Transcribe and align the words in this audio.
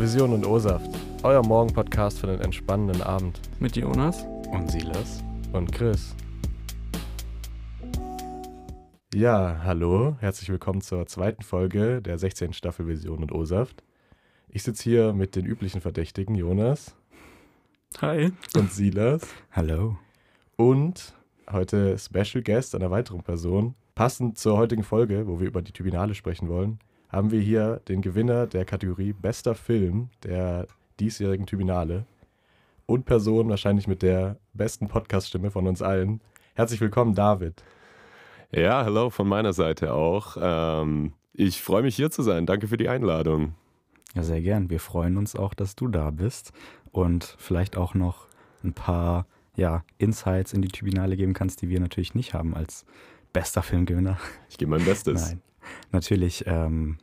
Vision 0.00 0.32
und 0.32 0.46
O-Saft, 0.46 0.90
euer 1.24 1.44
Morgen-Podcast 1.44 2.20
für 2.20 2.28
den 2.28 2.40
entspannenden 2.40 3.02
Abend. 3.02 3.40
Mit 3.58 3.74
Jonas 3.74 4.24
und 4.52 4.70
Silas 4.70 5.24
und 5.52 5.72
Chris. 5.72 6.14
Ja, 9.12 9.60
hallo, 9.64 10.16
herzlich 10.20 10.50
willkommen 10.50 10.82
zur 10.82 11.06
zweiten 11.06 11.42
Folge 11.42 12.00
der 12.00 12.16
16. 12.16 12.52
Staffel 12.52 12.86
Vision 12.86 13.22
und 13.22 13.32
O-Saft. 13.32 13.82
Ich 14.48 14.62
sitze 14.62 14.84
hier 14.84 15.12
mit 15.14 15.34
den 15.34 15.44
üblichen 15.44 15.80
Verdächtigen, 15.80 16.36
Jonas. 16.36 16.94
Hi. 18.00 18.30
Und 18.54 18.70
Silas. 18.70 19.22
Hallo. 19.50 19.96
Und 20.54 21.12
heute 21.50 21.98
Special 21.98 22.44
Guest 22.44 22.76
einer 22.76 22.92
weiteren 22.92 23.24
Person. 23.24 23.74
Passend 23.96 24.38
zur 24.38 24.58
heutigen 24.58 24.84
Folge, 24.84 25.26
wo 25.26 25.40
wir 25.40 25.48
über 25.48 25.60
die 25.60 25.72
Tribunale 25.72 26.14
sprechen 26.14 26.48
wollen, 26.48 26.78
haben 27.08 27.30
wir 27.30 27.40
hier 27.40 27.80
den 27.88 28.02
Gewinner 28.02 28.46
der 28.46 28.64
Kategorie 28.64 29.12
Bester 29.12 29.54
Film 29.54 30.10
der 30.22 30.66
diesjährigen 31.00 31.46
Tribunale 31.46 32.04
und 32.86 33.04
Person 33.04 33.48
wahrscheinlich 33.48 33.86
mit 33.86 34.02
der 34.02 34.36
besten 34.52 34.88
Podcast-Stimme 34.88 35.50
von 35.50 35.66
uns 35.66 35.82
allen. 35.82 36.20
Herzlich 36.54 36.80
willkommen, 36.80 37.14
David. 37.14 37.62
Ja, 38.50 38.84
hallo 38.84 39.10
von 39.10 39.28
meiner 39.28 39.52
Seite 39.52 39.92
auch. 39.92 40.36
Ähm, 40.40 41.12
ich 41.32 41.62
freue 41.62 41.82
mich 41.82 41.96
hier 41.96 42.10
zu 42.10 42.22
sein. 42.22 42.46
Danke 42.46 42.66
für 42.66 42.76
die 42.78 42.88
Einladung. 42.88 43.54
Ja, 44.14 44.22
sehr 44.22 44.40
gern. 44.40 44.70
Wir 44.70 44.80
freuen 44.80 45.18
uns 45.18 45.36
auch, 45.36 45.54
dass 45.54 45.76
du 45.76 45.88
da 45.88 46.10
bist 46.10 46.52
und 46.90 47.36
vielleicht 47.38 47.76
auch 47.76 47.94
noch 47.94 48.26
ein 48.64 48.72
paar 48.72 49.26
ja, 49.54 49.84
Insights 49.98 50.52
in 50.52 50.62
die 50.62 50.68
Tribunale 50.68 51.16
geben 51.16 51.34
kannst, 51.34 51.62
die 51.62 51.68
wir 51.68 51.80
natürlich 51.80 52.14
nicht 52.14 52.32
haben 52.32 52.54
als 52.54 52.86
bester 53.32 53.62
Filmgewinner. 53.62 54.18
Ich 54.48 54.56
gebe 54.56 54.70
mein 54.70 54.84
Bestes. 54.84 55.28
Nein. 55.28 55.42
Natürlich 55.92 56.44
ähm, 56.46 56.98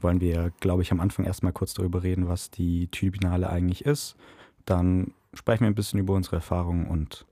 wollen 0.00 0.20
wir, 0.20 0.52
glaube 0.60 0.82
ich, 0.82 0.92
am 0.92 1.00
Anfang 1.00 1.24
erstmal 1.24 1.52
kurz 1.52 1.74
darüber 1.74 2.02
reden, 2.02 2.28
was 2.28 2.50
die 2.50 2.88
Tribunale 2.88 3.50
eigentlich 3.50 3.84
ist. 3.84 4.16
Dann 4.64 5.12
sprechen 5.34 5.62
wir 5.62 5.68
ein 5.68 5.74
bisschen 5.74 6.00
über 6.00 6.14
unsere 6.14 6.36
Erfahrungen 6.36 6.86
und 6.86 7.26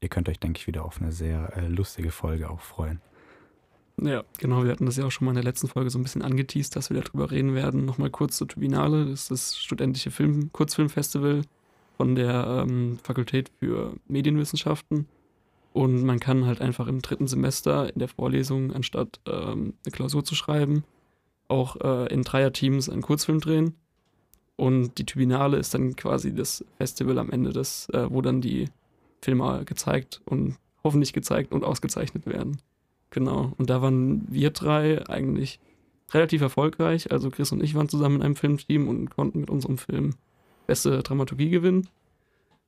ihr 0.00 0.08
könnt 0.08 0.28
euch, 0.28 0.38
denke 0.38 0.58
ich, 0.58 0.66
wieder 0.66 0.84
auf 0.84 1.00
eine 1.00 1.12
sehr 1.12 1.56
äh, 1.56 1.66
lustige 1.68 2.10
Folge 2.10 2.50
auch 2.50 2.60
freuen. 2.60 3.00
Ja, 4.00 4.22
genau. 4.38 4.62
Wir 4.62 4.70
hatten 4.70 4.86
das 4.86 4.96
ja 4.96 5.04
auch 5.04 5.10
schon 5.10 5.24
mal 5.24 5.32
in 5.32 5.36
der 5.36 5.44
letzten 5.44 5.66
Folge 5.66 5.90
so 5.90 5.98
ein 5.98 6.02
bisschen 6.02 6.22
angeteased, 6.22 6.76
dass 6.76 6.90
wir 6.90 7.00
darüber 7.00 7.30
reden 7.30 7.54
werden. 7.54 7.84
Nochmal 7.84 8.10
kurz 8.10 8.36
zur 8.36 8.46
Tribunale. 8.46 9.06
Das 9.06 9.22
ist 9.22 9.30
das 9.30 9.58
studentische 9.58 10.10
Film 10.10 10.52
Kurzfilmfestival 10.52 11.42
von 11.96 12.14
der 12.14 12.64
ähm, 12.68 12.98
Fakultät 13.02 13.50
für 13.58 13.96
Medienwissenschaften. 14.06 15.08
Und 15.78 16.02
man 16.02 16.18
kann 16.18 16.44
halt 16.44 16.60
einfach 16.60 16.88
im 16.88 17.02
dritten 17.02 17.28
Semester 17.28 17.92
in 17.94 18.00
der 18.00 18.08
Vorlesung, 18.08 18.72
anstatt 18.72 19.20
ähm, 19.28 19.74
eine 19.84 19.92
Klausur 19.92 20.24
zu 20.24 20.34
schreiben, 20.34 20.82
auch 21.46 21.76
äh, 21.76 22.12
in 22.12 22.22
Dreierteams 22.22 22.88
einen 22.88 23.00
Kurzfilm 23.00 23.38
drehen. 23.38 23.76
Und 24.56 24.98
die 24.98 25.06
Tribunale 25.06 25.56
ist 25.56 25.74
dann 25.74 25.94
quasi 25.94 26.34
das 26.34 26.64
Festival 26.78 27.16
am 27.20 27.30
Ende, 27.30 27.52
des, 27.52 27.88
äh, 27.90 28.10
wo 28.10 28.22
dann 28.22 28.40
die 28.40 28.70
Filme 29.22 29.64
gezeigt 29.66 30.20
und 30.24 30.56
hoffentlich 30.82 31.12
gezeigt 31.12 31.52
und 31.52 31.62
ausgezeichnet 31.62 32.26
werden. 32.26 32.60
Genau. 33.10 33.52
Und 33.56 33.70
da 33.70 33.80
waren 33.80 34.26
wir 34.28 34.50
drei 34.50 35.08
eigentlich 35.08 35.60
relativ 36.10 36.42
erfolgreich. 36.42 37.12
Also 37.12 37.30
Chris 37.30 37.52
und 37.52 37.62
ich 37.62 37.76
waren 37.76 37.88
zusammen 37.88 38.16
in 38.16 38.22
einem 38.22 38.34
Filmteam 38.34 38.88
und 38.88 39.10
konnten 39.10 39.38
mit 39.38 39.48
unserem 39.48 39.78
Film 39.78 40.16
beste 40.66 41.04
Dramaturgie 41.04 41.50
gewinnen. 41.50 41.88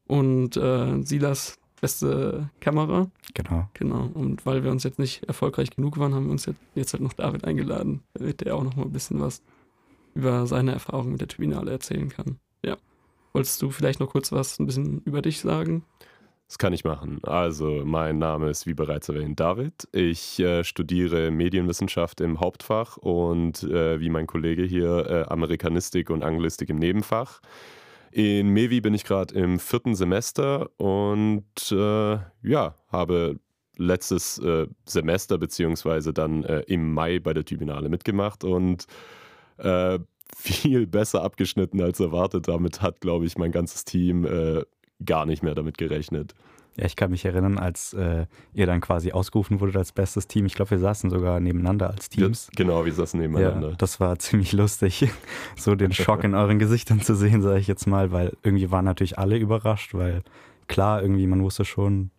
Und 0.07 0.57
äh, 0.57 1.03
Silas 1.03 1.60
beste 1.81 2.51
Kamera. 2.61 3.11
Genau. 3.35 3.69
Genau. 3.75 4.11
Und 4.15 4.47
weil 4.47 4.65
wir 4.65 4.71
uns 4.71 4.85
jetzt 4.85 4.99
nicht 4.99 5.25
erfolgreich 5.25 5.71
genug 5.71 5.99
waren, 5.99 6.15
haben 6.15 6.27
wir 6.27 6.33
uns 6.33 6.47
jetzt, 6.47 6.61
jetzt 6.75 6.93
halt 6.93 7.03
noch 7.03 7.13
David 7.13 7.45
eingeladen, 7.45 8.03
damit 8.15 8.41
der 8.41 8.57
auch 8.57 8.63
noch 8.63 8.77
mal 8.77 8.85
ein 8.85 8.93
bisschen 8.93 9.21
was 9.21 9.43
über 10.15 10.47
seine 10.47 10.73
Erfahrungen 10.73 11.13
mit 11.13 11.21
der 11.21 11.29
Tribunale 11.29 11.71
erzählen 11.71 12.09
kann. 12.09 12.39
Ja. 12.65 12.77
Wolltest 13.33 13.63
du 13.63 13.71
vielleicht 13.71 14.01
noch 14.01 14.11
kurz 14.11 14.33
was 14.33 14.59
ein 14.59 14.67
bisschen 14.67 15.03
über 15.05 15.23
dich 15.23 15.41
sagen? 15.41 15.85
Das 16.49 16.59
kann 16.59 16.73
ich 16.73 16.83
machen. 16.83 17.21
Also, 17.23 17.83
mein 17.85 18.19
Name 18.19 18.51
ist 18.51 18.67
wie 18.67 18.75
bereits 18.75 19.09
erwähnt 19.09 19.39
David. 19.39 19.87
Ich 19.93 20.41
äh, 20.41 20.65
studiere 20.65 21.31
Medienwissenschaft 21.31 22.21
im 22.21 22.41
Hauptfach 22.41 22.97
und 22.97 23.63
äh, 23.63 24.01
wie 24.01 24.11
mein 24.11 24.27
Kollege 24.27 24.65
hier 24.65 25.07
äh, 25.09 25.33
Amerikanistik 25.33 26.11
und 26.11 26.25
Anglistik 26.25 26.69
im 26.71 26.79
Nebenfach. 26.79 27.41
In 28.11 28.49
Mevi 28.49 28.81
bin 28.81 28.95
ich 28.95 29.05
gerade 29.05 29.35
im 29.35 29.59
vierten 29.59 29.95
Semester 29.95 30.69
und 30.79 31.45
äh, 31.71 32.19
ja, 32.43 32.75
habe 32.89 33.39
letztes 33.77 34.39
äh, 34.39 34.67
Semester 34.85 35.39
beziehungsweise 35.39 36.13
dann 36.13 36.43
äh, 36.45 36.61
im 36.67 36.93
Mai 36.93 37.21
bei 37.21 37.33
der 37.33 37.45
Tribunale 37.45 37.89
mitgemacht 37.89 38.45
und 38.45 38.87
viel 40.35 40.87
besser 40.87 41.23
abgeschnitten 41.23 41.83
als 41.83 42.01
erwartet. 42.01 42.49
Damit 42.49 42.81
hat, 42.81 43.03
glaube 43.03 43.27
ich, 43.27 43.37
mein 43.37 43.53
ganzes 43.53 43.85
Team 43.85 44.27
gar 45.05 45.27
nicht 45.27 45.43
mehr 45.43 45.55
damit 45.55 45.77
gerechnet. 45.77 46.35
Ja, 46.81 46.87
ich 46.87 46.97
kann 46.97 47.11
mich 47.11 47.27
erinnern, 47.27 47.59
als 47.59 47.93
äh, 47.93 48.25
ihr 48.55 48.65
dann 48.65 48.81
quasi 48.81 49.13
ausgerufen 49.13 49.61
wurdet 49.61 49.77
als 49.77 49.93
bestes 49.93 50.27
Team. 50.27 50.47
Ich 50.47 50.55
glaube, 50.55 50.71
wir 50.71 50.79
saßen 50.79 51.11
sogar 51.11 51.39
nebeneinander 51.39 51.91
als 51.91 52.09
Teams. 52.09 52.47
Ja, 52.47 52.65
genau, 52.65 52.87
wir 52.87 52.93
saßen 52.95 53.21
nebeneinander. 53.21 53.71
Ja, 53.71 53.77
das 53.77 54.01
war 54.01 54.19
ziemlich 54.19 54.53
lustig, 54.53 55.07
so 55.57 55.75
den 55.75 55.93
Schock 55.93 56.25
in 56.25 56.35
euren 56.35 56.59
Gesichtern 56.59 57.03
zu 57.03 57.15
sehen, 57.15 57.43
sage 57.43 57.59
ich 57.59 57.67
jetzt 57.67 57.87
mal, 57.87 58.13
weil 58.13 58.33
irgendwie 58.43 58.71
waren 58.71 58.87
natürlich 58.87 59.19
alle 59.19 59.37
überrascht, 59.37 59.93
weil 59.93 60.23
klar, 60.69 61.03
irgendwie 61.03 61.27
man 61.27 61.43
wusste 61.43 61.67
schon, 61.67 62.13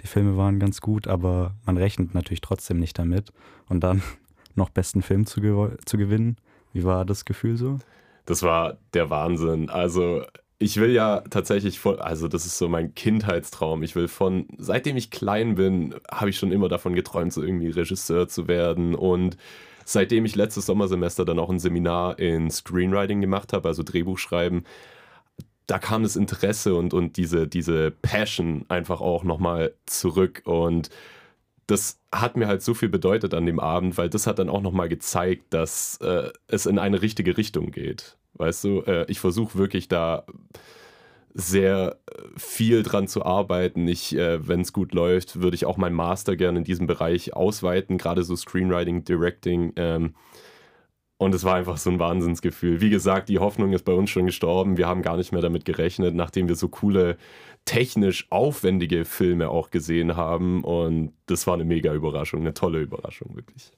die 0.00 0.06
Filme 0.06 0.38
waren 0.38 0.60
ganz 0.60 0.80
gut, 0.80 1.08
aber 1.08 1.54
man 1.66 1.76
rechnet 1.76 2.14
natürlich 2.14 2.40
trotzdem 2.40 2.78
nicht 2.78 2.98
damit. 2.98 3.34
Und 3.68 3.80
dann 3.84 4.02
noch 4.54 4.70
besten 4.70 5.02
Film 5.02 5.26
zu, 5.26 5.42
gew 5.42 5.72
zu 5.84 5.98
gewinnen. 5.98 6.38
Wie 6.72 6.84
war 6.84 7.04
das 7.04 7.26
Gefühl 7.26 7.58
so? 7.58 7.80
Das 8.24 8.42
war 8.42 8.78
der 8.94 9.10
Wahnsinn. 9.10 9.68
Also 9.68 10.22
ich 10.58 10.78
will 10.78 10.90
ja 10.90 11.20
tatsächlich 11.30 11.78
voll, 11.78 11.98
also 11.98 12.28
das 12.28 12.46
ist 12.46 12.56
so 12.56 12.68
mein 12.68 12.94
Kindheitstraum. 12.94 13.82
Ich 13.82 13.94
will 13.94 14.08
von, 14.08 14.46
seitdem 14.56 14.96
ich 14.96 15.10
klein 15.10 15.56
bin, 15.56 15.94
habe 16.10 16.30
ich 16.30 16.38
schon 16.38 16.52
immer 16.52 16.68
davon 16.68 16.94
geträumt, 16.94 17.32
so 17.32 17.42
irgendwie 17.42 17.68
Regisseur 17.68 18.26
zu 18.28 18.48
werden. 18.48 18.94
Und 18.94 19.36
seitdem 19.84 20.24
ich 20.24 20.34
letztes 20.34 20.66
Sommersemester 20.66 21.26
dann 21.26 21.38
auch 21.38 21.50
ein 21.50 21.58
Seminar 21.58 22.18
in 22.18 22.50
Screenwriting 22.50 23.20
gemacht 23.20 23.52
habe, 23.52 23.68
also 23.68 23.82
Drehbuchschreiben, 23.82 24.64
da 25.66 25.78
kam 25.78 26.02
das 26.02 26.16
Interesse 26.16 26.74
und, 26.74 26.94
und 26.94 27.16
diese, 27.18 27.48
diese 27.48 27.90
Passion 27.90 28.64
einfach 28.68 29.00
auch 29.00 29.24
nochmal 29.24 29.74
zurück. 29.84 30.42
Und 30.44 30.90
das 31.66 31.98
hat 32.12 32.36
mir 32.36 32.46
halt 32.46 32.62
so 32.62 32.72
viel 32.72 32.88
bedeutet 32.88 33.34
an 33.34 33.46
dem 33.46 33.60
Abend, 33.60 33.98
weil 33.98 34.08
das 34.08 34.26
hat 34.26 34.38
dann 34.38 34.48
auch 34.48 34.62
nochmal 34.62 34.88
gezeigt, 34.88 35.52
dass 35.52 35.98
äh, 35.98 36.30
es 36.46 36.66
in 36.66 36.78
eine 36.78 37.02
richtige 37.02 37.36
Richtung 37.36 37.72
geht. 37.72 38.16
Weißt 38.38 38.64
du, 38.64 38.82
äh, 38.82 39.06
ich 39.08 39.20
versuche 39.20 39.58
wirklich 39.58 39.88
da 39.88 40.24
sehr 41.34 41.98
äh, 42.06 42.22
viel 42.36 42.82
dran 42.82 43.08
zu 43.08 43.24
arbeiten. 43.24 43.86
Ich, 43.88 44.16
äh, 44.16 44.46
wenn 44.48 44.62
es 44.62 44.72
gut 44.72 44.94
läuft, 44.94 45.40
würde 45.40 45.54
ich 45.54 45.66
auch 45.66 45.76
meinen 45.76 45.94
Master 45.94 46.36
gerne 46.36 46.58
in 46.58 46.64
diesem 46.64 46.86
Bereich 46.86 47.34
ausweiten, 47.34 47.98
gerade 47.98 48.22
so 48.22 48.34
Screenwriting, 48.34 49.04
Directing. 49.04 49.72
Ähm, 49.76 50.14
und 51.18 51.34
es 51.34 51.44
war 51.44 51.54
einfach 51.54 51.78
so 51.78 51.90
ein 51.90 51.98
Wahnsinnsgefühl. 51.98 52.80
Wie 52.80 52.90
gesagt, 52.90 53.28
die 53.28 53.38
Hoffnung 53.38 53.72
ist 53.72 53.84
bei 53.84 53.92
uns 53.92 54.10
schon 54.10 54.26
gestorben. 54.26 54.76
Wir 54.76 54.86
haben 54.86 55.02
gar 55.02 55.16
nicht 55.16 55.32
mehr 55.32 55.40
damit 55.40 55.64
gerechnet, 55.64 56.14
nachdem 56.14 56.48
wir 56.48 56.56
so 56.56 56.68
coole, 56.68 57.16
technisch 57.64 58.26
aufwendige 58.30 59.04
Filme 59.04 59.48
auch 59.48 59.70
gesehen 59.70 60.16
haben. 60.16 60.62
Und 60.62 61.12
das 61.26 61.46
war 61.46 61.54
eine 61.54 61.64
mega 61.64 61.92
Überraschung, 61.94 62.40
eine 62.40 62.54
tolle 62.54 62.80
Überraschung, 62.80 63.34
wirklich. 63.34 63.72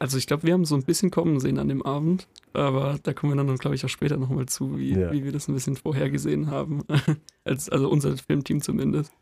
Also 0.00 0.16
ich 0.16 0.26
glaube, 0.26 0.44
wir 0.44 0.54
haben 0.54 0.64
so 0.64 0.74
ein 0.74 0.82
bisschen 0.82 1.10
kommen 1.10 1.40
sehen 1.40 1.58
an 1.58 1.68
dem 1.68 1.82
Abend, 1.82 2.26
aber 2.54 2.98
da 3.02 3.12
kommen 3.12 3.36
wir 3.36 3.44
dann, 3.44 3.54
glaube 3.58 3.76
ich, 3.76 3.84
auch 3.84 3.90
später 3.90 4.16
nochmal 4.16 4.46
zu, 4.46 4.78
wie, 4.78 4.98
ja. 4.98 5.12
wie 5.12 5.24
wir 5.24 5.30
das 5.30 5.46
ein 5.46 5.52
bisschen 5.52 5.76
vorhergesehen 5.76 6.50
haben. 6.50 6.84
Als, 7.44 7.68
also 7.68 7.90
unser 7.90 8.16
Filmteam 8.16 8.62
zumindest. 8.62 9.12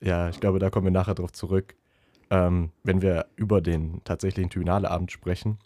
Ja, 0.00 0.30
ich 0.30 0.40
glaube, 0.40 0.58
da 0.58 0.70
kommen 0.70 0.86
wir 0.86 0.92
nachher 0.92 1.14
drauf 1.14 1.32
zurück, 1.32 1.74
ähm, 2.30 2.70
wenn 2.84 3.02
wir 3.02 3.26
über 3.36 3.60
den 3.60 4.00
tatsächlichen 4.04 4.48
Tribunaleabend 4.48 5.12
sprechen. 5.12 5.58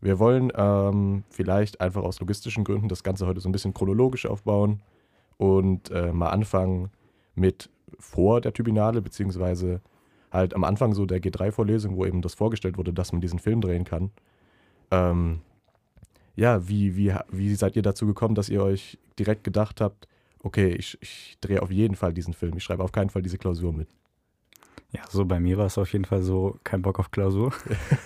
Wir 0.00 0.18
wollen 0.18 0.52
ähm, 0.56 1.22
vielleicht 1.30 1.80
einfach 1.80 2.02
aus 2.02 2.18
logistischen 2.18 2.64
Gründen 2.64 2.88
das 2.88 3.04
Ganze 3.04 3.28
heute 3.28 3.38
so 3.38 3.48
ein 3.48 3.52
bisschen 3.52 3.72
chronologisch 3.72 4.26
aufbauen 4.26 4.82
und 5.36 5.92
äh, 5.92 6.12
mal 6.12 6.30
anfangen 6.30 6.90
mit 7.36 7.70
vor 8.00 8.40
der 8.40 8.52
Tribunale, 8.52 9.00
beziehungsweise 9.00 9.80
halt 10.32 10.54
am 10.54 10.64
Anfang 10.64 10.94
so 10.94 11.06
der 11.06 11.20
G3-Vorlesung, 11.20 11.96
wo 11.96 12.06
eben 12.06 12.22
das 12.22 12.34
vorgestellt 12.34 12.78
wurde, 12.78 12.92
dass 12.92 13.12
man 13.12 13.20
diesen 13.20 13.38
Film 13.38 13.60
drehen 13.60 13.84
kann. 13.84 14.10
Ähm, 14.90 15.40
ja, 16.34 16.66
wie, 16.68 16.96
wie, 16.96 17.14
wie 17.30 17.54
seid 17.54 17.76
ihr 17.76 17.82
dazu 17.82 18.06
gekommen, 18.06 18.34
dass 18.34 18.48
ihr 18.48 18.62
euch 18.62 18.98
direkt 19.18 19.44
gedacht 19.44 19.80
habt, 19.80 20.08
okay, 20.42 20.70
ich, 20.70 20.98
ich 21.00 21.36
drehe 21.40 21.62
auf 21.62 21.70
jeden 21.70 21.94
Fall 21.94 22.12
diesen 22.12 22.34
Film, 22.34 22.56
ich 22.56 22.64
schreibe 22.64 22.82
auf 22.82 22.92
keinen 22.92 23.10
Fall 23.10 23.22
diese 23.22 23.38
Klausur 23.38 23.72
mit? 23.72 23.88
Ja, 24.90 25.02
so 25.08 25.24
bei 25.24 25.40
mir 25.40 25.56
war 25.56 25.66
es 25.66 25.78
auf 25.78 25.92
jeden 25.92 26.04
Fall 26.04 26.22
so, 26.22 26.58
kein 26.64 26.82
Bock 26.82 26.98
auf 26.98 27.10
Klausur. 27.10 27.52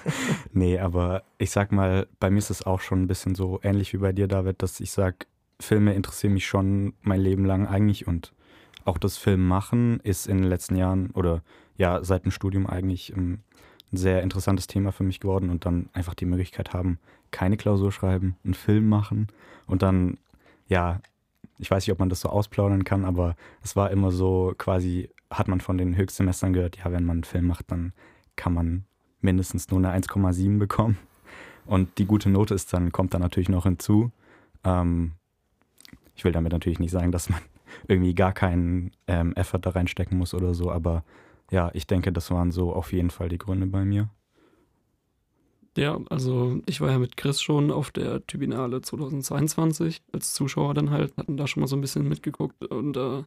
nee, 0.52 0.78
aber 0.78 1.24
ich 1.38 1.50
sag 1.50 1.72
mal, 1.72 2.06
bei 2.20 2.30
mir 2.30 2.38
ist 2.38 2.50
es 2.50 2.64
auch 2.64 2.80
schon 2.80 3.02
ein 3.02 3.08
bisschen 3.08 3.34
so 3.34 3.58
ähnlich 3.62 3.92
wie 3.92 3.98
bei 3.98 4.12
dir, 4.12 4.28
David, 4.28 4.62
dass 4.62 4.78
ich 4.78 4.92
sag, 4.92 5.26
Filme 5.58 5.94
interessieren 5.94 6.34
mich 6.34 6.46
schon 6.46 6.94
mein 7.02 7.20
Leben 7.20 7.44
lang 7.44 7.66
eigentlich 7.66 8.06
und 8.06 8.32
auch 8.86 8.98
das 8.98 9.16
Film 9.16 9.46
machen 9.46 10.00
ist 10.00 10.26
in 10.26 10.38
den 10.38 10.46
letzten 10.46 10.76
Jahren 10.76 11.10
oder 11.10 11.42
ja 11.76 12.02
seit 12.02 12.24
dem 12.24 12.30
Studium 12.30 12.66
eigentlich 12.66 13.12
ähm, 13.12 13.40
ein 13.92 13.96
sehr 13.96 14.22
interessantes 14.22 14.66
Thema 14.66 14.92
für 14.92 15.04
mich 15.04 15.20
geworden 15.20 15.50
und 15.50 15.64
dann 15.66 15.88
einfach 15.92 16.14
die 16.14 16.26
Möglichkeit 16.26 16.72
haben, 16.72 16.98
keine 17.30 17.56
Klausur 17.56 17.92
schreiben, 17.92 18.36
einen 18.44 18.54
Film 18.54 18.88
machen 18.88 19.28
und 19.66 19.82
dann 19.82 20.18
ja, 20.68 21.00
ich 21.58 21.70
weiß 21.70 21.86
nicht, 21.86 21.92
ob 21.92 21.98
man 21.98 22.08
das 22.08 22.20
so 22.20 22.28
ausplaudern 22.28 22.84
kann, 22.84 23.04
aber 23.04 23.36
es 23.62 23.76
war 23.76 23.90
immer 23.90 24.10
so 24.10 24.54
quasi, 24.58 25.10
hat 25.30 25.48
man 25.48 25.60
von 25.60 25.78
den 25.78 25.96
Höchstsemestern 25.96 26.52
gehört, 26.52 26.76
ja, 26.76 26.92
wenn 26.92 27.04
man 27.04 27.18
einen 27.18 27.24
Film 27.24 27.46
macht, 27.46 27.70
dann 27.70 27.92
kann 28.36 28.52
man 28.52 28.84
mindestens 29.20 29.70
nur 29.70 29.78
eine 29.78 29.92
1,7 29.92 30.58
bekommen. 30.58 30.98
Und 31.64 31.98
die 31.98 32.04
gute 32.04 32.28
Note 32.28 32.54
ist 32.54 32.72
dann, 32.72 32.92
kommt 32.92 33.14
dann 33.14 33.22
natürlich 33.22 33.48
noch 33.48 33.64
hinzu. 33.64 34.12
Ähm, 34.64 35.12
ich 36.14 36.24
will 36.24 36.32
damit 36.32 36.52
natürlich 36.52 36.78
nicht 36.78 36.92
sagen, 36.92 37.10
dass 37.10 37.28
man 37.28 37.40
irgendwie 37.88 38.14
gar 38.14 38.32
keinen 38.32 38.92
ähm, 39.06 39.32
Effort 39.34 39.60
da 39.60 39.70
reinstecken 39.70 40.18
muss 40.18 40.34
oder 40.34 40.54
so, 40.54 40.70
aber 40.70 41.04
ja, 41.50 41.70
ich 41.74 41.86
denke, 41.86 42.12
das 42.12 42.30
waren 42.30 42.50
so 42.50 42.72
auf 42.72 42.92
jeden 42.92 43.10
Fall 43.10 43.28
die 43.28 43.38
Gründe 43.38 43.66
bei 43.66 43.84
mir. 43.84 44.08
Ja, 45.76 46.00
also 46.08 46.60
ich 46.66 46.80
war 46.80 46.90
ja 46.90 46.98
mit 46.98 47.16
Chris 47.18 47.42
schon 47.42 47.70
auf 47.70 47.90
der 47.90 48.26
Tribunale 48.26 48.80
2022 48.80 50.02
als 50.12 50.32
Zuschauer 50.32 50.72
dann 50.72 50.90
halt, 50.90 51.14
hatten 51.18 51.36
da 51.36 51.46
schon 51.46 51.60
mal 51.60 51.66
so 51.66 51.76
ein 51.76 51.82
bisschen 51.82 52.08
mitgeguckt 52.08 52.64
und 52.64 52.96
äh, 52.96 53.22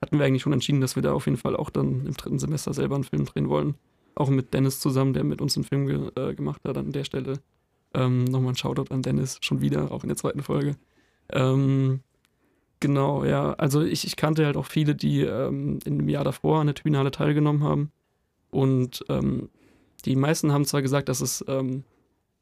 hatten 0.00 0.18
wir 0.18 0.26
eigentlich 0.26 0.42
schon 0.42 0.52
entschieden, 0.52 0.80
dass 0.80 0.96
wir 0.96 1.02
da 1.02 1.12
auf 1.12 1.26
jeden 1.26 1.38
Fall 1.38 1.54
auch 1.54 1.70
dann 1.70 2.04
im 2.06 2.14
dritten 2.14 2.40
Semester 2.40 2.74
selber 2.74 2.96
einen 2.96 3.04
Film 3.04 3.24
drehen 3.24 3.48
wollen. 3.48 3.76
Auch 4.16 4.28
mit 4.28 4.52
Dennis 4.52 4.80
zusammen, 4.80 5.14
der 5.14 5.22
mit 5.22 5.40
uns 5.40 5.56
einen 5.56 5.64
Film 5.64 5.86
ge 5.86 6.10
äh, 6.16 6.34
gemacht 6.34 6.62
hat 6.64 6.76
an 6.76 6.90
der 6.90 7.04
Stelle. 7.04 7.34
Ähm, 7.94 8.24
Nochmal 8.24 8.52
ein 8.52 8.56
Shoutout 8.56 8.92
an 8.92 9.02
Dennis, 9.02 9.38
schon 9.40 9.60
wieder, 9.60 9.92
auch 9.92 10.02
in 10.02 10.08
der 10.08 10.16
zweiten 10.16 10.42
Folge. 10.42 10.74
Ähm, 11.30 12.00
genau, 12.82 13.24
ja, 13.24 13.54
also 13.54 13.80
ich, 13.80 14.06
ich 14.06 14.16
kannte 14.16 14.44
halt 14.44 14.58
auch 14.58 14.66
viele, 14.66 14.94
die 14.94 15.22
ähm, 15.22 15.78
in 15.86 15.98
dem 15.98 16.08
Jahr 16.10 16.24
davor 16.24 16.60
an 16.60 16.66
der 16.66 16.74
Tribunale 16.74 17.10
teilgenommen 17.10 17.64
haben 17.64 17.90
und 18.50 19.02
ähm, 19.08 19.48
die 20.04 20.16
meisten 20.16 20.52
haben 20.52 20.64
zwar 20.66 20.82
gesagt, 20.82 21.08
dass 21.08 21.20
es 21.20 21.44
ähm, 21.48 21.84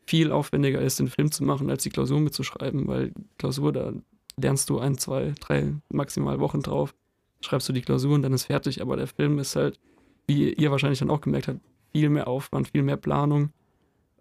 viel 0.07 0.33
aufwendiger 0.33 0.81
ist, 0.81 0.99
den 0.99 1.09
Film 1.09 1.31
zu 1.31 1.45
machen, 1.45 1.71
als 1.71 1.85
die 1.85 1.91
Klausur 1.91 2.19
mitzuschreiben, 2.21 2.89
weil 2.89 3.13
Klausur, 3.39 3.73
da 3.73 3.93
lernst 4.37 4.69
du 4.71 4.79
ein, 4.79 4.99
zwei, 4.99 5.35
drei 5.41 5.75
maximal 5.89 6.41
Wochen 6.41 6.63
drauf, 6.63 6.95
schreibst 7.41 7.69
du 7.69 7.73
die 7.73 7.83
Klausur 7.83 8.15
und 8.15 8.23
dann 8.23 8.33
ist 8.33 8.47
fertig. 8.47 8.83
Aber 8.83 8.97
der 8.97 9.07
Film 9.07 9.39
ist 9.39 9.55
halt, 9.57 9.79
wie 10.27 10.53
ihr 10.53 10.71
wahrscheinlich 10.71 10.99
dann 10.99 11.11
auch 11.11 11.21
gemerkt 11.21 11.49
habt, 11.49 11.61
viel 11.93 12.09
mehr 12.09 12.29
Aufwand, 12.29 12.69
viel 12.69 12.83
mehr 12.83 12.97
Planung. 12.97 13.51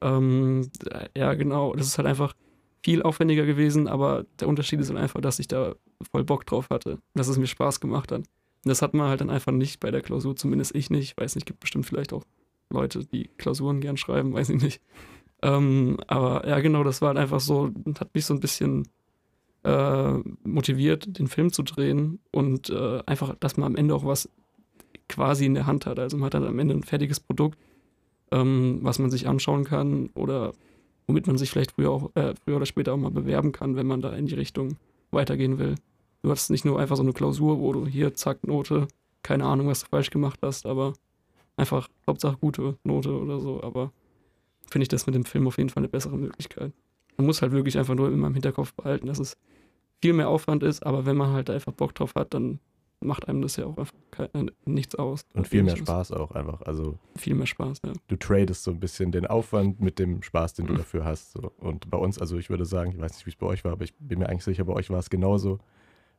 Ähm, 0.02 0.70
ja, 1.18 1.34
genau, 1.34 1.74
das 1.74 1.88
ist 1.88 1.98
halt 1.98 2.08
einfach 2.08 2.34
viel 2.84 3.02
aufwendiger 3.02 3.46
gewesen, 3.46 3.88
aber 3.88 4.26
der 4.40 4.48
Unterschied 4.48 4.80
ist 4.80 4.90
halt 4.90 5.00
einfach, 5.00 5.22
dass 5.22 5.40
ich 5.40 5.48
da 5.48 5.76
voll 6.12 6.24
Bock 6.24 6.46
drauf 6.46 6.70
hatte, 6.70 7.00
dass 7.14 7.28
es 7.28 7.38
mir 7.38 7.48
Spaß 7.48 7.80
gemacht 7.80 8.12
hat. 8.12 8.20
Und 8.20 8.70
das 8.70 8.82
hat 8.82 8.94
man 8.94 9.10
halt 9.10 9.22
dann 9.22 9.30
einfach 9.30 9.52
nicht 9.52 9.80
bei 9.80 9.92
der 9.92 10.02
Klausur, 10.02 10.36
zumindest 10.36 10.76
ich 10.76 10.90
nicht. 10.90 11.12
Ich 11.12 11.18
weiß 11.18 11.36
nicht, 11.36 11.46
gibt 11.46 11.60
bestimmt 11.60 11.86
vielleicht 11.86 12.14
auch 12.14 12.24
Leute, 12.70 13.06
die 13.06 13.30
Klausuren 13.38 13.82
gern 13.82 13.98
schreiben, 13.98 14.34
weiß 14.34 14.50
ich 14.50 14.62
nicht. 14.62 14.82
Ähm, 15.42 15.98
aber 16.08 16.48
ja, 16.48 16.60
genau, 16.60 16.84
das 16.84 17.02
war 17.02 17.10
halt 17.10 17.18
einfach 17.18 17.40
so, 17.40 17.72
hat 18.00 18.14
mich 18.14 18.26
so 18.26 18.34
ein 18.34 18.42
bisschen 18.42 18.88
äh, 19.64 20.14
motiviert, 20.44 21.18
den 21.18 21.28
Film 21.28 21.52
zu 21.52 21.64
drehen 21.64 22.20
und 22.32 22.70
äh, 22.70 23.02
einfach, 23.06 23.36
dass 23.40 23.58
man 23.58 23.68
am 23.68 23.76
Ende 23.76 23.96
auch 23.96 24.06
was 24.06 24.30
quasi 25.08 25.46
in 25.46 25.56
der 25.56 25.66
Hand 25.66 25.86
hat. 25.86 26.00
Also 26.00 26.18
man 26.18 26.26
hat 26.26 26.34
dann 26.34 26.46
am 26.46 26.60
Ende 26.60 26.76
ein 26.76 26.84
fertiges 26.84 27.20
Produkt, 27.20 27.58
ähm, 28.32 28.80
was 28.82 29.00
man 29.00 29.10
sich 29.10 29.28
anschauen 29.28 29.64
kann 29.64 30.10
oder 30.14 30.54
womit 31.10 31.26
man 31.26 31.40
sich 31.40 31.50
vielleicht 31.50 31.72
früher, 31.72 31.90
auch, 31.90 32.16
äh, 32.16 32.36
früher 32.36 32.58
oder 32.58 32.68
später 32.68 32.94
auch 32.94 32.98
mal 32.98 33.10
bewerben 33.10 33.52
kann, 33.52 33.76
wenn 33.76 33.88
man 33.88 34.00
da 34.00 34.16
in 34.16 34.28
die 34.28 34.36
Richtung 34.36 34.78
weitergehen 35.10 35.58
will. 35.58 35.74
Du 36.22 36.30
hast 36.30 36.52
nicht 36.52 36.66
nur 36.66 36.80
einfach 36.80 36.98
so 36.98 37.02
eine 37.02 37.14
Klausur, 37.14 37.60
wo 37.60 37.74
du 37.74 37.88
hier, 37.88 38.14
zack, 38.14 38.46
Note, 38.46 38.88
keine 39.24 39.46
Ahnung, 39.46 39.68
was 39.68 39.82
du 39.82 39.88
falsch 39.88 40.12
gemacht 40.12 40.40
hast, 40.44 40.68
aber 40.68 40.94
einfach 41.58 41.90
Hauptsache 42.06 42.38
gute 42.38 42.78
Note 42.84 43.12
oder 43.12 43.40
so, 43.40 43.64
aber 43.64 43.92
finde 44.70 44.84
ich 44.84 44.90
das 44.90 45.08
mit 45.08 45.16
dem 45.16 45.26
Film 45.26 45.48
auf 45.48 45.58
jeden 45.58 45.70
Fall 45.70 45.82
eine 45.82 45.90
bessere 45.90 46.16
Möglichkeit. 46.16 46.74
Man 47.18 47.26
muss 47.26 47.42
halt 47.42 47.54
wirklich 47.54 47.80
einfach 47.80 47.96
nur 47.96 48.12
immer 48.12 48.28
im 48.28 48.36
Hinterkopf 48.36 48.74
behalten, 48.76 49.08
dass 49.08 49.18
es 49.18 49.36
viel 50.04 50.14
mehr 50.14 50.30
Aufwand 50.30 50.62
ist, 50.62 50.86
aber 50.86 51.08
wenn 51.08 51.18
man 51.18 51.34
halt 51.34 51.50
einfach 51.50 51.74
Bock 51.74 51.96
drauf 51.96 52.14
hat, 52.14 52.36
dann 52.36 52.60
macht 53.02 53.28
einem 53.28 53.42
das 53.42 53.56
ja 53.56 53.66
auch 53.66 53.78
einfach 53.78 53.94
kein, 54.12 54.52
nichts 54.66 54.96
aus. 54.96 55.22
Und 55.34 55.48
viel 55.48 55.64
mehr 55.64 55.78
Spaß 55.78 56.12
auch 56.12 56.32
einfach. 56.32 56.62
Also 56.64 56.98
viel 57.16 57.36
mehr 57.36 57.48
Spaß, 57.48 57.80
ja. 57.86 57.94
Du 58.08 58.16
tradest 58.16 58.64
so 58.64 58.72
ein 58.72 58.80
bisschen 58.80 59.12
den 59.12 59.26
Aufwand 59.26 59.80
mit 59.80 60.00
dem 60.00 60.22
Spaß, 60.22 60.56
den 60.56 60.68
du 60.68 60.74
mhm. 60.74 60.78
dafür 60.78 61.06
hast. 61.06 61.32
So. 61.32 61.52
Und 61.58 61.90
bei 61.90 61.98
uns, 61.98 62.20
also 62.20 62.38
ich 62.38 62.50
würde 62.50 62.66
sagen, 62.66 62.92
ich 62.92 63.00
weiß 63.00 63.14
nicht, 63.14 63.26
wie 63.26 63.32
es 63.32 63.36
bei 63.36 63.48
euch 63.48 63.64
war, 63.64 63.72
aber 63.72 63.84
ich 63.84 63.94
bin 63.96 64.20
mir 64.20 64.28
eigentlich 64.28 64.44
sicher, 64.44 64.66
bei 64.66 64.74
euch 64.74 64.90
war 64.90 65.00
es 65.00 65.10
genauso. 65.10 65.60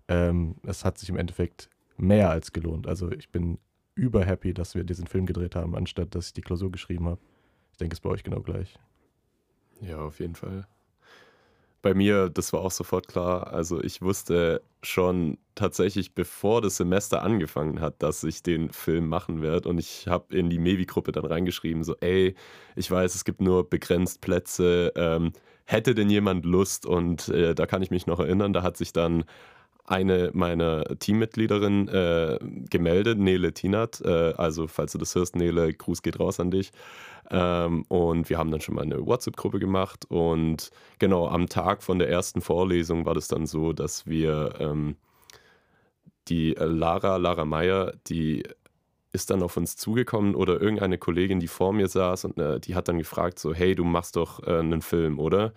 Ähm, 0.09 0.57
es 0.65 0.85
hat 0.85 0.99
sich 0.99 1.09
im 1.09 1.17
Endeffekt 1.17 1.69
mehr 1.97 2.31
als 2.31 2.53
gelohnt. 2.53 2.87
Also 2.87 3.13
ich 3.13 3.31
bin 3.31 3.59
überhappy, 3.95 4.55
dass 4.55 4.75
wir 4.75 4.85
diesen 4.85 5.07
Film 5.07 5.27
gedreht 5.27 5.55
haben, 5.55 5.75
anstatt 5.77 6.15
dass 6.15 6.29
ich 6.29 6.33
die 6.33 6.41
Klausur 6.41 6.73
geschrieben 6.73 7.07
habe. 7.07 7.21
Ich 7.73 7.79
denke, 7.79 7.93
es 7.93 7.99
ist 7.99 8.03
bei 8.03 8.11
euch 8.11 8.25
genau 8.25 8.41
gleich. 8.41 8.79
Ja, 9.83 9.99
auf 9.99 10.21
jeden 10.21 10.35
Fall. 10.35 10.67
Bei 11.83 11.95
mir, 11.95 12.29
das 12.29 12.53
war 12.53 12.61
auch 12.61 12.71
sofort 12.71 13.09
klar. 13.09 13.53
Also 13.55 13.83
ich 13.83 14.03
wusste 14.03 14.63
schon 14.83 15.39
tatsächlich, 15.55 16.15
bevor 16.15 16.61
das 16.61 16.77
Semester 16.77 17.23
angefangen 17.23 17.81
hat, 17.81 18.03
dass 18.03 18.23
ich 18.23 18.43
den 18.43 18.71
Film 18.71 19.09
machen 19.09 19.41
werde. 19.41 19.69
Und 19.69 19.79
ich 19.79 20.07
habe 20.07 20.37
in 20.37 20.51
die 20.51 20.59
Mevi-Gruppe 20.59 21.13
dann 21.13 21.25
reingeschrieben, 21.25 21.83
so, 21.83 21.97
ey, 22.01 22.35
ich 22.77 22.91
weiß, 22.91 23.15
es 23.15 23.25
gibt 23.25 23.41
nur 23.41 23.69
begrenzt 23.69 24.21
Plätze. 24.21 24.93
Ähm, 24.95 25.33
hätte 25.65 25.95
denn 25.95 26.11
jemand 26.11 26.45
Lust? 26.45 26.85
Und 26.85 27.29
äh, 27.29 27.55
da 27.55 27.65
kann 27.67 27.81
ich 27.83 27.91
mich 27.91 28.07
noch 28.07 28.21
erinnern, 28.21 28.53
da 28.53 28.63
hat 28.63 28.77
sich 28.77 28.93
dann 28.93 29.25
eine 29.91 30.31
meiner 30.33 30.85
Teammitgliederinnen 30.85 31.89
äh, 31.89 32.39
gemeldet, 32.71 33.19
Nele 33.19 33.53
Tinat. 33.53 34.01
Äh, 34.03 34.35
also, 34.37 34.69
falls 34.69 34.93
du 34.93 34.99
das 34.99 35.15
hörst, 35.15 35.35
Nele, 35.35 35.73
Gruß 35.75 36.03
geht 36.03 36.21
raus 36.21 36.39
an 36.39 36.51
dich. 36.51 36.71
Ähm, 37.31 37.85
und 37.89 38.31
wir 38.31 38.39
haben 38.39 38.51
dann 38.51 38.61
schon 38.61 38.77
mal 38.77 38.83
eine 38.83 39.05
WhatsApp-Gruppe 39.05 39.59
gemacht. 39.59 40.05
Und 40.09 40.71
genau 40.99 41.29
am 41.29 41.49
Tag 41.49 41.83
von 41.83 41.99
der 41.99 42.09
ersten 42.09 42.41
Vorlesung 42.41 43.05
war 43.05 43.15
das 43.15 43.29
dann 43.29 43.47
so, 43.47 43.73
dass 43.73 44.07
wir 44.07 44.55
ähm, 44.61 44.97
die 46.29 46.55
Lara, 46.57 47.17
Lara 47.17 47.45
Meyer, 47.45 47.93
die 48.07 48.45
ist 49.13 49.31
dann 49.31 49.43
auf 49.43 49.57
uns 49.57 49.77
zugekommen 49.77 50.37
oder 50.37 50.61
irgendeine 50.61 50.99
Kollegin, 50.99 51.41
die 51.41 51.49
vor 51.49 51.73
mir 51.73 51.89
saß 51.89 52.27
und 52.27 52.39
äh, 52.39 52.61
die 52.61 52.77
hat 52.77 52.87
dann 52.87 52.99
gefragt 52.99 53.41
so, 53.41 53.53
hey, 53.53 53.75
du 53.75 53.83
machst 53.83 54.15
doch 54.15 54.47
äh, 54.47 54.61
einen 54.61 54.83
Film, 54.83 55.19
oder? 55.19 55.53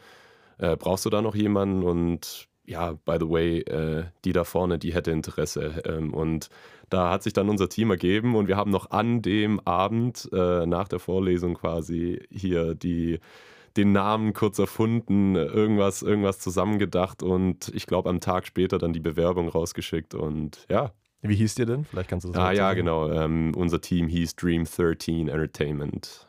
Äh, 0.58 0.76
brauchst 0.76 1.06
du 1.06 1.12
da 1.12 1.22
noch 1.22 1.36
jemanden? 1.36 1.84
Und 1.84 2.48
ja, 2.66 2.94
by 2.94 3.18
the 3.20 3.30
way, 3.30 3.60
äh, 3.60 4.06
die 4.26 4.32
da 4.34 4.44
vorne, 4.44 4.80
die 4.80 4.94
hätte 4.94 5.12
Interesse. 5.12 5.84
Ähm, 5.86 6.14
und 6.14 6.50
da 6.90 7.10
hat 7.10 7.24
sich 7.24 7.34
dann 7.34 7.50
unser 7.50 7.70
Team 7.70 7.92
ergeben 7.92 8.36
und 8.36 8.48
wir 8.48 8.58
haben 8.58 8.72
noch 8.72 8.92
an 8.92 9.22
dem 9.22 9.60
Abend 9.62 10.30
äh, 10.32 10.66
nach 10.66 10.88
der 10.88 11.00
Vorlesung 11.00 11.56
quasi 11.56 12.22
hier 12.30 12.76
die, 12.76 13.20
den 13.78 13.92
Namen 13.92 14.34
kurz 14.34 14.60
erfunden, 14.60 15.36
irgendwas, 15.36 16.04
irgendwas 16.04 16.40
zusammengedacht 16.40 17.24
und 17.24 17.72
ich 17.74 17.88
glaube 17.88 18.10
am 18.10 18.20
Tag 18.20 18.46
später 18.46 18.78
dann 18.78 18.94
die 18.94 19.00
Bewerbung 19.00 19.50
rausgeschickt 19.50 20.14
und 20.14 20.66
ja. 20.70 20.92
Wie 21.22 21.36
hieß 21.36 21.58
ihr 21.60 21.66
denn? 21.66 21.86
Vielleicht 21.86 22.10
kannst 22.10 22.26
du 22.26 22.32
das 22.32 22.42
Ah 22.42 22.52
ja, 22.52 22.74
genau. 22.74 23.10
Ähm, 23.10 23.54
unser 23.56 23.80
Team 23.80 24.08
hieß 24.08 24.36
Dream 24.36 24.66
13 24.66 25.30
Entertainment. 25.30 26.28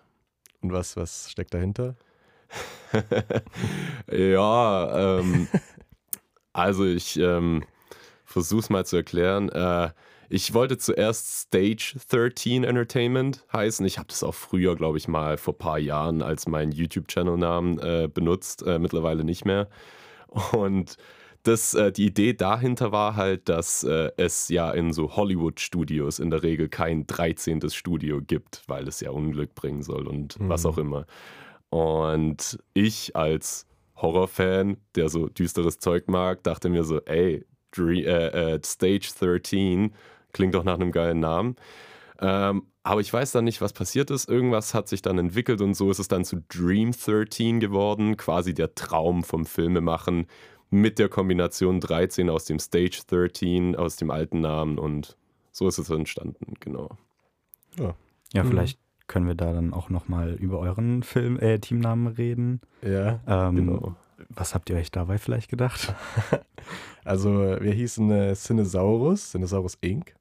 Und 0.63 0.73
was, 0.73 0.97
was 0.97 1.31
steckt 1.31 1.53
dahinter? 1.53 1.97
ja, 4.11 5.19
ähm, 5.19 5.49
also 6.55 6.87
ich 6.87 7.19
ähm, 7.19 7.65
versuche 8.25 8.61
es 8.61 8.71
mal 8.71 8.87
zu 8.87 8.97
erklären. 8.97 9.51
Äh, 9.51 9.91
ich 10.31 10.55
wollte 10.55 10.79
zuerst 10.79 11.43
Stage 11.43 11.97
13 12.09 12.65
Entertainment 12.65 13.45
heißen. 13.53 13.85
Ich 13.85 13.99
habe 13.99 14.09
das 14.09 14.23
auch 14.23 14.35
früher, 14.35 14.75
glaube 14.75 14.97
ich, 14.99 15.07
mal 15.07 15.37
vor 15.37 15.55
ein 15.55 15.59
paar 15.59 15.79
Jahren 15.79 16.23
als 16.23 16.49
meinen 16.49 16.73
YouTube-Channel-Namen 16.73 17.79
äh, 17.79 18.09
benutzt, 18.13 18.63
äh, 18.67 18.79
mittlerweile 18.79 19.25
nicht 19.25 19.45
mehr. 19.45 19.69
Und 20.53 20.97
das, 21.43 21.75
äh, 21.75 21.93
die 21.93 22.07
Idee 22.07 22.33
dahinter 22.33 22.91
war 22.91 23.17
halt, 23.17 23.49
dass 23.49 23.85
äh, 23.85 24.11
es 24.17 24.49
ja 24.49 24.71
in 24.71 24.93
so 24.93 25.15
Hollywood-Studios 25.15 26.19
in 26.19 26.31
der 26.31 26.43
Regel 26.43 26.69
kein 26.69 27.07
13. 27.07 27.69
Studio 27.69 28.23
gibt, 28.23 28.63
weil 28.67 28.89
es 28.89 29.01
ja 29.01 29.11
Unglück 29.11 29.55
bringen 29.55 29.83
soll 29.83 30.09
und 30.09 30.41
mhm. 30.41 30.49
was 30.49 30.65
auch 30.65 30.79
immer. 30.79 31.05
Und 31.69 32.59
ich 32.73 33.15
als 33.15 33.67
Horrorfan, 34.05 34.77
der 34.95 35.09
so 35.09 35.29
düsteres 35.29 35.79
Zeug 35.79 36.09
mag, 36.09 36.43
dachte 36.43 36.69
mir 36.69 36.85
so, 36.85 37.01
ey, 37.01 37.45
Dream, 37.73 38.05
äh, 38.05 38.55
äh, 38.55 38.61
Stage 38.65 39.11
13 39.19 39.93
klingt 40.33 40.55
doch 40.55 40.65
nach 40.65 40.75
einem 40.75 40.93
geilen 40.93 41.21
Namen. 41.21 41.57
Ähm, 42.21 42.67
aber 42.83 43.01
ich 43.01 43.13
weiß 43.13 43.33
dann 43.33 43.45
nicht, 43.45 43.61
was 43.61 43.73
passiert 43.73 44.11
ist. 44.11 44.29
Irgendwas 44.29 44.75
hat 44.75 44.89
sich 44.89 45.01
dann 45.01 45.19
entwickelt 45.19 45.61
und 45.63 45.75
so 45.75 45.91
ist 45.91 45.99
es 45.99 46.09
dann 46.09 46.25
zu 46.25 46.43
Dream 46.49 46.93
13 46.93 47.59
geworden, 47.59 48.17
quasi 48.17 48.53
der 48.53 48.75
Traum 48.75 49.25
vom 49.25 49.47
Filmemachen 49.47 50.27
mit 50.71 50.99
der 50.99 51.09
Kombination 51.09 51.81
13 51.81 52.29
aus 52.29 52.45
dem 52.45 52.59
Stage 52.59 53.01
13, 53.07 53.75
aus 53.75 53.97
dem 53.97 54.11
alten 54.11 54.41
Namen 54.41 54.79
und 54.79 55.17
so 55.51 55.67
ist 55.67 55.79
es 55.79 55.89
entstanden, 55.89 56.55
genau. 56.61 56.91
Ja, 57.79 57.95
ja 58.33 58.45
vielleicht 58.45 58.79
können 59.07 59.27
wir 59.27 59.35
da 59.35 59.53
dann 59.53 59.73
auch 59.73 59.91
nochmal 59.91 60.33
über 60.35 60.59
euren 60.59 61.03
Film, 61.03 61.39
äh, 61.39 61.59
Teamnamen 61.59 62.07
reden. 62.09 62.61
Ja, 62.83 63.21
ähm, 63.27 63.57
genau. 63.57 63.97
Was 64.31 64.55
habt 64.55 64.71
ihr 64.71 64.77
euch 64.77 64.91
dabei 64.91 65.19
vielleicht 65.19 65.51
gedacht? 65.51 65.95
also 67.05 67.31
wir 67.61 67.73
hießen 67.73 68.11
äh, 68.11 68.35
Cinesaurus, 68.35 69.31
Cinesaurus 69.33 69.77
Inc. 69.81 70.15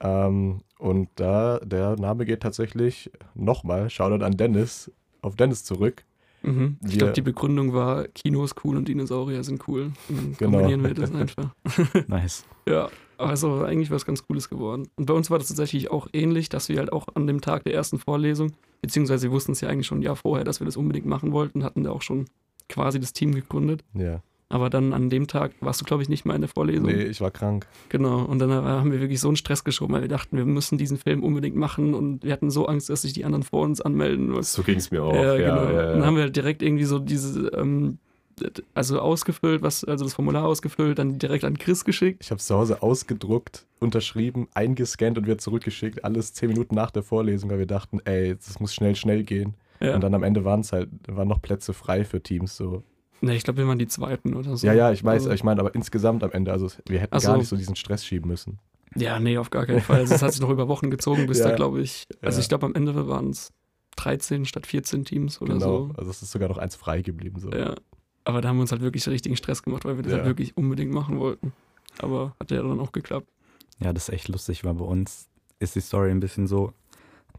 Ähm, 0.00 0.60
und 0.78 1.08
da, 1.16 1.58
der 1.60 1.96
Name 1.96 2.24
geht 2.26 2.40
tatsächlich 2.40 3.10
nochmal, 3.34 3.90
Shoutout 3.90 4.24
an 4.24 4.36
Dennis, 4.36 4.90
auf 5.22 5.36
Dennis 5.36 5.64
zurück. 5.64 6.04
Mhm. 6.42 6.76
Ich 6.86 6.98
glaube, 6.98 7.14
die 7.14 7.22
Begründung 7.22 7.72
war, 7.72 8.04
Kino 8.08 8.44
ist 8.44 8.54
cool 8.64 8.76
und 8.76 8.86
Dinosaurier 8.86 9.42
sind 9.42 9.66
cool. 9.66 9.92
Und 10.10 10.18
dann 10.18 10.34
Genau. 10.36 10.58
kombinieren 10.58 10.84
wir 10.84 10.94
das 10.94 11.14
einfach. 11.14 11.54
Nice. 12.06 12.44
Ja, 12.68 12.88
also 13.18 13.62
eigentlich 13.62 13.90
was 13.90 14.06
ganz 14.06 14.26
Cooles 14.26 14.48
geworden. 14.48 14.88
Und 14.96 15.06
bei 15.06 15.14
uns 15.14 15.30
war 15.30 15.38
das 15.38 15.48
tatsächlich 15.48 15.90
auch 15.90 16.08
ähnlich, 16.12 16.48
dass 16.48 16.68
wir 16.68 16.78
halt 16.78 16.92
auch 16.92 17.06
an 17.14 17.26
dem 17.26 17.40
Tag 17.40 17.64
der 17.64 17.74
ersten 17.74 17.98
Vorlesung, 17.98 18.52
beziehungsweise 18.82 19.24
wir 19.28 19.32
wussten 19.32 19.52
es 19.52 19.60
ja 19.60 19.68
eigentlich 19.68 19.86
schon 19.86 19.98
ein 19.98 20.02
Jahr 20.02 20.16
vorher, 20.16 20.44
dass 20.44 20.60
wir 20.60 20.64
das 20.64 20.76
unbedingt 20.76 21.06
machen 21.06 21.32
wollten, 21.32 21.64
hatten 21.64 21.84
da 21.84 21.90
auch 21.90 22.02
schon 22.02 22.26
quasi 22.68 23.00
das 23.00 23.12
Team 23.12 23.34
gegründet. 23.34 23.84
Ja. 23.94 24.22
Aber 24.50 24.70
dann 24.70 24.92
an 24.92 25.10
dem 25.10 25.26
Tag 25.26 25.52
warst 25.60 25.80
du, 25.80 25.84
glaube 25.84 26.02
ich, 26.02 26.08
nicht 26.08 26.26
mal 26.26 26.34
in 26.34 26.42
der 26.42 26.48
Vorlesung. 26.48 26.86
Nee, 26.86 27.04
ich 27.04 27.20
war 27.20 27.30
krank. 27.30 27.66
Genau. 27.88 28.22
Und 28.24 28.38
dann 28.38 28.52
haben 28.52 28.92
wir 28.92 29.00
wirklich 29.00 29.18
so 29.18 29.28
einen 29.28 29.36
Stress 29.36 29.64
geschoben, 29.64 29.94
weil 29.94 30.02
wir 30.02 30.08
dachten, 30.08 30.36
wir 30.36 30.44
müssen 30.44 30.78
diesen 30.78 30.96
Film 30.96 31.24
unbedingt 31.24 31.56
machen 31.56 31.94
und 31.94 32.22
wir 32.22 32.32
hatten 32.32 32.50
so 32.50 32.66
Angst, 32.66 32.88
dass 32.88 33.02
sich 33.02 33.14
die 33.14 33.24
anderen 33.24 33.42
vor 33.42 33.62
uns 33.62 33.80
anmelden. 33.80 34.40
So 34.42 34.62
ging 34.62 34.78
es 34.78 34.90
mir 34.90 35.02
auch. 35.02 35.14
ja, 35.14 35.34
Ja, 35.34 35.36
genau. 35.36 35.64
ja, 35.64 35.72
ja. 35.72 35.92
Dann 35.92 36.06
haben 36.06 36.14
wir 36.16 36.24
halt 36.24 36.36
direkt 36.36 36.62
irgendwie 36.62 36.84
so 36.84 36.98
diese, 36.98 37.48
ähm, 37.48 37.98
also 38.74 39.00
ausgefüllt, 39.00 39.62
was, 39.62 39.84
also 39.84 40.04
das 40.04 40.14
Formular 40.14 40.44
ausgefüllt, 40.44 40.98
dann 40.98 41.18
direkt 41.18 41.44
an 41.44 41.56
Chris 41.58 41.84
geschickt. 41.84 42.22
Ich 42.22 42.30
habe 42.30 42.38
es 42.38 42.46
zu 42.46 42.54
Hause 42.54 42.82
ausgedruckt, 42.82 43.66
unterschrieben, 43.80 44.48
eingescannt 44.54 45.18
und 45.18 45.24
wieder 45.26 45.38
zurückgeschickt. 45.38 46.04
Alles 46.04 46.32
zehn 46.34 46.48
Minuten 46.48 46.74
nach 46.74 46.90
der 46.90 47.02
Vorlesung, 47.02 47.50
weil 47.50 47.58
wir 47.58 47.66
dachten, 47.66 48.00
ey, 48.04 48.34
das 48.36 48.58
muss 48.60 48.74
schnell, 48.74 48.96
schnell 48.96 49.22
gehen. 49.24 49.54
Ja. 49.80 49.94
Und 49.94 50.00
dann 50.02 50.14
am 50.14 50.22
Ende 50.22 50.44
waren 50.44 50.60
es 50.60 50.72
halt, 50.72 50.88
waren 51.08 51.28
noch 51.28 51.42
Plätze 51.42 51.72
frei 51.74 52.04
für 52.04 52.22
Teams. 52.22 52.56
So. 52.56 52.82
Ne, 53.20 53.36
ich 53.36 53.44
glaube, 53.44 53.58
wir 53.58 53.68
waren 53.68 53.78
die 53.78 53.86
Zweiten 53.88 54.34
oder 54.34 54.56
so. 54.56 54.66
Ja, 54.66 54.72
ja, 54.72 54.92
ich 54.92 55.02
weiß, 55.04 55.22
Also, 55.24 55.32
ich 55.32 55.44
meine, 55.44 55.60
aber 55.60 55.74
insgesamt 55.74 56.22
am 56.24 56.30
Ende, 56.32 56.52
also 56.52 56.68
wir 56.88 57.00
hätten 57.00 57.14
Ach 57.16 57.22
gar 57.22 57.36
nicht 57.38 57.48
so 57.48 57.56
diesen 57.56 57.76
Stress 57.76 58.04
schieben 58.04 58.28
müssen. 58.28 58.58
ja, 58.96 59.18
nee, 59.18 59.38
auf 59.38 59.50
gar 59.50 59.66
keinen 59.66 59.80
Fall. 59.80 60.00
Also, 60.00 60.14
es 60.14 60.22
hat 60.22 60.32
sich 60.32 60.40
noch 60.40 60.50
über 60.50 60.68
Wochen 60.68 60.90
gezogen, 60.90 61.26
bis 61.26 61.38
Ja. 61.40 61.48
da, 61.50 61.56
glaube 61.56 61.80
ich, 61.80 62.06
also 62.22 62.38
Ja. 62.38 62.42
ich 62.42 62.48
glaube, 62.48 62.66
am 62.66 62.74
Ende 62.74 63.08
waren 63.08 63.30
es 63.30 63.52
13 63.96 64.44
statt 64.44 64.66
14 64.66 65.04
Teams 65.04 65.40
oder 65.40 65.54
genau. 65.54 65.88
so. 65.88 65.94
Also 65.96 66.10
es 66.10 66.20
ist 66.22 66.32
sogar 66.32 66.48
noch 66.48 66.58
eins 66.58 66.74
frei 66.76 67.02
geblieben. 67.02 67.38
So. 67.40 67.50
Ja. 67.50 67.74
Aber 68.24 68.40
da 68.40 68.48
haben 68.48 68.56
wir 68.56 68.62
uns 68.62 68.72
halt 68.72 68.82
wirklich 68.82 69.06
richtigen 69.08 69.36
Stress 69.36 69.62
gemacht, 69.62 69.84
weil 69.84 69.96
wir 69.96 70.02
das 70.02 70.12
Ja. 70.12 70.18
halt 70.18 70.26
wirklich 70.26 70.56
unbedingt 70.56 70.92
machen 70.92 71.18
wollten. 71.18 71.52
Aber 71.98 72.34
hat 72.40 72.50
ja 72.50 72.62
dann 72.62 72.80
auch 72.80 72.92
geklappt. 72.92 73.28
Ja, 73.80 73.92
das 73.92 74.08
ist 74.08 74.14
echt 74.14 74.28
lustig, 74.28 74.64
weil 74.64 74.74
bei 74.74 74.84
uns 74.84 75.28
ist 75.58 75.74
die 75.74 75.80
Story 75.80 76.10
ein 76.10 76.20
bisschen 76.20 76.46
so, 76.46 76.72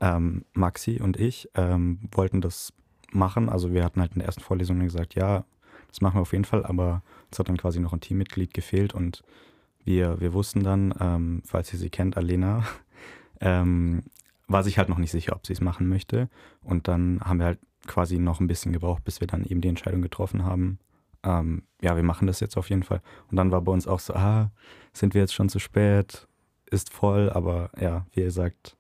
ähm, 0.02 0.44
Maxi 0.54 1.00
und 1.02 1.18
ich 1.18 1.50
ähm, 1.56 2.00
wollten 2.12 2.42
das 2.42 2.74
machen. 3.12 3.50
Also 3.50 3.74
wir 3.74 3.84
hatten 3.84 4.02
halt 4.02 4.14
in 4.14 4.20
der 4.20 4.28
ersten 4.28 4.42
Vorlesung 4.42 4.80
gesagt, 4.80 5.16
ja, 5.16 5.46
das 5.90 6.02
machen 6.02 6.18
wir 6.18 6.22
auf 6.22 6.34
jeden 6.34 6.46
Fall, 6.46 6.66
aber 6.66 7.02
uns 7.28 7.40
hat 7.40 7.48
dann 7.48 7.58
quasi 7.58 7.80
noch 7.80 7.94
ein 7.94 8.02
Teammitglied 8.02 8.54
gefehlt 8.54 8.94
und 8.94 9.24
wir, 9.86 10.20
wir 10.20 10.34
wussten 10.34 10.64
dann, 10.64 10.94
ähm, 11.00 11.42
falls 11.46 11.72
ihr 11.72 11.80
sie 11.80 11.90
kennt, 11.90 12.18
Alena, 12.18 12.64
ähm, 13.40 14.04
war 14.48 14.64
sich 14.64 14.78
halt 14.78 14.90
noch 14.90 14.98
nicht 14.98 15.12
sicher, 15.12 15.36
ob 15.36 15.46
sie 15.48 15.54
es 15.54 15.62
machen 15.62 15.88
möchte. 15.88 16.30
Und 16.64 16.88
dann 16.88 17.20
haben 17.24 17.40
wir 17.40 17.46
halt 17.46 17.60
quasi 17.86 18.18
noch 18.20 18.40
ein 18.40 18.48
bisschen 18.48 18.74
gebraucht, 18.74 19.04
bis 19.04 19.20
wir 19.20 19.28
dann 19.28 19.44
eben 19.44 19.62
die 19.62 19.68
Entscheidung 19.68 20.02
getroffen 20.02 20.44
haben. 20.44 20.80
Ähm, 21.24 21.64
ja, 21.82 21.96
wir 21.96 22.04
machen 22.04 22.28
das 22.28 22.40
jetzt 22.40 22.58
auf 22.58 22.70
jeden 22.70 22.84
Fall. 22.84 23.02
Und 23.30 23.38
dann 23.38 23.52
war 23.52 23.62
bei 23.62 23.72
uns 23.72 23.88
auch 23.88 24.00
so, 24.00 24.14
ah, 24.14 24.52
sind 24.94 25.14
wir 25.14 25.22
jetzt 25.22 25.34
schon 25.34 25.50
zu 25.50 25.60
spät? 25.60 26.28
Ist 26.70 26.92
voll, 26.92 27.30
aber 27.30 27.72
ja, 27.80 28.06
wie 28.12 28.22
ihr 28.22 28.32
sagt, 28.32 28.78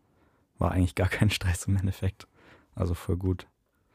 war 0.57 0.71
eigentlich 0.71 0.95
gar 0.95 1.09
kein 1.09 1.29
Stress 1.31 1.65
im 1.65 1.77
Endeffekt. 1.77 2.27
Also 2.75 2.93
voll 2.93 3.17
gut. 3.17 3.47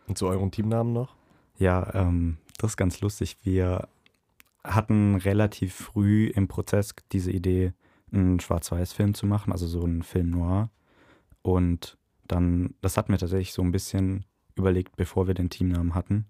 Und 0.07 0.19
zu 0.19 0.27
euren 0.27 0.51
Teamnamen 0.51 0.93
noch? 0.93 1.15
Ja, 1.59 1.95
ähm, 1.95 2.39
das 2.59 2.73
ist 2.73 2.77
ganz 2.77 3.01
lustig. 3.01 3.37
Wir 3.43 3.89
hatten 4.65 5.17
relativ 5.17 5.75
früh 5.75 6.27
im 6.27 6.49
Prozess 6.49 6.95
diese 7.13 7.31
Idee, 7.31 7.73
einen 8.13 8.41
Schwarz-Weiß-Film 8.41 9.15
zu 9.15 9.27
machen, 9.27 9.53
also 9.53 9.67
so 9.67 9.85
einen 9.85 10.03
Film 10.03 10.31
noir. 10.31 10.71
Und 11.43 11.97
dann, 12.27 12.75
das 12.81 12.97
hatten 12.97 13.13
wir 13.13 13.19
tatsächlich 13.19 13.53
so 13.53 13.63
ein 13.63 13.73
bisschen 13.73 14.25
überlegt, 14.61 14.97
bevor 14.97 15.27
wir 15.27 15.35
den 15.35 15.51
Teamnamen 15.51 15.95
hatten. 15.95 16.27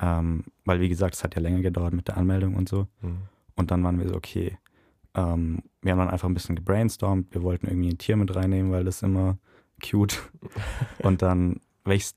Ähm, 0.00 0.44
weil, 0.64 0.80
wie 0.80 0.88
gesagt, 0.88 1.14
es 1.14 1.22
hat 1.24 1.34
ja 1.34 1.40
länger 1.40 1.60
gedauert 1.60 1.92
mit 1.92 2.08
der 2.08 2.16
Anmeldung 2.16 2.54
und 2.56 2.68
so. 2.68 2.86
Hm. 3.00 3.18
Und 3.56 3.70
dann 3.70 3.84
waren 3.84 3.98
wir 4.00 4.08
so, 4.08 4.16
okay, 4.16 4.58
ähm, 5.14 5.62
wir 5.82 5.92
haben 5.92 5.98
dann 6.00 6.10
einfach 6.10 6.28
ein 6.28 6.34
bisschen 6.34 6.56
gebrainstormt. 6.56 7.32
Wir 7.34 7.42
wollten 7.42 7.66
irgendwie 7.68 7.90
ein 7.90 7.98
Tier 7.98 8.16
mit 8.16 8.34
reinnehmen, 8.34 8.72
weil 8.72 8.84
das 8.84 9.02
immer 9.02 9.38
cute. 9.82 10.20
Und 10.98 11.22
dann, 11.22 11.60
welches, 11.84 12.16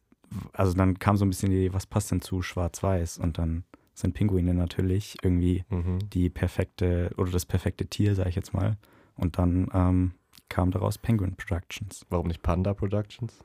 also 0.53 0.73
dann 0.73 0.97
kam 0.97 1.17
so 1.17 1.25
ein 1.25 1.29
bisschen 1.29 1.51
die 1.51 1.57
Idee, 1.57 1.73
was 1.73 1.85
passt 1.85 2.09
denn 2.11 2.21
zu 2.21 2.41
Schwarz-Weiß? 2.41 3.19
Und 3.19 3.37
dann 3.37 3.63
sind 3.93 4.13
Pinguine 4.13 4.53
natürlich 4.53 5.17
irgendwie 5.21 5.63
Mhm. 5.69 5.99
die 6.11 6.29
perfekte 6.29 7.11
oder 7.17 7.31
das 7.31 7.45
perfekte 7.45 7.85
Tier, 7.85 8.15
sag 8.15 8.27
ich 8.27 8.35
jetzt 8.35 8.53
mal. 8.53 8.77
Und 9.15 9.37
dann 9.37 9.67
ähm, 9.73 10.11
kam 10.49 10.71
daraus 10.71 10.97
Penguin 10.97 11.35
Productions. 11.35 12.05
Warum 12.09 12.27
nicht 12.27 12.41
Panda 12.41 12.73
Productions? 12.73 13.43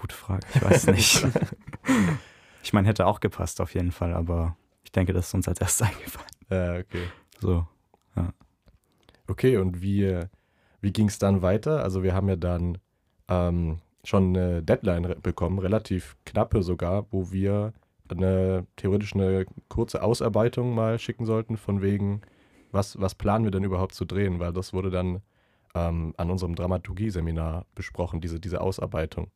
Gute 0.00 0.14
Frage, 0.14 0.46
ich 0.54 0.64
weiß 0.64 0.86
nicht. 0.86 1.26
ich 2.62 2.72
meine, 2.72 2.88
hätte 2.88 3.06
auch 3.06 3.20
gepasst 3.20 3.60
auf 3.60 3.74
jeden 3.74 3.92
Fall, 3.92 4.14
aber 4.14 4.56
ich 4.82 4.92
denke, 4.92 5.12
das 5.12 5.26
ist 5.26 5.34
uns 5.34 5.46
als 5.46 5.60
erstes 5.60 5.86
eingefallen. 5.88 6.30
Ja, 6.48 6.78
okay. 6.78 7.02
So. 7.38 7.66
Okay, 9.26 9.58
und 9.58 9.82
wie, 9.82 10.18
wie 10.80 10.92
ging 10.92 11.08
es 11.08 11.18
dann 11.18 11.42
weiter? 11.42 11.84
Also 11.84 12.02
wir 12.02 12.14
haben 12.14 12.30
ja 12.30 12.36
dann 12.36 12.78
ähm, 13.28 13.78
schon 14.02 14.34
eine 14.34 14.62
Deadline 14.62 15.16
bekommen, 15.22 15.58
relativ 15.58 16.16
knappe 16.24 16.62
sogar, 16.62 17.06
wo 17.12 17.30
wir 17.30 17.74
eine 18.10 18.66
theoretisch 18.76 19.14
eine 19.14 19.44
kurze 19.68 20.02
Ausarbeitung 20.02 20.74
mal 20.74 20.98
schicken 20.98 21.26
sollten, 21.26 21.58
von 21.58 21.82
wegen, 21.82 22.22
was, 22.72 22.98
was 22.98 23.14
planen 23.14 23.44
wir 23.44 23.52
denn 23.52 23.64
überhaupt 23.64 23.94
zu 23.94 24.06
drehen, 24.06 24.40
weil 24.40 24.54
das 24.54 24.72
wurde 24.72 24.90
dann 24.90 25.20
ähm, 25.74 26.14
an 26.16 26.30
unserem 26.30 26.54
Dramaturgie-Seminar 26.56 27.66
besprochen, 27.74 28.22
diese, 28.22 28.40
diese 28.40 28.62
Ausarbeitung. 28.62 29.30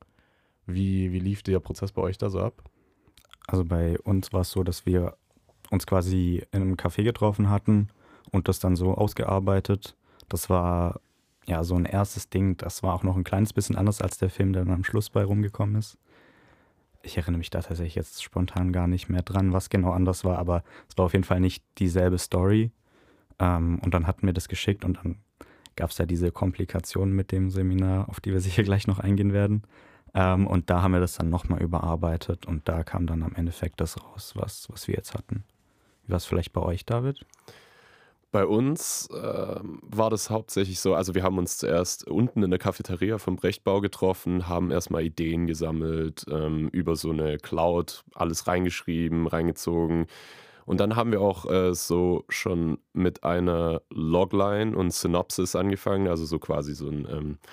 Wie, 0.66 1.12
wie 1.12 1.18
lief 1.18 1.42
der 1.42 1.60
Prozess 1.60 1.92
bei 1.92 2.02
euch 2.02 2.18
da 2.18 2.30
so 2.30 2.40
ab? 2.40 2.62
Also 3.46 3.64
bei 3.64 3.98
uns 4.00 4.32
war 4.32 4.42
es 4.42 4.50
so, 4.50 4.62
dass 4.62 4.86
wir 4.86 5.16
uns 5.70 5.86
quasi 5.86 6.42
in 6.52 6.62
einem 6.62 6.74
Café 6.76 7.02
getroffen 7.02 7.50
hatten 7.50 7.88
und 8.30 8.48
das 8.48 8.58
dann 8.58 8.76
so 8.76 8.94
ausgearbeitet. 8.94 9.96
Das 10.28 10.48
war 10.48 11.00
ja 11.46 11.62
so 11.64 11.74
ein 11.74 11.84
erstes 11.84 12.30
Ding. 12.30 12.56
Das 12.56 12.82
war 12.82 12.94
auch 12.94 13.02
noch 13.02 13.16
ein 13.16 13.24
kleines 13.24 13.52
bisschen 13.52 13.76
anders 13.76 14.00
als 14.00 14.18
der 14.18 14.30
Film, 14.30 14.52
der 14.52 14.64
dann 14.64 14.74
am 14.74 14.84
Schluss 14.84 15.10
bei 15.10 15.24
rumgekommen 15.24 15.76
ist. 15.76 15.98
Ich 17.02 17.18
erinnere 17.18 17.38
mich 17.38 17.50
da 17.50 17.60
tatsächlich 17.60 17.96
jetzt 17.96 18.22
spontan 18.22 18.72
gar 18.72 18.86
nicht 18.86 19.10
mehr 19.10 19.22
dran, 19.22 19.52
was 19.52 19.68
genau 19.68 19.90
anders 19.90 20.24
war, 20.24 20.38
aber 20.38 20.64
es 20.88 20.96
war 20.96 21.04
auf 21.04 21.12
jeden 21.12 21.24
Fall 21.24 21.40
nicht 21.40 21.62
dieselbe 21.78 22.16
Story. 22.16 22.70
Ähm, 23.38 23.78
und 23.80 23.92
dann 23.92 24.06
hatten 24.06 24.26
wir 24.26 24.32
das 24.32 24.48
geschickt 24.48 24.84
und 24.84 24.98
dann 24.98 25.18
gab 25.76 25.90
es 25.90 25.98
ja 25.98 26.06
diese 26.06 26.32
Komplikationen 26.32 27.14
mit 27.14 27.32
dem 27.32 27.50
Seminar, 27.50 28.08
auf 28.08 28.20
die 28.20 28.32
wir 28.32 28.40
sicher 28.40 28.62
gleich 28.62 28.86
noch 28.86 29.00
eingehen 29.00 29.32
werden. 29.32 29.62
Ähm, 30.14 30.46
und 30.46 30.70
da 30.70 30.82
haben 30.82 30.92
wir 30.92 31.00
das 31.00 31.16
dann 31.16 31.28
nochmal 31.28 31.60
überarbeitet 31.60 32.46
und 32.46 32.68
da 32.68 32.84
kam 32.84 33.06
dann 33.06 33.22
am 33.22 33.34
Endeffekt 33.34 33.80
das 33.80 34.02
raus, 34.02 34.32
was, 34.36 34.68
was 34.70 34.86
wir 34.86 34.94
jetzt 34.94 35.14
hatten. 35.14 35.44
Wie 36.04 36.10
war 36.10 36.18
es 36.18 36.24
vielleicht 36.24 36.52
bei 36.52 36.62
euch, 36.62 36.86
David? 36.86 37.26
Bei 38.30 38.46
uns 38.46 39.08
ähm, 39.12 39.80
war 39.82 40.10
das 40.10 40.28
hauptsächlich 40.28 40.80
so, 40.80 40.94
also 40.94 41.14
wir 41.14 41.22
haben 41.22 41.38
uns 41.38 41.56
zuerst 41.56 42.08
unten 42.08 42.42
in 42.42 42.50
der 42.50 42.58
Cafeteria 42.58 43.18
vom 43.18 43.36
Brechtbau 43.36 43.80
getroffen, 43.80 44.48
haben 44.48 44.72
erstmal 44.72 45.04
Ideen 45.04 45.46
gesammelt, 45.46 46.26
ähm, 46.28 46.68
über 46.70 46.96
so 46.96 47.10
eine 47.10 47.38
Cloud 47.38 48.02
alles 48.14 48.48
reingeschrieben, 48.48 49.28
reingezogen. 49.28 50.06
Und 50.66 50.80
dann 50.80 50.96
haben 50.96 51.12
wir 51.12 51.20
auch 51.20 51.48
äh, 51.48 51.74
so 51.74 52.24
schon 52.28 52.78
mit 52.92 53.22
einer 53.22 53.82
Logline 53.90 54.76
und 54.76 54.92
Synopsis 54.92 55.54
angefangen, 55.54 56.08
also 56.08 56.24
so 56.24 56.40
quasi 56.40 56.74
so 56.74 56.88
ein 56.88 57.06
ähm, 57.08 57.38
äh, 57.42 57.46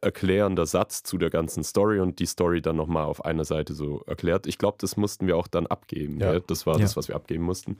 erklärender 0.00 0.66
Satz 0.66 1.02
zu 1.02 1.18
der 1.18 1.30
ganzen 1.30 1.64
Story 1.64 2.00
und 2.00 2.18
die 2.18 2.26
Story 2.26 2.62
dann 2.62 2.76
nochmal 2.76 3.04
auf 3.04 3.24
einer 3.24 3.44
Seite 3.44 3.74
so 3.74 4.02
erklärt. 4.06 4.46
Ich 4.46 4.58
glaube, 4.58 4.76
das 4.80 4.96
mussten 4.96 5.26
wir 5.26 5.36
auch 5.36 5.48
dann 5.48 5.66
abgeben. 5.66 6.20
Ja. 6.20 6.34
Ja. 6.34 6.40
Das 6.40 6.66
war 6.66 6.74
Ja. 6.74 6.80
das, 6.82 6.96
was 6.96 7.08
wir 7.08 7.16
abgeben 7.16 7.44
mussten. 7.44 7.78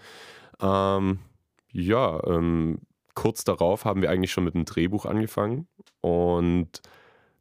Ähm, 0.61 1.21
ja, 1.73 2.23
ähm, 2.27 2.81
kurz 3.15 3.45
darauf 3.45 3.85
haben 3.85 4.03
wir 4.03 4.11
eigentlich 4.11 4.33
schon 4.33 4.45
mit 4.45 4.55
dem 4.55 4.65
Drehbuch 4.65 5.07
angefangen 5.07 5.69
und 6.01 6.81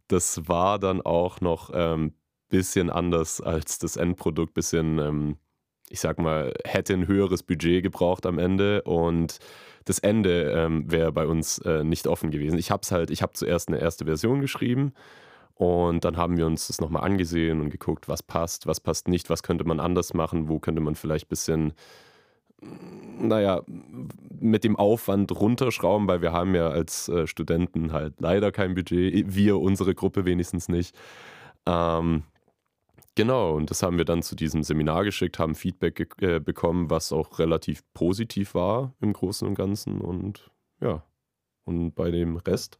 das 0.07 0.47
war 0.47 0.77
dann 0.79 1.01
auch 1.01 1.41
noch 1.41 1.69
ein 1.71 1.79
ähm, 1.93 2.13
bisschen 2.49 2.89
anders 2.89 3.41
als 3.41 3.79
das 3.79 3.97
Endprodukt, 3.97 4.53
bisschen, 4.53 4.99
ähm, 4.99 5.37
ich 5.89 5.99
sag 5.99 6.19
mal, 6.19 6.53
hätte 6.63 6.93
ein 6.93 7.07
höheres 7.07 7.43
Budget 7.43 7.83
gebraucht 7.83 8.25
am 8.25 8.39
Ende 8.39 8.81
und 8.83 9.39
das 9.85 9.99
Ende 9.99 10.51
ähm, 10.51 10.91
wäre 10.91 11.11
bei 11.11 11.27
uns 11.27 11.59
äh, 11.59 11.83
nicht 11.83 12.07
offen 12.07 12.31
gewesen. 12.31 12.57
Ich 12.57 12.71
habe 12.71 12.81
es 12.83 12.91
halt, 12.91 13.11
ich 13.11 13.21
habe 13.21 13.33
zuerst 13.33 13.69
eine 13.69 13.79
erste 13.79 14.05
Version 14.05 14.41
geschrieben 14.41 14.93
und 15.53 16.03
dann 16.03 16.17
haben 16.17 16.37
wir 16.37 16.47
uns 16.47 16.67
das 16.67 16.81
nochmal 16.81 17.03
angesehen 17.03 17.61
und 17.61 17.69
geguckt, 17.69 18.09
was 18.09 18.23
passt, 18.23 18.65
was 18.67 18.79
passt 18.79 19.07
nicht, 19.07 19.29
was 19.29 19.43
könnte 19.43 19.63
man 19.63 19.79
anders 19.79 20.13
machen, 20.13 20.49
wo 20.49 20.59
könnte 20.59 20.81
man 20.81 20.95
vielleicht 20.95 21.27
ein 21.27 21.29
bisschen 21.29 21.73
naja, 23.19 23.61
mit 23.67 24.63
dem 24.63 24.75
Aufwand 24.75 25.31
runterschrauben, 25.31 26.07
weil 26.07 26.21
wir 26.21 26.31
haben 26.31 26.55
ja 26.55 26.69
als 26.69 27.07
äh, 27.09 27.27
Studenten 27.27 27.91
halt 27.91 28.15
leider 28.19 28.51
kein 28.51 28.75
Budget, 28.75 29.35
wir, 29.35 29.59
unsere 29.59 29.95
Gruppe 29.95 30.25
wenigstens 30.25 30.67
nicht. 30.67 30.95
Ähm, 31.65 32.23
genau, 33.15 33.55
und 33.55 33.69
das 33.69 33.83
haben 33.83 33.97
wir 33.97 34.05
dann 34.05 34.21
zu 34.21 34.35
diesem 34.35 34.63
Seminar 34.63 35.03
geschickt, 35.03 35.39
haben 35.39 35.55
Feedback 35.55 36.15
äh, 36.21 36.39
bekommen, 36.39 36.89
was 36.89 37.11
auch 37.11 37.39
relativ 37.39 37.83
positiv 37.93 38.53
war 38.53 38.93
im 39.01 39.13
Großen 39.13 39.47
und 39.47 39.55
Ganzen 39.55 40.01
und 40.01 40.51
ja, 40.81 41.03
und 41.65 41.93
bei 41.93 42.11
dem 42.11 42.37
Rest. 42.37 42.79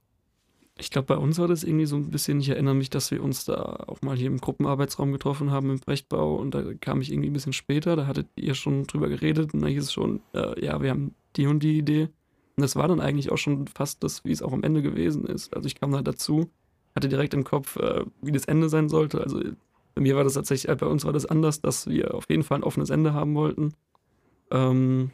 Ich 0.78 0.92
glaube, 0.92 1.06
bei 1.06 1.18
uns 1.18 1.40
war 1.40 1.48
das 1.48 1.64
irgendwie 1.64 1.86
so 1.86 1.96
ein 1.96 2.10
bisschen, 2.10 2.42
ich 2.42 2.50
erinnere 2.50 2.76
mich, 2.76 2.90
dass 2.90 3.10
wir 3.10 3.24
uns 3.24 3.46
da 3.46 3.86
auch 3.88 4.02
mal 4.02 4.18
hier 4.18 4.28
im 4.28 4.42
Gruppenarbeitsraum 4.42 5.14
getroffen 5.14 5.50
haben 5.50 5.70
im 5.70 5.80
Brechtbau 5.80 6.36
und 6.36 6.54
da 6.54 6.74
kam 6.74 7.00
ich 7.00 7.14
irgendwie 7.14 7.30
ein 7.30 7.34
bisschen 7.34 7.54
später, 7.54 7.96
da 7.96 8.08
hattet 8.08 8.28
ihr 8.36 8.56
schon 8.56 8.86
drüber 8.86 9.08
geredet 9.08 9.54
und 9.54 9.62
da 9.62 9.68
hieß 9.68 9.84
es 9.84 9.94
schon, 9.94 10.22
äh, 10.34 10.64
ja, 10.64 10.82
wir 10.82 10.90
haben 10.90 11.16
die 11.38 11.48
und 11.48 11.64
die 11.64 11.78
Idee. 11.78 12.10
Und 12.58 12.62
das 12.62 12.76
war 12.76 12.90
dann 12.90 13.00
eigentlich 13.00 13.32
auch 13.32 13.38
schon 13.38 13.68
fast 13.68 14.04
das, 14.04 14.26
wie 14.26 14.32
es 14.32 14.42
auch 14.42 14.52
am 14.52 14.64
Ende 14.64 14.82
gewesen 14.82 15.26
ist. 15.26 15.54
Also 15.54 15.66
ich 15.68 15.76
kam 15.76 15.92
da 15.92 16.02
dazu, 16.02 16.50
hatte 16.94 17.08
direkt 17.08 17.34
im 17.34 17.46
Kopf, 17.46 17.78
äh, 17.78 18.06
wie 18.22 18.32
das 18.34 18.46
Ende 18.46 18.68
sein 18.68 18.90
sollte. 18.90 19.22
Also 19.22 19.42
bei 19.96 20.02
mir 20.02 20.16
war 20.16 20.24
das 20.26 20.34
tatsächlich, 20.34 20.70
äh, 20.70 20.76
bei 20.76 20.86
uns 20.86 21.06
war 21.06 21.14
das 21.14 21.26
anders, 21.26 21.62
dass 21.62 21.88
wir 21.88 22.14
auf 22.14 22.30
jeden 22.30 22.44
Fall 22.44 22.60
ein 22.60 22.64
offenes 22.64 22.90
Ende 22.90 23.14
haben 23.14 23.34
wollten. 23.34 23.74
Ähm, 24.52 25.12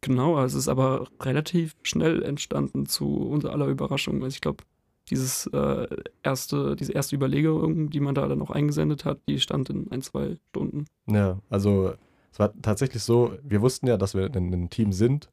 genau, 0.00 0.36
also 0.36 0.58
es 0.58 0.64
ist 0.64 0.68
aber 0.68 1.06
relativ 1.22 1.76
schnell 1.82 2.22
entstanden 2.22 2.86
zu 2.86 3.16
unserer 3.16 3.52
aller 3.52 3.68
Überraschung. 3.68 4.16
Also 4.16 4.34
ich 4.34 4.40
glaube, 4.40 4.64
dieses 5.08 5.46
äh, 5.46 5.86
erste, 6.22 6.76
diese 6.76 6.92
erste 6.92 7.16
Überlegung, 7.16 7.90
die 7.90 8.00
man 8.00 8.14
da 8.14 8.26
dann 8.28 8.38
noch 8.38 8.50
eingesendet 8.50 9.04
hat, 9.04 9.20
die 9.28 9.40
stand 9.40 9.70
in 9.70 9.90
ein, 9.90 10.02
zwei 10.02 10.36
Stunden. 10.50 10.84
Ja, 11.06 11.38
also 11.48 11.94
es 12.32 12.38
war 12.38 12.52
tatsächlich 12.60 13.02
so, 13.02 13.32
wir 13.42 13.62
wussten 13.62 13.86
ja, 13.86 13.96
dass 13.96 14.14
wir 14.14 14.26
ein, 14.26 14.52
ein 14.52 14.68
Team 14.68 14.92
sind 14.92 15.30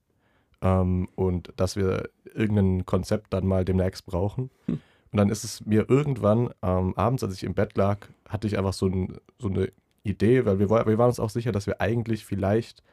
ähm, 0.61 1.09
und 1.15 1.51
dass 1.57 1.75
wir 1.75 2.09
irgendein 2.33 2.85
Konzept 2.85 3.33
dann 3.33 3.47
mal 3.47 3.65
demnächst 3.65 4.05
brauchen. 4.05 4.51
Hm. 4.67 4.79
Und 5.15 5.19
dann 5.19 5.29
ist 5.29 5.45
es 5.45 5.65
mir 5.65 5.89
irgendwann 5.89 6.49
ähm, 6.61 6.93
abends, 6.97 7.23
als 7.23 7.35
ich 7.35 7.45
im 7.45 7.53
Bett 7.53 7.77
lag, 7.77 8.05
hatte 8.27 8.47
ich 8.47 8.57
einfach 8.57 8.73
so, 8.73 8.87
ein, 8.87 9.15
so 9.39 9.47
eine 9.47 9.71
Idee, 10.03 10.43
weil 10.43 10.59
wir, 10.59 10.69
wir 10.69 10.97
waren 10.97 11.07
uns 11.07 11.21
auch 11.21 11.29
sicher, 11.29 11.53
dass 11.53 11.67
wir 11.67 11.79
eigentlich 11.79 12.25
vielleicht 12.25 12.83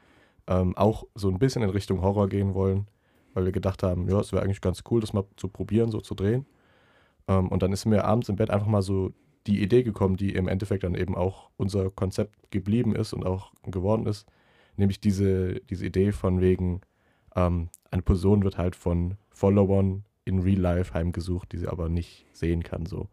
ähm, 0.47 0.73
auch 0.77 1.05
so 1.15 1.27
ein 1.27 1.37
bisschen 1.37 1.63
in 1.63 1.69
Richtung 1.69 2.01
Horror 2.01 2.29
gehen 2.29 2.53
wollen, 2.53 2.87
weil 3.33 3.43
wir 3.43 3.51
gedacht 3.51 3.83
haben, 3.83 4.07
ja, 4.07 4.21
es 4.21 4.31
wäre 4.31 4.41
eigentlich 4.41 4.61
ganz 4.61 4.83
cool, 4.89 5.01
das 5.01 5.11
mal 5.11 5.25
zu 5.35 5.49
probieren, 5.49 5.91
so 5.91 5.99
zu 5.99 6.15
drehen. 6.15 6.45
Ähm, 7.27 7.49
und 7.49 7.61
dann 7.61 7.73
ist 7.73 7.83
mir 7.83 8.05
abends 8.05 8.29
im 8.29 8.37
Bett 8.37 8.51
einfach 8.51 8.67
mal 8.67 8.83
so 8.83 9.11
die 9.45 9.61
Idee 9.61 9.83
gekommen, 9.83 10.15
die 10.15 10.33
im 10.33 10.47
Endeffekt 10.47 10.85
dann 10.85 10.95
eben 10.95 11.15
auch 11.15 11.49
unser 11.57 11.89
Konzept 11.89 12.51
geblieben 12.51 12.95
ist 12.95 13.11
und 13.11 13.25
auch 13.25 13.51
geworden 13.65 14.05
ist, 14.05 14.27
nämlich 14.77 15.01
diese, 15.01 15.55
diese 15.55 15.85
Idee 15.85 16.13
von 16.13 16.39
wegen, 16.39 16.79
ähm, 17.35 17.67
eine 17.91 18.01
Person 18.01 18.45
wird 18.45 18.57
halt 18.57 18.77
von 18.77 19.15
Followern 19.29 20.05
in 20.25 20.39
Real 20.39 20.59
Life 20.59 20.93
heimgesucht, 20.93 21.51
die 21.51 21.57
sie 21.57 21.67
aber 21.67 21.89
nicht 21.89 22.25
sehen 22.33 22.63
kann. 22.63 22.85
So. 22.85 23.07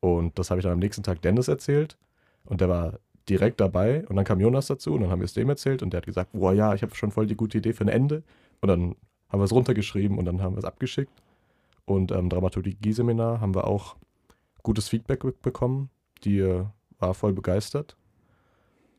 Und 0.00 0.38
das 0.38 0.50
habe 0.50 0.60
ich 0.60 0.64
dann 0.64 0.72
am 0.72 0.78
nächsten 0.78 1.02
Tag 1.02 1.22
Dennis 1.22 1.48
erzählt 1.48 1.98
und 2.44 2.60
der 2.60 2.68
war 2.68 2.98
direkt 3.28 3.60
dabei 3.60 4.06
und 4.06 4.16
dann 4.16 4.24
kam 4.24 4.40
Jonas 4.40 4.66
dazu 4.66 4.94
und 4.94 5.02
dann 5.02 5.10
haben 5.10 5.20
wir 5.20 5.26
es 5.26 5.34
dem 5.34 5.48
erzählt 5.48 5.82
und 5.82 5.92
der 5.92 5.98
hat 5.98 6.06
gesagt, 6.06 6.32
boah 6.32 6.54
ja, 6.54 6.74
ich 6.74 6.82
habe 6.82 6.94
schon 6.94 7.10
voll 7.10 7.26
die 7.26 7.36
gute 7.36 7.58
Idee 7.58 7.74
für 7.74 7.84
ein 7.84 7.88
Ende 7.88 8.22
und 8.60 8.68
dann 8.68 8.94
haben 9.28 9.40
wir 9.40 9.44
es 9.44 9.52
runtergeschrieben 9.52 10.16
und 10.16 10.24
dann 10.24 10.40
haben 10.40 10.54
wir 10.54 10.60
es 10.60 10.64
abgeschickt 10.64 11.12
und 11.88 12.12
am 12.12 12.24
ähm, 12.24 12.28
Dramaturgie-Seminar 12.28 13.40
haben 13.40 13.54
wir 13.54 13.66
auch 13.66 13.96
gutes 14.62 14.88
Feedback 14.88 15.24
bekommen. 15.40 15.88
Die 16.24 16.38
äh, 16.38 16.64
war 16.98 17.14
voll 17.14 17.32
begeistert. 17.32 17.96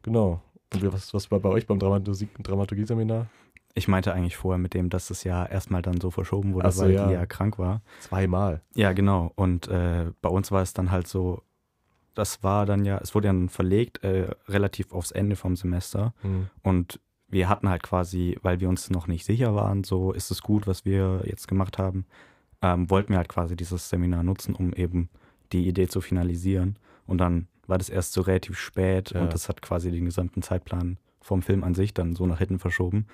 Genau. 0.01 0.41
Und 0.73 0.93
was, 0.93 1.13
was 1.13 1.29
war 1.29 1.39
bei 1.39 1.49
euch 1.49 1.67
beim 1.67 1.77
Dramaturgie-Seminar? 1.79 3.27
Ich 3.75 3.87
meinte 3.87 4.13
eigentlich 4.13 4.37
vorher 4.37 4.57
mit 4.57 4.73
dem, 4.73 4.89
dass 4.89 5.09
es 5.09 5.23
ja 5.23 5.45
erstmal 5.45 5.81
dann 5.81 6.01
so 6.01 6.11
verschoben 6.11 6.53
wurde, 6.53 6.71
so, 6.71 6.83
weil 6.83 6.91
ja. 6.91 7.07
die 7.07 7.13
ja 7.13 7.25
krank 7.25 7.59
war. 7.59 7.81
Zweimal. 7.99 8.61
Ja, 8.75 8.93
genau. 8.93 9.31
Und 9.35 9.67
äh, 9.67 10.11
bei 10.21 10.29
uns 10.29 10.51
war 10.51 10.61
es 10.61 10.73
dann 10.73 10.91
halt 10.91 11.07
so, 11.07 11.43
das 12.15 12.43
war 12.43 12.65
dann 12.65 12.83
ja, 12.83 12.97
es 12.97 13.15
wurde 13.15 13.27
dann 13.27 13.49
verlegt, 13.49 14.03
äh, 14.03 14.29
relativ 14.47 14.91
aufs 14.91 15.11
Ende 15.11 15.35
vom 15.35 15.55
Semester. 15.55 16.13
Mhm. 16.23 16.49
Und 16.63 16.99
wir 17.29 17.47
hatten 17.47 17.69
halt 17.69 17.83
quasi, 17.83 18.37
weil 18.41 18.59
wir 18.59 18.69
uns 18.69 18.89
noch 18.89 19.07
nicht 19.07 19.25
sicher 19.25 19.55
waren, 19.55 19.83
so 19.83 20.11
ist 20.11 20.31
es 20.31 20.41
gut, 20.41 20.67
was 20.67 20.83
wir 20.83 21.21
jetzt 21.25 21.47
gemacht 21.47 21.77
haben, 21.77 22.05
ähm, 22.61 22.89
wollten 22.89 23.09
wir 23.09 23.17
halt 23.17 23.29
quasi 23.29 23.55
dieses 23.55 23.89
Seminar 23.89 24.23
nutzen, 24.23 24.55
um 24.55 24.73
eben 24.73 25.09
die 25.51 25.67
Idee 25.67 25.87
zu 25.87 26.01
finalisieren. 26.01 26.77
Und 27.05 27.19
dann 27.19 27.47
war 27.67 27.77
das 27.77 27.89
erst 27.89 28.13
so 28.13 28.21
relativ 28.21 28.57
spät 28.57 29.11
ja. 29.11 29.21
und 29.21 29.33
das 29.33 29.47
hat 29.47 29.61
quasi 29.61 29.91
den 29.91 30.05
gesamten 30.05 30.41
Zeitplan 30.41 30.97
vom 31.21 31.41
Film 31.41 31.63
an 31.63 31.75
sich 31.75 31.93
dann 31.93 32.15
so 32.15 32.25
nach 32.25 32.39
hinten 32.39 32.59
verschoben. 32.59 33.05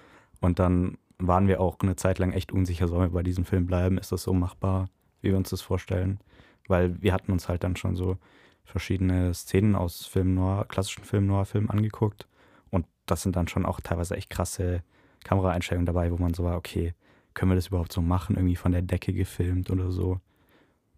Und 0.42 0.60
dann 0.60 0.98
waren 1.18 1.48
wir 1.48 1.62
auch 1.62 1.78
eine 1.82 1.96
Zeit 1.96 2.20
lang 2.20 2.32
echt 2.32 2.52
unsicher, 2.52 2.88
sollen 2.88 3.04
wir 3.04 3.10
bei 3.10 3.24
diesem 3.24 3.46
Film 3.46 3.66
bleiben? 3.66 3.98
Ist 3.98 4.12
das 4.12 4.24
so 4.24 4.34
machbar, 4.34 4.90
wie 5.22 5.30
wir 5.30 5.38
uns 5.38 5.50
das 5.50 5.62
vorstellen? 5.62 6.20
Weil 6.68 7.02
wir 7.02 7.14
hatten 7.14 7.32
uns 7.32 7.48
halt 7.48 7.64
dann 7.64 7.76
schon 7.76 7.96
so 7.96 8.18
verschiedene 8.64 9.34
Szenen 9.34 9.76
aus 9.76 10.06
Film 10.06 10.34
Noir, 10.34 10.66
klassischen 10.68 11.04
Film 11.04 11.28
Noir-Filmen 11.28 11.70
angeguckt. 11.70 12.28
Und 12.72 12.86
das 13.06 13.22
sind 13.22 13.36
dann 13.36 13.48
schon 13.48 13.66
auch 13.66 13.80
teilweise 13.80 14.16
echt 14.16 14.30
krasse 14.30 14.84
Kameraeinstellungen 15.24 15.86
dabei, 15.86 16.12
wo 16.12 16.18
man 16.18 16.34
so 16.34 16.44
war, 16.44 16.58
okay, 16.58 16.94
können 17.34 17.52
wir 17.52 17.56
das 17.56 17.68
überhaupt 17.68 17.94
so 17.94 18.02
machen, 18.02 18.36
irgendwie 18.36 18.56
von 18.56 18.72
der 18.72 18.82
Decke 18.82 19.14
gefilmt 19.14 19.70
oder 19.70 19.92
so. 19.92 20.20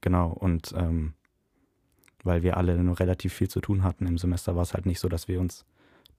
Genau, 0.01 0.29
und 0.29 0.73
ähm, 0.77 1.13
weil 2.23 2.43
wir 2.43 2.57
alle 2.57 2.77
nur 2.77 2.99
relativ 2.99 3.33
viel 3.33 3.49
zu 3.49 3.59
tun 3.59 3.83
hatten 3.83 4.05
im 4.05 4.17
Semester, 4.17 4.55
war 4.55 4.63
es 4.63 4.73
halt 4.73 4.85
nicht 4.85 4.99
so, 4.99 5.09
dass 5.09 5.27
wir 5.27 5.39
uns 5.39 5.65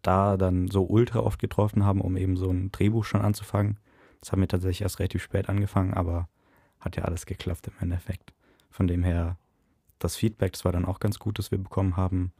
da 0.03 0.37
dann 0.37 0.69
so 0.69 0.85
ultra 0.85 1.21
oft 1.21 1.39
getroffen 1.39 1.85
haben, 1.85 2.01
um 2.01 2.17
eben 2.17 2.37
so 2.37 2.51
ein 2.51 2.71
Drehbuch 2.71 3.05
schon 3.05 3.21
anzufangen. 3.21 3.79
Das 4.21 4.33
haben 4.33 4.41
wir 4.41 4.49
tatsächlich 4.49 4.83
erst 4.83 4.99
relativ 4.99 5.23
spät 5.23 5.49
angefangen, 5.49 5.95
aber 5.95 6.29
hat 6.81 6.97
ja 6.97 7.05
alles 7.05 7.27
geklappt 7.27 7.69
im 7.69 7.75
Endeffekt. 7.81 8.33
Von 8.71 8.87
dem 8.87 9.03
her, 9.03 9.37
das 9.99 10.17
Feedback, 10.17 10.53
das 10.53 10.65
war 10.65 10.73
dann 10.73 10.85
auch 10.85 11.01
ganz 11.01 11.19
gut, 11.19 11.39
das 11.39 11.51
wir 11.51 11.59
bekommen 11.59 11.97
haben. 11.97 12.33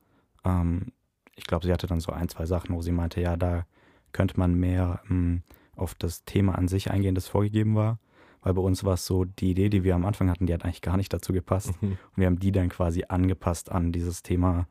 Ähm, 0.45 0.93
ich 1.35 1.45
glaube, 1.45 1.67
sie 1.67 1.73
hatte 1.73 1.87
dann 1.87 2.01
so 2.01 2.13
ein, 2.13 2.29
zwei 2.29 2.47
Sachen, 2.47 2.75
wo 2.75 2.83
sie 2.83 2.93
meinte, 2.93 3.21
ja, 3.21 3.37
da 3.37 3.65
könnte 4.13 4.39
man 4.39 4.55
mehr 4.55 5.01
ähm, 5.11 5.43
auf 5.77 5.95
das 5.95 6.25
Thema 6.25 6.57
an 6.57 6.69
sich 6.69 6.91
eingehen, 6.91 7.15
das 7.15 7.29
vorgegeben 7.29 7.75
war. 7.75 7.99
Weil 8.41 8.55
bei 8.55 8.63
uns 8.63 8.85
war 8.85 8.95
es 8.95 9.07
so, 9.07 9.25
die 9.25 9.51
Idee, 9.51 9.69
die 9.69 9.85
wir 9.85 9.95
am 9.95 10.05
Anfang 10.05 10.31
hatten, 10.31 10.47
die 10.47 10.55
hat 10.55 10.65
eigentlich 10.65 10.83
gar 10.83 10.97
nicht 10.97 11.13
dazu 11.13 11.33
gepasst. 11.33 11.81
Mhm. 11.83 11.93
Und 11.93 12.17
wir 12.17 12.27
haben 12.27 12.39
die 12.39 12.53
dann 12.53 12.69
quasi 12.69 13.05
angepasst 13.09 13.71
an 13.71 13.93
dieses 13.93 14.23
Thema, 14.23 14.69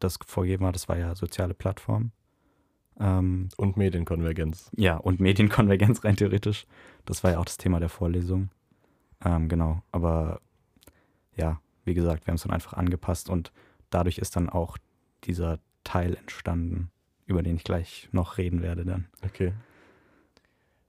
das 0.00 0.18
vorgegeben 0.26 0.64
war. 0.64 0.72
Das 0.72 0.88
war 0.88 0.98
ja 0.98 1.14
soziale 1.14 1.54
Plattform. 1.54 2.10
Ähm, 2.98 3.48
und 3.56 3.76
Medienkonvergenz. 3.76 4.70
Ja, 4.76 4.96
und 4.96 5.20
Medienkonvergenz 5.20 6.04
rein 6.04 6.16
theoretisch. 6.16 6.66
Das 7.04 7.24
war 7.24 7.32
ja 7.32 7.38
auch 7.38 7.44
das 7.44 7.56
Thema 7.56 7.80
der 7.80 7.88
Vorlesung. 7.88 8.50
Ähm, 9.24 9.48
genau. 9.48 9.82
Aber 9.92 10.40
ja, 11.36 11.60
wie 11.84 11.94
gesagt, 11.94 12.26
wir 12.26 12.32
haben 12.32 12.36
es 12.36 12.42
dann 12.42 12.52
einfach 12.52 12.74
angepasst 12.74 13.28
und 13.28 13.52
dadurch 13.90 14.18
ist 14.18 14.36
dann 14.36 14.48
auch 14.48 14.78
dieser 15.24 15.58
Teil 15.82 16.14
entstanden, 16.16 16.90
über 17.26 17.42
den 17.42 17.56
ich 17.56 17.64
gleich 17.64 18.08
noch 18.12 18.38
reden 18.38 18.62
werde 18.62 18.84
dann. 18.84 19.06
Okay. 19.24 19.52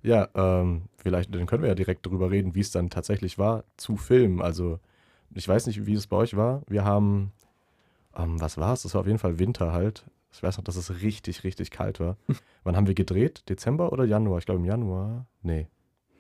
Ja, 0.01 0.29
ähm, 0.35 0.83
vielleicht 0.97 1.33
dann 1.33 1.47
können 1.47 1.63
wir 1.63 1.69
ja 1.69 1.75
direkt 1.75 2.05
darüber 2.05 2.29
reden, 2.29 2.53
wie 2.53 2.59
es 2.59 2.71
dann 2.71 2.89
tatsächlich 2.89 3.39
war 3.39 3.63
zu 3.75 3.97
filmen. 3.97 4.41
Also 4.41 4.79
ich 5.33 5.47
weiß 5.47 5.67
nicht, 5.67 5.85
wie 5.85 5.93
es 5.93 6.07
bei 6.07 6.17
euch 6.17 6.35
war. 6.37 6.61
Wir 6.67 6.85
haben, 6.85 7.31
ähm, 8.15 8.39
was 8.39 8.57
war 8.57 8.73
es? 8.73 8.83
Das 8.83 8.93
war 8.93 9.01
auf 9.01 9.07
jeden 9.07 9.19
Fall 9.19 9.39
Winter 9.39 9.73
halt. 9.73 10.05
Ich 10.35 10.43
weiß 10.43 10.57
noch, 10.57 10.65
dass 10.65 10.75
es 10.75 11.01
richtig, 11.01 11.43
richtig 11.43 11.71
kalt 11.71 11.99
war. 11.99 12.17
Wann 12.63 12.75
haben 12.75 12.87
wir 12.87 12.93
gedreht? 12.93 13.43
Dezember 13.47 13.93
oder 13.93 14.03
Januar? 14.03 14.39
Ich 14.39 14.45
glaube 14.45 14.59
im 14.59 14.65
Januar. 14.65 15.27
Nee. 15.41 15.67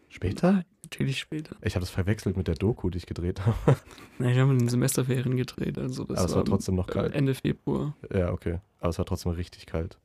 Später? 0.07 0.63
Natürlich 0.83 1.19
später. 1.19 1.57
Ich 1.61 1.75
habe 1.75 1.81
das 1.81 1.89
verwechselt 1.89 2.37
mit 2.37 2.47
der 2.47 2.55
Doku, 2.55 2.89
die 2.89 2.99
ich 2.99 3.05
gedreht 3.05 3.45
habe. 3.45 3.57
Nein, 4.19 4.35
wir 4.35 4.41
haben 4.41 4.51
in 4.51 4.59
den 4.59 4.69
Semesterferien 4.69 5.35
gedreht. 5.35 5.77
Also 5.77 6.05
das 6.05 6.19
Aber 6.19 6.25
es 6.25 6.31
war, 6.31 6.37
war 6.37 6.45
trotzdem 6.45 6.75
noch 6.75 6.87
kalt. 6.87 7.13
Ende 7.13 7.33
Februar. 7.33 7.97
Ja, 8.13 8.31
okay. 8.31 8.59
Aber 8.79 8.89
es 8.89 8.97
war 8.97 9.05
trotzdem 9.05 9.33
richtig 9.33 9.65
kalt. 9.65 9.97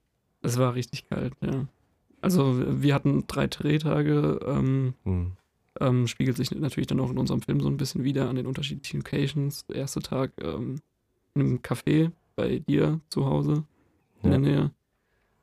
Es 0.43 0.59
war 0.59 0.75
richtig 0.75 1.09
kalt, 1.09 1.35
ja. 1.41 1.69
Also 2.21 2.83
wir 2.83 2.95
hatten 2.95 3.27
drei 3.29 3.47
Drehtage, 3.47 4.41
ähm, 4.45 4.95
hm. 5.05 5.33
ähm, 5.81 6.07
spiegelt 6.07 6.37
sich 6.37 6.51
natürlich 6.51 6.89
dann 6.89 7.01
auch 7.01 7.11
in 7.11 7.19
unserem 7.19 7.43
Film 7.43 7.61
so 7.61 7.69
ein 7.69 7.77
bisschen 7.77 8.03
wieder 8.03 8.29
an 8.29 8.37
den 8.37 8.47
unterschiedlichen 8.47 9.01
Locations. 9.01 9.67
Der 9.67 9.77
erste 9.77 10.01
Tag 10.01 10.33
ähm, 10.43 10.81
in 11.35 11.43
einem 11.43 11.59
Café 11.59 12.11
bei 12.35 12.59
dir 12.59 13.01
zu 13.09 13.27
Hause 13.27 13.65
in 14.23 14.33
ja. 14.33 14.39
der 14.39 14.39
Nähe. 14.39 14.71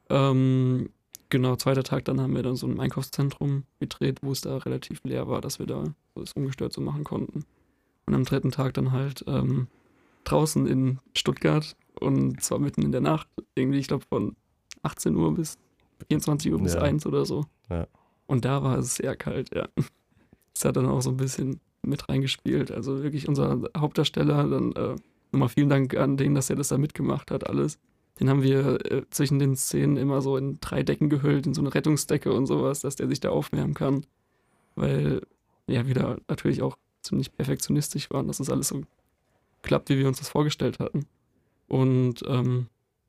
Ähm, 0.10 0.90
genau, 1.30 1.56
zweiter 1.56 1.84
Tag, 1.84 2.06
dann 2.06 2.22
haben 2.22 2.36
wir 2.36 2.44
dann 2.44 2.56
so 2.56 2.68
ein 2.68 2.80
Einkaufszentrum 2.80 3.64
gedreht, 3.80 4.20
wo 4.22 4.32
es 4.32 4.42
da 4.42 4.58
relativ 4.58 5.02
leer 5.04 5.28
war, 5.28 5.42
dass 5.42 5.60
wir 5.60 5.66
da 5.66 5.84
das 6.16 6.34
ungestört 6.34 6.74
so 6.74 6.82
machen 6.82 7.04
konnten. 7.04 7.46
Und 8.06 8.14
am 8.14 8.24
dritten 8.24 8.52
Tag 8.52 8.74
dann 8.74 8.92
halt 8.92 9.24
ähm, 9.28 9.68
draußen 10.24 10.66
in 10.68 11.00
Stuttgart 11.14 11.76
und 12.00 12.42
zwar 12.42 12.60
mitten 12.60 12.84
in 12.84 12.92
der 12.92 13.02
Nacht, 13.02 13.28
irgendwie, 13.56 13.80
ich 13.80 13.88
glaube 13.88 14.06
von 14.08 14.36
18 14.84 15.16
Uhr 15.16 15.34
bis 15.34 15.58
24 16.08 16.52
Uhr 16.54 16.62
bis 16.62 16.74
ja. 16.76 16.82
1 16.82 17.06
oder 17.06 17.26
so. 17.26 17.46
Ja. 17.70 17.88
Und 18.28 18.46
da 18.46 18.64
war 18.64 18.78
es 18.78 18.96
sehr 18.96 19.16
kalt, 19.16 19.54
ja. 19.54 19.68
Das 20.54 20.66
hat 20.66 20.76
dann 20.76 20.88
auch 20.88 21.02
so 21.04 21.12
ein 21.12 21.18
bisschen 21.18 21.60
mit 21.84 22.10
reingespielt. 22.10 22.72
Also 22.72 23.04
wirklich 23.04 23.28
unser 23.28 23.62
Hauptdarsteller, 23.78 24.48
dann 24.48 24.72
äh, 24.72 24.96
nochmal 25.32 25.50
vielen 25.50 25.70
Dank 25.70 25.96
an 25.96 26.18
den, 26.18 26.34
dass 26.34 26.50
er 26.50 26.56
das 26.56 26.70
da 26.70 26.80
mitgemacht 26.80 27.30
hat, 27.30 27.48
alles. 27.48 27.78
Den 28.20 28.30
haben 28.30 28.42
wir 28.42 28.92
äh, 28.92 29.04
zwischen 29.10 29.40
den 29.40 29.56
Szenen 29.56 29.98
immer 29.98 30.22
so 30.22 30.38
in 30.38 30.60
drei 30.60 30.84
Decken 30.84 31.10
gehüllt, 31.10 31.46
in 31.46 31.54
so 31.54 31.62
eine 31.62 31.74
Rettungsdecke 31.74 32.34
und 32.34 32.46
sowas, 32.46 32.82
dass 32.82 32.96
der 32.96 33.08
sich 33.08 33.20
da 33.20 33.30
aufwärmen 33.30 33.74
kann. 33.74 34.06
Weil, 34.76 35.22
ja, 35.68 35.88
wir 35.88 35.94
da 35.94 36.18
natürlich 36.28 36.62
auch 36.62 36.78
ziemlich 37.02 37.36
perfektionistisch 37.36 38.10
waren, 38.10 38.28
dass 38.28 38.38
das 38.38 38.50
alles 38.50 38.70
so 38.70 38.82
klappt, 39.62 39.90
wie 39.90 39.98
wir 39.98 40.08
uns 40.08 40.20
das 40.20 40.30
vorgestellt 40.30 40.80
hatten. 40.80 41.06
Und 41.68 42.24
ähm, 42.28 42.68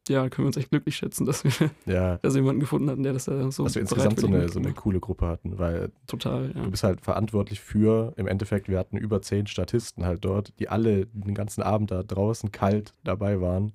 ja, 0.08 0.28
können 0.28 0.44
wir 0.44 0.48
uns 0.48 0.56
echt 0.56 0.70
glücklich 0.70 0.96
schätzen, 0.96 1.26
dass 1.26 1.44
wir, 1.44 1.70
Ja, 1.86 2.16
dass 2.22 2.34
wir 2.34 2.40
jemanden 2.40 2.60
gefunden 2.60 2.90
hatten, 2.90 3.02
der 3.02 3.12
das 3.12 3.26
da 3.26 3.50
so 3.50 3.64
dass 3.64 3.74
wir 3.74 3.82
insgesamt 3.82 4.18
so 4.18 4.26
eine, 4.26 4.48
so 4.48 4.58
eine 4.58 4.72
coole 4.72 5.00
Gruppe 5.00 5.26
hatten, 5.26 5.58
weil 5.58 5.92
Total, 6.06 6.52
ja. 6.54 6.62
du 6.62 6.70
bist 6.70 6.82
halt 6.82 7.00
verantwortlich 7.00 7.60
für, 7.60 8.14
im 8.16 8.26
Endeffekt, 8.26 8.68
wir 8.68 8.78
hatten 8.78 8.96
über 8.96 9.22
zehn 9.22 9.46
Statisten 9.46 10.04
halt 10.04 10.24
dort, 10.24 10.58
die 10.58 10.68
alle 10.68 11.06
den 11.06 11.34
ganzen 11.34 11.62
Abend 11.62 11.90
da 11.90 12.02
draußen 12.02 12.52
kalt 12.52 12.94
dabei 13.04 13.40
waren. 13.40 13.72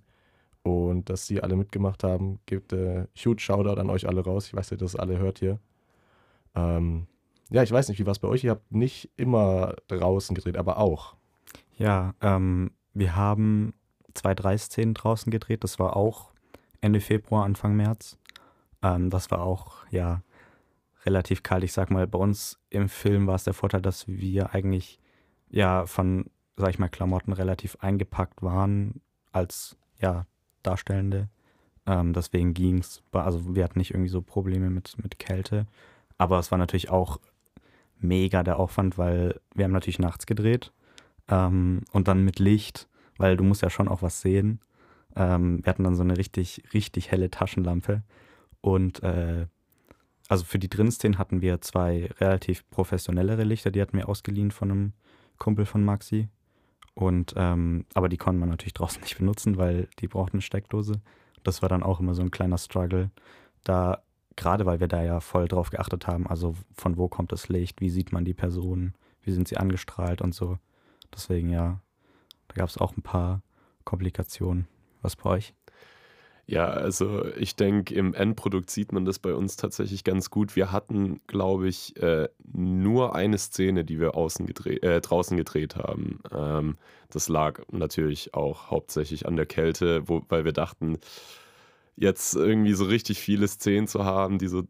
Und 0.64 1.10
dass 1.10 1.28
die 1.28 1.44
alle 1.44 1.58
mitgemacht 1.58 2.04
haben, 2.04 2.40
gibt 2.46 2.72
äh, 2.72 3.08
huge 3.16 3.42
Shoutout 3.42 3.80
an 3.80 3.90
euch 3.90 4.08
alle 4.08 4.24
raus. 4.24 4.48
Ich 4.48 4.56
weiß, 4.56 4.72
ihr 4.72 4.78
das 4.78 4.96
alle 4.96 5.20
hört 5.20 5.40
hier. 5.40 5.60
Ähm, 6.56 7.08
ja, 7.50 7.64
ich 7.64 7.72
weiß 7.72 7.90
nicht, 7.90 8.00
wie 8.00 8.06
war 8.06 8.14
es 8.14 8.20
bei 8.20 8.30
euch? 8.30 8.44
Ihr 8.44 8.52
habt 8.52 8.72
nicht 8.72 9.12
immer 9.18 9.76
draußen 9.88 10.34
gedreht, 10.36 10.58
aber 10.58 10.78
auch. 10.78 11.16
Ja, 11.78 12.16
ähm, 12.22 12.72
wir 12.94 13.16
haben 13.16 13.74
zwei, 14.14 14.34
drei 14.34 14.58
Szenen 14.58 14.94
draußen 14.94 15.32
gedreht. 15.32 15.64
Das 15.64 15.80
war 15.80 15.98
auch 15.98 16.32
Ende 16.82 17.02
Februar, 17.02 17.46
Anfang 17.46 17.76
März. 17.76 18.18
Ähm, 18.82 19.10
das 19.10 19.32
war 19.32 19.42
auch, 19.42 19.86
ja, 19.90 20.22
relativ 21.06 21.44
kalt. 21.44 21.64
Ich 21.64 21.74
sag 21.74 21.92
mal, 21.92 22.08
bei 22.08 22.20
uns 22.20 22.60
im 22.70 22.90
Film 22.90 23.28
war 23.28 23.36
es 23.36 23.44
der 23.44 23.54
Vorteil, 23.54 23.82
dass 23.82 24.08
wir 24.08 24.54
eigentlich, 24.54 25.00
ja, 25.50 25.86
von, 25.86 26.30
sag 26.56 26.70
ich 26.70 26.80
mal, 26.80 26.90
Klamotten 26.90 27.34
relativ 27.34 27.78
eingepackt 27.82 28.42
waren 28.42 29.02
als, 29.32 29.78
ja, 30.00 30.26
Darstellende. 30.64 31.30
Ähm, 31.86 32.14
deswegen 32.14 32.54
ging 32.54 32.80
es, 32.80 33.04
also 33.12 33.56
wir 33.56 33.64
hatten 33.64 33.80
nicht 33.80 33.92
irgendwie 33.92 34.10
so 34.10 34.22
Probleme 34.22 34.70
mit, 34.70 34.96
mit 35.02 35.20
Kälte. 35.20 35.68
Aber 36.18 36.40
es 36.40 36.52
war 36.52 36.58
natürlich 36.58 36.90
auch 36.90 37.20
mega 38.00 38.44
der 38.44 38.58
Aufwand, 38.60 38.98
weil 38.98 39.40
wir 39.56 39.66
haben 39.66 39.72
natürlich 39.72 40.00
nachts 40.00 40.26
gedreht 40.26 40.72
ähm, 41.28 41.82
und 41.92 42.08
dann 42.08 42.24
mit 42.24 42.40
Licht, 42.40 42.88
weil 43.18 43.38
du 43.38 43.44
musst 43.44 43.62
ja 43.62 43.70
schon 43.70 43.88
auch 43.88 44.02
was 44.02 44.22
sehen. 44.22 44.60
Ähm, 45.16 45.64
wir 45.64 45.70
hatten 45.70 45.84
dann 45.84 45.96
so 45.96 46.04
eine 46.04 46.18
richtig, 46.18 46.64
richtig 46.74 47.12
helle 47.12 47.30
Taschenlampe 47.30 48.04
und 48.62 49.04
äh, 49.04 49.48
also 50.30 50.46
für 50.46 50.60
die 50.60 50.70
Drinszenen 50.70 51.18
hatten 51.18 51.42
wir 51.42 51.62
zwei 51.62 52.10
relativ 52.20 52.68
professionellere 52.70 53.44
Lichter, 53.44 53.72
die 53.72 53.82
hatten 53.82 53.98
wir 53.98 54.10
ausgeliehen 54.10 54.52
von 54.52 54.72
einem 54.72 54.94
Kumpel 55.38 55.66
von 55.66 55.84
Maxi. 55.84 56.30
Und 56.96 57.34
ähm, 57.38 57.86
aber 57.94 58.10
die 58.10 58.18
konnten 58.18 58.40
man 58.40 58.50
natürlich 58.50 58.74
draußen 58.76 59.02
nicht 59.02 59.18
benutzen, 59.18 59.58
weil 59.58 59.88
die 60.00 60.08
brauchten 60.08 60.38
eine 60.38 60.42
Steckdose. 60.42 61.02
Das 61.44 61.62
war 61.62 61.70
dann 61.70 61.84
auch 61.84 62.00
immer 62.00 62.16
so 62.16 62.22
ein 62.22 62.32
kleiner 62.32 62.58
Struggle. 62.58 63.12
Da, 63.64 64.04
gerade 64.36 64.66
weil 64.66 64.80
wir 64.80 64.88
da 64.88 65.04
ja 65.04 65.20
voll 65.20 65.48
drauf 65.48 65.70
geachtet 65.70 66.08
haben, 66.08 66.28
also 66.28 66.56
von 66.74 66.98
wo 66.98 67.08
kommt 67.08 67.32
das 67.32 67.50
Licht, 67.50 67.82
wie 67.82 67.90
sieht 67.90 68.12
man 68.12 68.26
die 68.26 68.34
Person, 68.34 68.94
wie 69.22 69.32
sind 69.32 69.48
sie 69.48 69.58
angestrahlt 69.58 70.22
und 70.22 70.34
so. 70.36 70.58
Deswegen 71.14 71.50
ja, 71.50 71.80
da 72.48 72.56
gab 72.56 72.70
es 72.70 72.78
auch 72.78 72.96
ein 72.98 73.04
paar 73.04 73.42
Komplikationen. 73.84 74.68
Was 75.02 75.16
bei 75.16 75.30
euch? 75.30 75.54
Ja, 76.46 76.66
also 76.68 77.26
ich 77.38 77.56
denke, 77.56 77.96
im 77.96 78.14
Endprodukt 78.14 78.70
sieht 78.70 78.92
man 78.92 79.06
das 79.06 79.18
bei 79.18 79.34
uns 79.34 79.56
tatsächlich 79.56 80.04
ganz 80.04 80.30
gut. 80.30 80.58
Wir 80.58 80.74
hatten, 80.74 81.22
glaube 81.26 81.70
ich, 81.70 81.96
äh, 82.02 82.28
nur 82.52 83.16
eine 83.16 83.38
Szene, 83.38 83.86
die 83.86 84.00
wir 84.00 84.16
außen 84.16 84.46
gedreht, 84.46 84.84
äh, 84.84 85.00
draußen 85.00 85.38
gedreht 85.38 85.78
haben. 85.78 86.20
Ähm, 86.34 86.76
das 87.10 87.30
lag 87.30 87.62
natürlich 87.72 88.34
auch 88.34 88.70
hauptsächlich 88.72 89.26
an 89.26 89.38
der 89.38 89.46
Kälte, 89.46 90.10
wo, 90.10 90.22
weil 90.28 90.44
wir 90.44 90.52
dachten, 90.52 90.98
jetzt 91.96 92.36
irgendwie 92.36 92.74
so 92.74 92.86
richtig 92.86 93.20
viele 93.20 93.48
Szenen 93.48 93.88
zu 93.88 94.04
haben, 94.04 94.40
die 94.40 94.48
so 94.48 94.64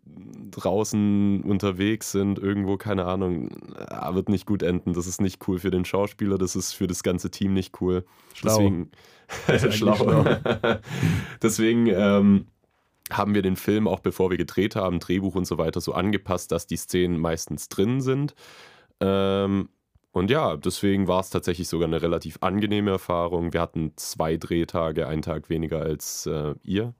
draußen 0.51 1.41
unterwegs 1.43 2.11
sind, 2.11 2.37
irgendwo, 2.37 2.77
keine 2.77 3.05
Ahnung, 3.05 3.49
äh, 3.77 4.13
wird 4.13 4.29
nicht 4.29 4.45
gut 4.45 4.61
enden. 4.61 4.93
Das 4.93 5.07
ist 5.07 5.21
nicht 5.21 5.47
cool 5.47 5.59
für 5.59 5.71
den 5.71 5.85
Schauspieler, 5.85 6.37
das 6.37 6.55
ist 6.55 6.73
für 6.73 6.87
das 6.87 7.03
ganze 7.03 7.31
Team 7.31 7.53
nicht 7.53 7.81
cool. 7.81 8.05
Schlau. 8.33 8.57
Deswegen, 9.47 9.71
schlau. 9.71 9.95
schlau. 9.95 10.25
Deswegen 11.41 11.87
ähm, 11.87 12.47
haben 13.09 13.33
wir 13.33 13.41
den 13.41 13.55
Film 13.55 13.87
auch 13.87 13.99
bevor 13.99 14.29
wir 14.29 14.37
gedreht 14.37 14.75
haben, 14.75 14.99
Drehbuch 14.99 15.35
und 15.35 15.45
so 15.45 15.57
weiter, 15.57 15.79
so 15.81 15.93
angepasst, 15.93 16.51
dass 16.51 16.67
die 16.67 16.77
Szenen 16.77 17.19
meistens 17.19 17.69
drin 17.69 18.01
sind. 18.01 18.35
Ähm, 18.99 19.69
und 20.13 20.29
ja, 20.29 20.55
deswegen 20.57 21.07
war 21.07 21.19
es 21.21 21.31
tatsächlich 21.31 21.67
sogar 21.67 21.87
eine 21.87 22.01
relativ 22.01 22.37
angenehme 22.41 22.91
Erfahrung. 22.91 23.51
Wir 23.51 23.61
hatten 23.61 23.93
zwei 23.95 24.37
Drehtage, 24.37 25.07
einen 25.07 25.23
Tag 25.23 25.49
weniger 25.49 25.81
als 25.81 26.27
äh, 26.27 26.53
ihr. 26.63 26.93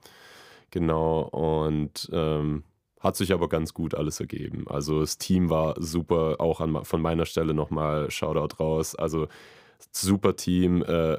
Genau, 0.71 1.21
und 1.21 2.09
ähm, 2.11 2.63
hat 2.99 3.15
sich 3.15 3.31
aber 3.31 3.49
ganz 3.49 3.73
gut 3.75 3.93
alles 3.93 4.19
ergeben. 4.19 4.65
Also 4.67 5.01
das 5.01 5.19
Team 5.19 5.51
war 5.51 5.75
super, 5.79 6.37
auch 6.39 6.59
an, 6.59 6.83
von 6.85 7.01
meiner 7.01 7.25
Stelle 7.27 7.53
nochmal 7.53 8.09
Shoutout 8.09 8.55
raus. 8.59 8.95
Also 8.95 9.27
super 9.91 10.35
Team, 10.35 10.81
äh, 10.83 11.17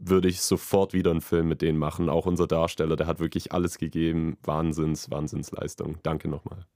würde 0.00 0.28
ich 0.28 0.40
sofort 0.42 0.92
wieder 0.92 1.10
einen 1.10 1.20
Film 1.20 1.48
mit 1.48 1.62
denen 1.62 1.78
machen. 1.78 2.08
Auch 2.08 2.26
unser 2.26 2.46
Darsteller, 2.46 2.96
der 2.96 3.06
hat 3.06 3.20
wirklich 3.20 3.52
alles 3.52 3.78
gegeben. 3.78 4.36
Wahnsinns, 4.42 5.10
Wahnsinnsleistung. 5.10 5.98
Danke 6.02 6.28
nochmal. 6.28 6.66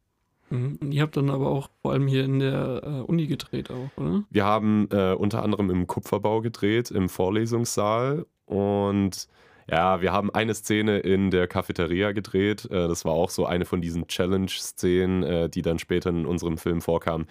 Mhm. 0.50 0.78
Und 0.80 0.92
ihr 0.92 1.02
habt 1.02 1.16
dann 1.16 1.30
aber 1.30 1.48
auch 1.50 1.68
vor 1.82 1.92
allem 1.92 2.06
hier 2.06 2.24
in 2.24 2.38
der 2.38 2.82
äh, 2.84 2.88
Uni 3.02 3.26
gedreht 3.26 3.70
auch, 3.70 3.90
oder? 3.96 4.24
Wir 4.30 4.44
haben 4.44 4.88
äh, 4.90 5.14
unter 5.14 5.42
anderem 5.42 5.70
im 5.70 5.86
Kupferbau 5.86 6.40
gedreht, 6.40 6.90
im 6.90 7.08
Vorlesungssaal. 7.08 8.26
Und 8.46 9.28
ja, 9.70 10.02
wir 10.02 10.12
haben 10.12 10.30
eine 10.30 10.54
Szene 10.54 10.98
in 10.98 11.30
der 11.30 11.46
Cafeteria 11.46 12.12
gedreht. 12.12 12.66
Äh, 12.66 12.88
das 12.88 13.04
war 13.04 13.12
auch 13.12 13.30
so 13.30 13.46
eine 13.46 13.64
von 13.64 13.80
diesen 13.80 14.06
Challenge-Szenen, 14.06 15.22
äh, 15.22 15.48
die 15.48 15.62
dann 15.62 15.78
später 15.78 16.10
in 16.10 16.26
unserem 16.26 16.58
Film 16.58 16.80
vorkamen. 16.80 17.26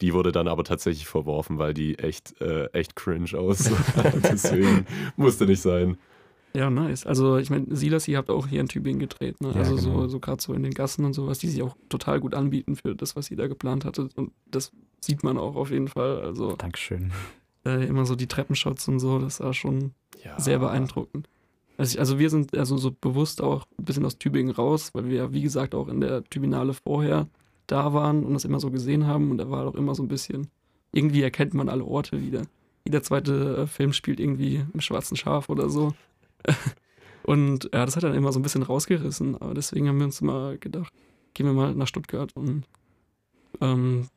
Die 0.00 0.12
wurde 0.12 0.32
dann 0.32 0.48
aber 0.48 0.64
tatsächlich 0.64 1.06
verworfen, 1.06 1.58
weil 1.58 1.72
die 1.72 1.98
echt, 1.98 2.40
äh, 2.40 2.66
echt 2.72 2.96
cringe 2.96 3.32
aussah. 3.38 3.76
Deswegen 4.22 4.86
musste 5.16 5.46
nicht 5.46 5.62
sein. 5.62 5.96
Ja, 6.56 6.70
nice. 6.70 7.04
Also 7.04 7.36
ich 7.36 7.50
meine, 7.50 7.66
Silas, 7.76 8.08
ihr 8.08 8.16
habt 8.16 8.30
auch 8.30 8.46
hier 8.46 8.60
in 8.60 8.68
Tübingen 8.68 8.98
gedreht, 8.98 9.40
ne? 9.42 9.50
Ja, 9.50 9.56
also 9.56 9.76
genau. 9.76 10.02
so, 10.02 10.08
so 10.08 10.20
gerade 10.20 10.42
so 10.42 10.54
in 10.54 10.62
den 10.62 10.72
Gassen 10.72 11.04
und 11.04 11.12
sowas, 11.12 11.38
die 11.38 11.48
sich 11.48 11.62
auch 11.62 11.76
total 11.90 12.18
gut 12.18 12.34
anbieten 12.34 12.76
für 12.76 12.94
das, 12.94 13.14
was 13.14 13.30
ihr 13.30 13.36
da 13.36 13.46
geplant 13.46 13.84
hattet. 13.84 14.16
Und 14.16 14.32
das 14.50 14.72
sieht 15.00 15.22
man 15.22 15.36
auch 15.36 15.54
auf 15.56 15.70
jeden 15.70 15.88
Fall. 15.88 16.20
Also 16.22 16.52
Dankeschön. 16.56 17.12
äh, 17.66 17.84
immer 17.86 18.06
so 18.06 18.14
die 18.16 18.26
Treppenshots 18.26 18.88
und 18.88 19.00
so, 19.00 19.18
das 19.18 19.40
war 19.40 19.52
schon 19.52 19.92
Ja. 20.24 20.40
sehr 20.40 20.58
beeindruckend. 20.58 21.28
Also, 21.78 21.92
ich, 21.94 22.00
also 22.00 22.18
wir 22.18 22.30
sind 22.30 22.56
also 22.56 22.78
so 22.78 22.90
bewusst 22.90 23.42
auch 23.42 23.66
ein 23.78 23.84
bisschen 23.84 24.06
aus 24.06 24.16
Tübingen 24.16 24.50
raus, 24.54 24.92
weil 24.94 25.08
wir 25.10 25.16
ja, 25.16 25.32
wie 25.34 25.42
gesagt, 25.42 25.74
auch 25.74 25.88
in 25.88 26.00
der 26.00 26.24
Tübinale 26.24 26.72
vorher 26.72 27.26
da 27.66 27.92
waren 27.92 28.24
und 28.24 28.32
das 28.32 28.46
immer 28.46 28.60
so 28.60 28.70
gesehen 28.70 29.06
haben 29.06 29.30
und 29.30 29.36
da 29.38 29.50
war 29.50 29.66
auch 29.66 29.74
immer 29.74 29.94
so 29.94 30.02
ein 30.02 30.08
bisschen, 30.08 30.48
irgendwie 30.92 31.20
erkennt 31.20 31.52
man 31.52 31.68
alle 31.68 31.84
Orte 31.84 32.22
wieder. 32.22 32.42
Jeder 32.86 33.02
zweite 33.02 33.56
äh, 33.58 33.66
Film 33.66 33.92
spielt 33.92 34.20
irgendwie 34.20 34.64
im 34.72 34.80
schwarzen 34.80 35.16
Schaf 35.18 35.50
oder 35.50 35.68
so. 35.68 35.92
und 37.24 37.70
ja, 37.72 37.84
das 37.84 37.96
hat 37.96 38.02
dann 38.02 38.14
immer 38.14 38.32
so 38.32 38.38
ein 38.38 38.42
bisschen 38.42 38.62
rausgerissen, 38.62 39.36
aber 39.40 39.54
deswegen 39.54 39.88
haben 39.88 39.98
wir 39.98 40.06
uns 40.06 40.20
immer 40.20 40.56
gedacht, 40.56 40.92
gehen 41.34 41.46
wir 41.46 41.52
mal 41.52 41.74
nach 41.74 41.86
Stuttgart 41.86 42.34
und 42.34 42.64
ähm, 43.60 44.08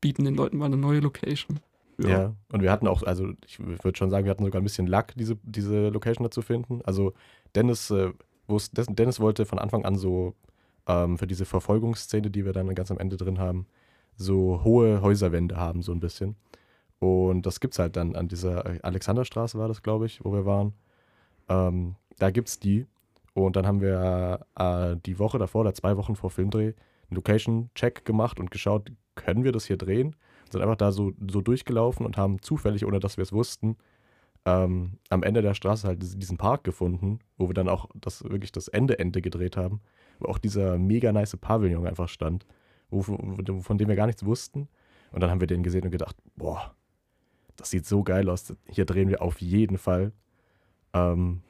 bieten 0.00 0.24
den 0.24 0.34
Leuten 0.34 0.58
mal 0.58 0.66
eine 0.66 0.76
neue 0.76 1.00
Location. 1.00 1.60
Ja. 1.98 2.34
und 2.50 2.62
wir 2.62 2.72
hatten 2.72 2.88
auch, 2.88 3.02
also 3.04 3.28
ich 3.46 3.60
würde 3.60 3.96
schon 3.96 4.10
sagen, 4.10 4.24
wir 4.24 4.30
hatten 4.30 4.44
sogar 4.44 4.60
ein 4.60 4.64
bisschen 4.64 4.86
Luck, 4.86 5.08
diese, 5.14 5.36
diese 5.42 5.90
Location 5.90 6.24
da 6.24 6.30
zu 6.30 6.42
finden. 6.42 6.80
Also 6.84 7.12
Dennis, 7.54 7.90
äh, 7.90 8.12
Dennis 8.72 9.20
wollte 9.20 9.46
von 9.46 9.58
Anfang 9.58 9.84
an 9.84 9.96
so 9.96 10.34
ähm, 10.86 11.18
für 11.18 11.26
diese 11.26 11.44
Verfolgungsszene, 11.44 12.30
die 12.30 12.44
wir 12.44 12.52
dann 12.52 12.74
ganz 12.74 12.90
am 12.90 12.98
Ende 12.98 13.16
drin 13.16 13.38
haben, 13.38 13.66
so 14.16 14.62
hohe 14.64 15.00
Häuserwände 15.00 15.56
haben, 15.56 15.82
so 15.82 15.92
ein 15.92 16.00
bisschen. 16.00 16.36
Und 16.98 17.46
das 17.46 17.60
gibt's 17.60 17.78
halt 17.78 17.96
dann 17.96 18.14
an 18.16 18.28
dieser 18.28 18.64
äh, 18.66 18.78
Alexanderstraße 18.82 19.58
war 19.58 19.68
das, 19.68 19.82
glaube 19.82 20.06
ich, 20.06 20.24
wo 20.24 20.32
wir 20.32 20.46
waren. 20.46 20.72
Ähm, 21.52 21.96
da 22.18 22.30
gibt's 22.30 22.58
die. 22.58 22.86
Und 23.34 23.56
dann 23.56 23.66
haben 23.66 23.80
wir 23.80 24.46
äh, 24.56 24.96
die 25.06 25.18
Woche 25.18 25.38
davor 25.38 25.62
oder 25.62 25.74
zwei 25.74 25.96
Wochen 25.96 26.16
vor 26.16 26.30
Filmdreh 26.30 26.66
einen 27.08 27.16
Location-Check 27.16 28.04
gemacht 28.04 28.38
und 28.38 28.50
geschaut, 28.50 28.92
können 29.14 29.44
wir 29.44 29.52
das 29.52 29.66
hier 29.66 29.76
drehen? 29.76 30.16
sind 30.52 30.60
einfach 30.62 30.76
da 30.76 30.92
so, 30.92 31.12
so 31.30 31.40
durchgelaufen 31.40 32.04
und 32.06 32.16
haben 32.16 32.40
zufällig, 32.42 32.84
ohne 32.84 33.00
dass 33.00 33.16
wir 33.16 33.22
es 33.22 33.32
wussten, 33.32 33.76
ähm, 34.44 34.98
am 35.08 35.22
Ende 35.22 35.40
der 35.42 35.54
Straße 35.54 35.86
halt 35.86 36.02
diesen- 36.02 36.36
Park 36.36 36.64
gefunden, 36.64 37.20
wo 37.38 37.48
wir 37.48 37.54
dann 37.54 37.68
auch 37.68 37.88
das 37.94 38.22
wirklich 38.24 38.52
das 38.52 38.68
Ende 38.68 38.98
Ende 38.98 39.22
gedreht 39.22 39.56
haben, 39.56 39.80
wo 40.18 40.28
auch 40.28 40.38
dieser 40.38 40.78
mega 40.78 41.12
nice 41.12 41.36
Pavillon 41.36 41.86
einfach 41.86 42.08
stand, 42.08 42.44
wo, 42.90 43.02
von 43.02 43.78
dem 43.78 43.88
wir 43.88 43.96
gar 43.96 44.06
nichts 44.06 44.24
wussten. 44.24 44.68
Und 45.12 45.20
dann 45.20 45.30
haben 45.30 45.40
wir 45.40 45.46
den 45.46 45.62
gesehen 45.62 45.84
und 45.84 45.90
gedacht, 45.90 46.16
boah, 46.36 46.74
das 47.56 47.70
sieht 47.70 47.86
so 47.86 48.02
geil 48.02 48.28
aus. 48.28 48.54
Hier 48.68 48.84
drehen 48.84 49.08
wir 49.08 49.22
auf 49.22 49.40
jeden 49.40 49.78
Fall. 49.78 50.12
Ähm, 50.94 51.42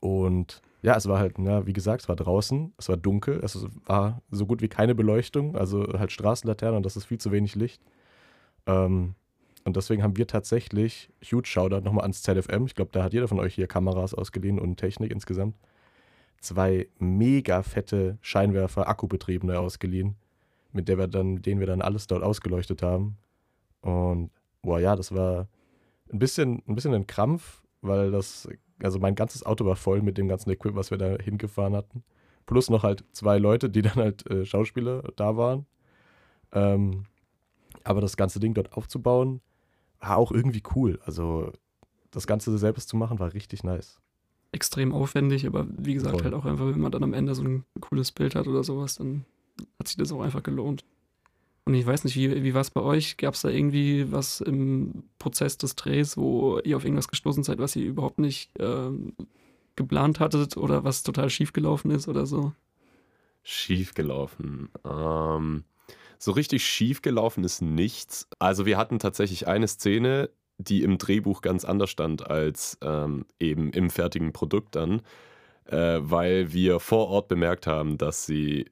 und 0.00 0.62
ja, 0.82 0.96
es 0.96 1.08
war 1.08 1.18
halt, 1.18 1.38
ja, 1.38 1.66
wie 1.66 1.72
gesagt, 1.72 2.02
es 2.02 2.08
war 2.08 2.16
draußen, 2.16 2.72
es 2.78 2.88
war 2.88 2.96
dunkel, 2.96 3.40
es 3.42 3.66
war 3.86 4.22
so 4.30 4.46
gut 4.46 4.62
wie 4.62 4.68
keine 4.68 4.94
Beleuchtung, 4.94 5.56
also 5.56 5.84
halt 5.98 6.12
Straßenlaternen 6.12 6.76
und 6.76 6.86
das 6.86 6.96
ist 6.96 7.06
viel 7.06 7.18
zu 7.18 7.32
wenig 7.32 7.54
Licht. 7.54 7.82
Ähm, 8.66 9.14
und 9.64 9.76
deswegen 9.76 10.04
haben 10.04 10.16
wir 10.16 10.28
tatsächlich, 10.28 11.10
huge 11.24 11.48
Shoutout 11.48 11.80
nochmal 11.80 12.02
ans 12.02 12.22
ZFM, 12.22 12.66
ich 12.66 12.76
glaube, 12.76 12.92
da 12.92 13.02
hat 13.02 13.12
jeder 13.12 13.26
von 13.26 13.40
euch 13.40 13.54
hier 13.54 13.66
Kameras 13.66 14.14
ausgeliehen 14.14 14.60
und 14.60 14.76
Technik 14.76 15.10
insgesamt, 15.10 15.56
zwei 16.40 16.88
mega 16.98 17.62
fette 17.62 18.18
Scheinwerfer, 18.20 18.88
akkubetriebene 18.88 19.58
ausgeliehen, 19.58 20.14
mit 20.72 20.88
der 20.88 20.98
wir 20.98 21.08
dann, 21.08 21.42
denen 21.42 21.58
wir 21.58 21.66
dann 21.66 21.82
alles 21.82 22.06
dort 22.06 22.22
ausgeleuchtet 22.22 22.82
haben. 22.82 23.16
Und 23.80 24.30
boah, 24.62 24.78
ja, 24.78 24.94
das 24.94 25.12
war 25.12 25.48
ein 26.12 26.20
bisschen, 26.20 26.62
ein 26.68 26.76
bisschen 26.76 26.94
ein 26.94 27.08
Krampf, 27.08 27.62
weil 27.82 28.10
das, 28.10 28.48
also 28.82 28.98
mein 28.98 29.14
ganzes 29.14 29.44
Auto 29.44 29.64
war 29.64 29.76
voll 29.76 30.02
mit 30.02 30.18
dem 30.18 30.28
ganzen 30.28 30.50
Equipment, 30.50 30.76
was 30.76 30.90
wir 30.90 30.98
da 30.98 31.16
hingefahren 31.22 31.74
hatten. 31.74 32.02
Plus 32.46 32.70
noch 32.70 32.82
halt 32.82 33.04
zwei 33.12 33.38
Leute, 33.38 33.70
die 33.70 33.82
dann 33.82 33.96
halt 33.96 34.28
äh, 34.30 34.44
Schauspieler 34.44 35.02
da 35.16 35.36
waren. 35.36 35.66
Ähm, 36.52 37.06
aber 37.84 38.00
das 38.00 38.16
ganze 38.16 38.40
Ding 38.40 38.54
dort 38.54 38.72
aufzubauen, 38.72 39.40
war 40.00 40.16
auch 40.16 40.32
irgendwie 40.32 40.62
cool. 40.74 40.98
Also 41.04 41.52
das 42.10 42.26
Ganze 42.26 42.56
selbst 42.58 42.88
zu 42.88 42.96
machen, 42.96 43.18
war 43.18 43.32
richtig 43.32 43.64
nice. 43.64 44.00
Extrem 44.52 44.92
aufwendig, 44.92 45.46
aber 45.46 45.66
wie 45.76 45.94
gesagt, 45.94 46.16
Voll. 46.16 46.24
halt 46.24 46.34
auch 46.34 46.46
einfach, 46.46 46.66
wenn 46.66 46.80
man 46.80 46.92
dann 46.92 47.02
am 47.02 47.12
Ende 47.12 47.34
so 47.34 47.42
ein 47.42 47.64
cooles 47.80 48.12
Bild 48.12 48.34
hat 48.34 48.46
oder 48.46 48.64
sowas, 48.64 48.96
dann 48.96 49.24
hat 49.78 49.88
sich 49.88 49.96
das 49.96 50.12
auch 50.12 50.20
einfach 50.20 50.42
gelohnt. 50.42 50.84
Und 51.66 51.74
ich 51.74 51.84
weiß 51.84 52.04
nicht, 52.04 52.14
wie, 52.14 52.44
wie 52.44 52.54
war 52.54 52.60
es 52.60 52.70
bei 52.70 52.80
euch? 52.80 53.16
Gab 53.16 53.34
es 53.34 53.42
da 53.42 53.48
irgendwie 53.48 54.10
was 54.12 54.40
im 54.40 55.02
Prozess 55.18 55.58
des 55.58 55.74
Drehs, 55.74 56.16
wo 56.16 56.60
ihr 56.60 56.76
auf 56.76 56.84
irgendwas 56.84 57.08
gestoßen 57.08 57.42
seid, 57.42 57.58
was 57.58 57.74
ihr 57.74 57.84
überhaupt 57.84 58.20
nicht 58.20 58.52
ähm, 58.60 59.14
geplant 59.74 60.20
hattet 60.20 60.56
oder 60.56 60.84
was 60.84 61.02
total 61.02 61.28
schief 61.28 61.52
gelaufen 61.52 61.90
ist 61.90 62.06
oder 62.06 62.24
so? 62.24 62.52
Schief 63.42 63.94
gelaufen. 63.94 64.68
Ähm, 64.84 65.64
so 66.18 66.30
richtig 66.30 66.64
schief 66.64 67.02
gelaufen 67.02 67.42
ist 67.42 67.62
nichts. 67.62 68.28
Also 68.38 68.64
wir 68.64 68.78
hatten 68.78 69.00
tatsächlich 69.00 69.48
eine 69.48 69.66
Szene, 69.66 70.30
die 70.58 70.84
im 70.84 70.98
Drehbuch 70.98 71.42
ganz 71.42 71.64
anders 71.64 71.90
stand 71.90 72.30
als 72.30 72.78
ähm, 72.80 73.26
eben 73.40 73.70
im 73.70 73.90
fertigen 73.90 74.32
Produkt 74.32 74.76
dann, 74.76 75.02
äh, 75.64 75.98
weil 76.00 76.52
wir 76.52 76.78
vor 76.78 77.08
Ort 77.08 77.26
bemerkt 77.26 77.66
haben, 77.66 77.98
dass 77.98 78.24
sie 78.24 78.66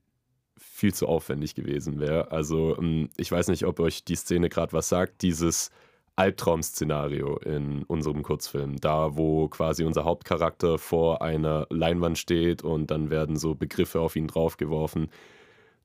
viel 0.84 0.92
zu 0.92 1.06
aufwendig 1.08 1.54
gewesen 1.54 1.98
wäre. 1.98 2.30
Also 2.30 2.76
ähm, 2.76 3.08
ich 3.16 3.32
weiß 3.32 3.48
nicht, 3.48 3.64
ob 3.64 3.80
euch 3.80 4.04
die 4.04 4.16
Szene 4.16 4.50
gerade 4.50 4.74
was 4.74 4.90
sagt, 4.90 5.22
dieses 5.22 5.70
Albtraum-Szenario 6.16 7.38
in 7.38 7.84
unserem 7.84 8.22
Kurzfilm, 8.22 8.76
da 8.78 9.16
wo 9.16 9.48
quasi 9.48 9.84
unser 9.84 10.04
Hauptcharakter 10.04 10.76
vor 10.76 11.22
einer 11.22 11.66
Leinwand 11.70 12.18
steht 12.18 12.62
und 12.62 12.90
dann 12.90 13.08
werden 13.08 13.36
so 13.36 13.54
Begriffe 13.54 13.98
auf 14.00 14.14
ihn 14.14 14.26
draufgeworfen. 14.26 15.08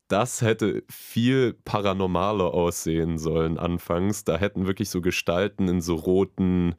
Das 0.10 0.42
hätte 0.42 0.84
viel 0.90 1.54
paranormaler 1.64 2.54
aussehen 2.54 3.18
sollen 3.18 3.58
anfangs. 3.58 4.26
Da 4.26 4.38
hätten 4.38 4.68
wirklich 4.68 4.90
so 4.90 5.00
Gestalten 5.00 5.70
in 5.70 5.80
so 5.80 5.96
roten, 5.96 6.76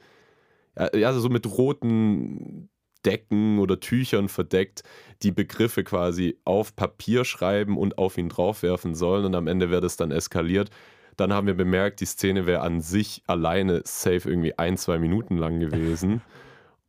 ja, 0.76 0.94
ja 0.94 1.12
so 1.14 1.30
mit 1.30 1.46
roten 1.46 2.68
Decken 3.04 3.58
oder 3.58 3.80
Tüchern 3.80 4.28
verdeckt, 4.28 4.82
die 5.22 5.32
Begriffe 5.32 5.84
quasi 5.84 6.38
auf 6.44 6.76
Papier 6.76 7.24
schreiben 7.24 7.76
und 7.76 7.98
auf 7.98 8.18
ihn 8.18 8.28
draufwerfen 8.28 8.94
sollen 8.94 9.24
und 9.24 9.34
am 9.34 9.46
Ende 9.46 9.70
wäre 9.70 9.80
das 9.80 9.96
dann 9.96 10.10
eskaliert. 10.10 10.70
Dann 11.16 11.32
haben 11.32 11.46
wir 11.46 11.54
bemerkt, 11.54 12.00
die 12.00 12.06
Szene 12.06 12.46
wäre 12.46 12.62
an 12.62 12.80
sich 12.80 13.22
alleine 13.26 13.82
safe 13.84 14.28
irgendwie 14.28 14.58
ein, 14.58 14.76
zwei 14.76 14.98
Minuten 14.98 15.36
lang 15.36 15.60
gewesen. 15.60 16.22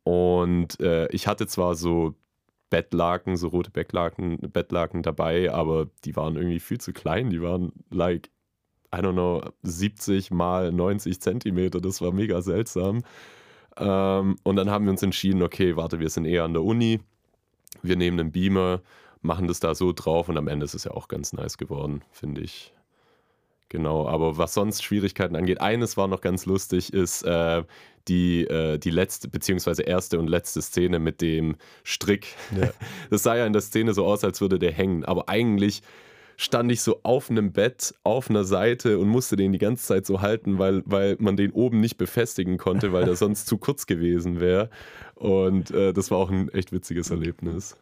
Und 0.04 0.80
äh, 0.80 1.06
ich 1.08 1.26
hatte 1.26 1.46
zwar 1.46 1.74
so 1.74 2.14
Bettlaken, 2.70 3.36
so 3.36 3.48
rote 3.48 3.70
Bettlaken, 3.70 4.38
Bettlaken 4.38 5.02
dabei, 5.02 5.52
aber 5.52 5.88
die 6.04 6.16
waren 6.16 6.36
irgendwie 6.36 6.60
viel 6.60 6.80
zu 6.80 6.92
klein. 6.92 7.30
Die 7.30 7.42
waren 7.42 7.72
like, 7.90 8.30
I 8.94 8.98
don't 8.98 9.12
know, 9.12 9.42
70 9.62 10.30
mal 10.30 10.72
90 10.72 11.20
Zentimeter. 11.20 11.80
Das 11.80 12.00
war 12.00 12.12
mega 12.12 12.42
seltsam. 12.42 13.02
Ähm, 13.76 14.36
und 14.42 14.56
dann 14.56 14.70
haben 14.70 14.84
wir 14.84 14.90
uns 14.90 15.02
entschieden, 15.02 15.42
okay, 15.42 15.76
warte, 15.76 16.00
wir 16.00 16.10
sind 16.10 16.24
eher 16.24 16.44
an 16.44 16.52
der 16.52 16.62
Uni. 16.62 17.00
Wir 17.82 17.96
nehmen 17.96 18.20
einen 18.20 18.32
Beamer, 18.32 18.82
machen 19.22 19.48
das 19.48 19.60
da 19.60 19.74
so 19.74 19.92
drauf 19.92 20.28
und 20.28 20.36
am 20.36 20.48
Ende 20.48 20.64
ist 20.64 20.74
es 20.74 20.84
ja 20.84 20.92
auch 20.92 21.08
ganz 21.08 21.32
nice 21.32 21.58
geworden, 21.58 22.02
finde 22.10 22.42
ich. 22.42 22.72
Genau, 23.72 24.06
aber 24.06 24.36
was 24.36 24.52
sonst 24.52 24.82
Schwierigkeiten 24.84 25.34
angeht, 25.34 25.62
eines 25.62 25.96
war 25.96 26.06
noch 26.06 26.20
ganz 26.20 26.44
lustig, 26.44 26.92
ist 26.92 27.22
äh, 27.22 27.64
die, 28.06 28.44
äh, 28.44 28.76
die 28.76 28.90
letzte, 28.90 29.28
beziehungsweise 29.28 29.82
erste 29.82 30.18
und 30.18 30.28
letzte 30.28 30.60
Szene 30.60 30.98
mit 30.98 31.22
dem 31.22 31.56
Strick. 31.82 32.26
Ja. 32.54 32.70
Das 33.10 33.22
sah 33.22 33.34
ja 33.34 33.46
in 33.46 33.54
der 33.54 33.62
Szene 33.62 33.94
so 33.94 34.04
aus, 34.04 34.24
als 34.24 34.42
würde 34.42 34.58
der 34.58 34.72
hängen, 34.72 35.06
aber 35.06 35.30
eigentlich 35.30 35.82
stand 36.42 36.70
ich 36.72 36.82
so 36.82 37.00
auf 37.02 37.30
einem 37.30 37.52
Bett, 37.52 37.94
auf 38.02 38.28
einer 38.28 38.44
Seite 38.44 38.98
und 38.98 39.08
musste 39.08 39.36
den 39.36 39.52
die 39.52 39.58
ganze 39.58 39.84
Zeit 39.86 40.06
so 40.06 40.20
halten, 40.20 40.58
weil, 40.58 40.82
weil 40.86 41.16
man 41.20 41.36
den 41.36 41.52
oben 41.52 41.80
nicht 41.80 41.96
befestigen 41.96 42.58
konnte, 42.58 42.92
weil 42.92 43.04
der 43.04 43.16
sonst 43.24 43.46
zu 43.46 43.58
kurz 43.58 43.86
gewesen 43.86 44.40
wäre. 44.40 44.68
Und 45.14 45.70
äh, 45.70 45.92
das 45.92 46.10
war 46.10 46.18
auch 46.18 46.30
ein 46.30 46.48
echt 46.48 46.72
witziges 46.72 47.10
Erlebnis. 47.10 47.76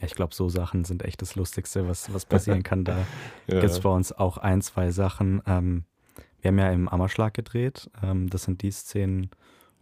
Ja, 0.00 0.06
ich 0.06 0.14
glaube, 0.14 0.34
so 0.34 0.48
Sachen 0.48 0.84
sind 0.84 1.04
echt 1.04 1.20
das 1.22 1.34
Lustigste, 1.34 1.88
was, 1.88 2.12
was 2.14 2.24
passieren 2.26 2.62
kann. 2.62 2.84
Da 2.84 3.06
Ja. 3.46 3.60
gibt 3.60 3.72
es 3.72 3.80
bei 3.80 3.90
uns 3.90 4.12
auch 4.12 4.38
ein, 4.38 4.62
zwei 4.62 4.90
Sachen. 4.90 5.42
Ähm, 5.46 5.84
wir 6.40 6.48
haben 6.50 6.58
ja 6.58 6.70
im 6.70 6.88
Ammerschlag 6.88 7.34
gedreht. 7.34 7.90
Ähm, 8.02 8.28
das 8.30 8.44
sind 8.44 8.62
die 8.62 8.70
Szenen, 8.70 9.30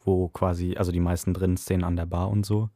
wo 0.05 0.29
quasi, 0.29 0.77
also 0.77 0.93
die 0.93 1.01
meisten 1.01 1.35
drin 1.35 1.57
Szenen 1.57 1.85
an 1.85 1.97
der 1.97 2.07
Bar 2.07 2.31
und 2.31 2.47
so. 2.47 2.71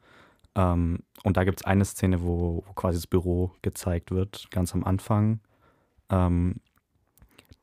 Ähm, 0.57 1.01
und 1.23 1.37
da 1.37 1.45
gibt 1.45 1.61
es 1.61 1.67
eine 1.67 1.85
Szene, 1.85 2.23
wo, 2.23 2.65
wo 2.67 2.73
quasi 2.73 2.99
das 2.99 3.07
Büro 3.07 3.53
gezeigt 3.63 4.11
wird, 4.11 4.49
ganz 4.51 4.75
am 4.75 4.85
Anfang. 4.85 5.41
Ähm, 6.09 6.57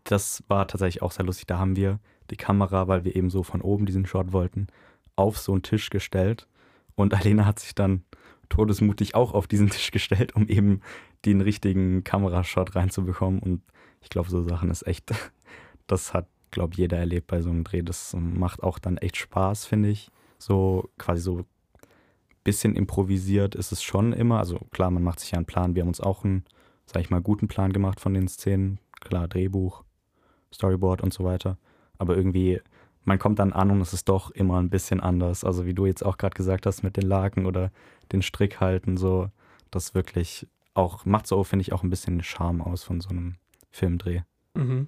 das 0.04 0.44
war 0.48 0.68
tatsächlich 0.68 1.02
auch 1.02 1.12
sehr 1.12 1.26
lustig. 1.26 1.48
Da 1.48 1.58
haben 1.58 1.76
wir 1.76 2.00
die 2.30 2.38
Kamera, 2.38 2.88
weil 2.88 3.04
wir 3.04 3.16
eben 3.16 3.30
so 3.30 3.44
von 3.44 3.62
oben 3.62 3.86
diesen 3.86 4.06
Shot 4.06 4.32
wollten, 4.32 4.68
auf 5.16 5.40
so 5.40 5.52
einen 5.54 5.64
Tisch 5.64 5.90
gestellt. 5.90 6.48
Und 6.96 7.14
Alena 7.14 7.46
hat 7.46 7.60
sich 7.60 7.74
dann 7.74 8.04
todesmutig 8.50 9.16
auch 9.16 9.34
auf 9.34 9.48
diesen 9.48 9.70
Tisch 9.70 9.92
gestellt, 9.92 10.36
um 10.36 10.48
eben 10.48 10.82
den 11.26 11.42
richtigen 11.42 12.04
Kamerashot 12.04 12.76
reinzubekommen. 12.76 13.40
Und 13.40 13.64
ich 14.02 14.10
glaube, 14.10 14.30
so 14.30 14.48
Sachen 14.48 14.70
ist 14.70 14.86
echt, 14.86 15.12
das 15.88 16.14
hat, 16.14 16.28
glaube 16.52 16.76
jeder 16.76 16.98
erlebt 16.98 17.28
bei 17.28 17.42
so 17.42 17.50
einem 17.50 17.64
Dreh. 17.64 17.82
Das 17.82 18.16
macht 18.16 18.62
auch 18.62 18.78
dann 18.78 18.98
echt 18.98 19.18
Spaß, 19.18 19.66
finde 19.66 19.90
ich. 19.90 20.12
So 20.38 20.92
quasi 20.98 21.22
so 21.22 21.46
bisschen 22.44 22.76
improvisiert 22.76 23.56
ist 23.56 23.72
es 23.72 23.84
schon 23.84 24.14
immer. 24.14 24.40
Also 24.40 24.60
klar, 24.72 24.92
man 24.92 25.04
macht 25.04 25.20
sich 25.20 25.32
ja 25.32 25.38
einen 25.38 25.46
Plan. 25.46 25.76
Wir 25.76 25.82
haben 25.82 25.90
uns 25.90 26.02
auch 26.02 26.24
einen, 26.24 26.44
sag 26.86 27.02
ich 27.02 27.10
mal, 27.10 27.22
guten 27.22 27.48
Plan 27.48 27.74
gemacht 27.74 28.00
von 28.00 28.14
den 28.14 28.28
Szenen. 28.28 28.80
Klar, 29.00 29.28
Drehbuch, 29.28 29.84
Storyboard 30.54 31.02
und 31.02 31.14
so 31.14 31.24
weiter. 31.24 31.58
Aber 31.98 32.16
irgendwie, 32.16 32.62
man 33.04 33.20
kommt 33.20 33.40
dann 33.40 33.54
an 33.54 33.72
und 33.72 33.82
es 33.82 33.94
ist 33.94 34.10
doch 34.10 34.32
immer 34.32 34.60
ein 34.60 34.70
bisschen 34.70 35.00
anders. 35.00 35.44
Also 35.44 35.66
wie 35.66 35.74
du 35.74 35.86
jetzt 35.86 36.06
auch 36.06 36.18
gerade 36.18 36.36
gesagt 36.36 36.66
hast 36.66 36.84
mit 36.84 36.98
den 36.98 37.08
Laken 37.08 37.46
oder 37.46 37.72
den 38.12 38.22
Strick 38.22 38.60
halten, 38.60 38.98
so, 38.98 39.30
das 39.72 39.96
wirklich 39.96 40.48
auch, 40.74 41.06
macht 41.06 41.28
so, 41.28 41.44
finde 41.44 41.62
ich, 41.62 41.74
auch 41.74 41.84
ein 41.84 41.90
bisschen 41.90 42.24
Charme 42.24 42.62
aus 42.62 42.84
von 42.84 43.02
so 43.02 43.10
einem 43.10 43.36
Filmdreh. 43.72 44.22
Mhm. 44.56 44.88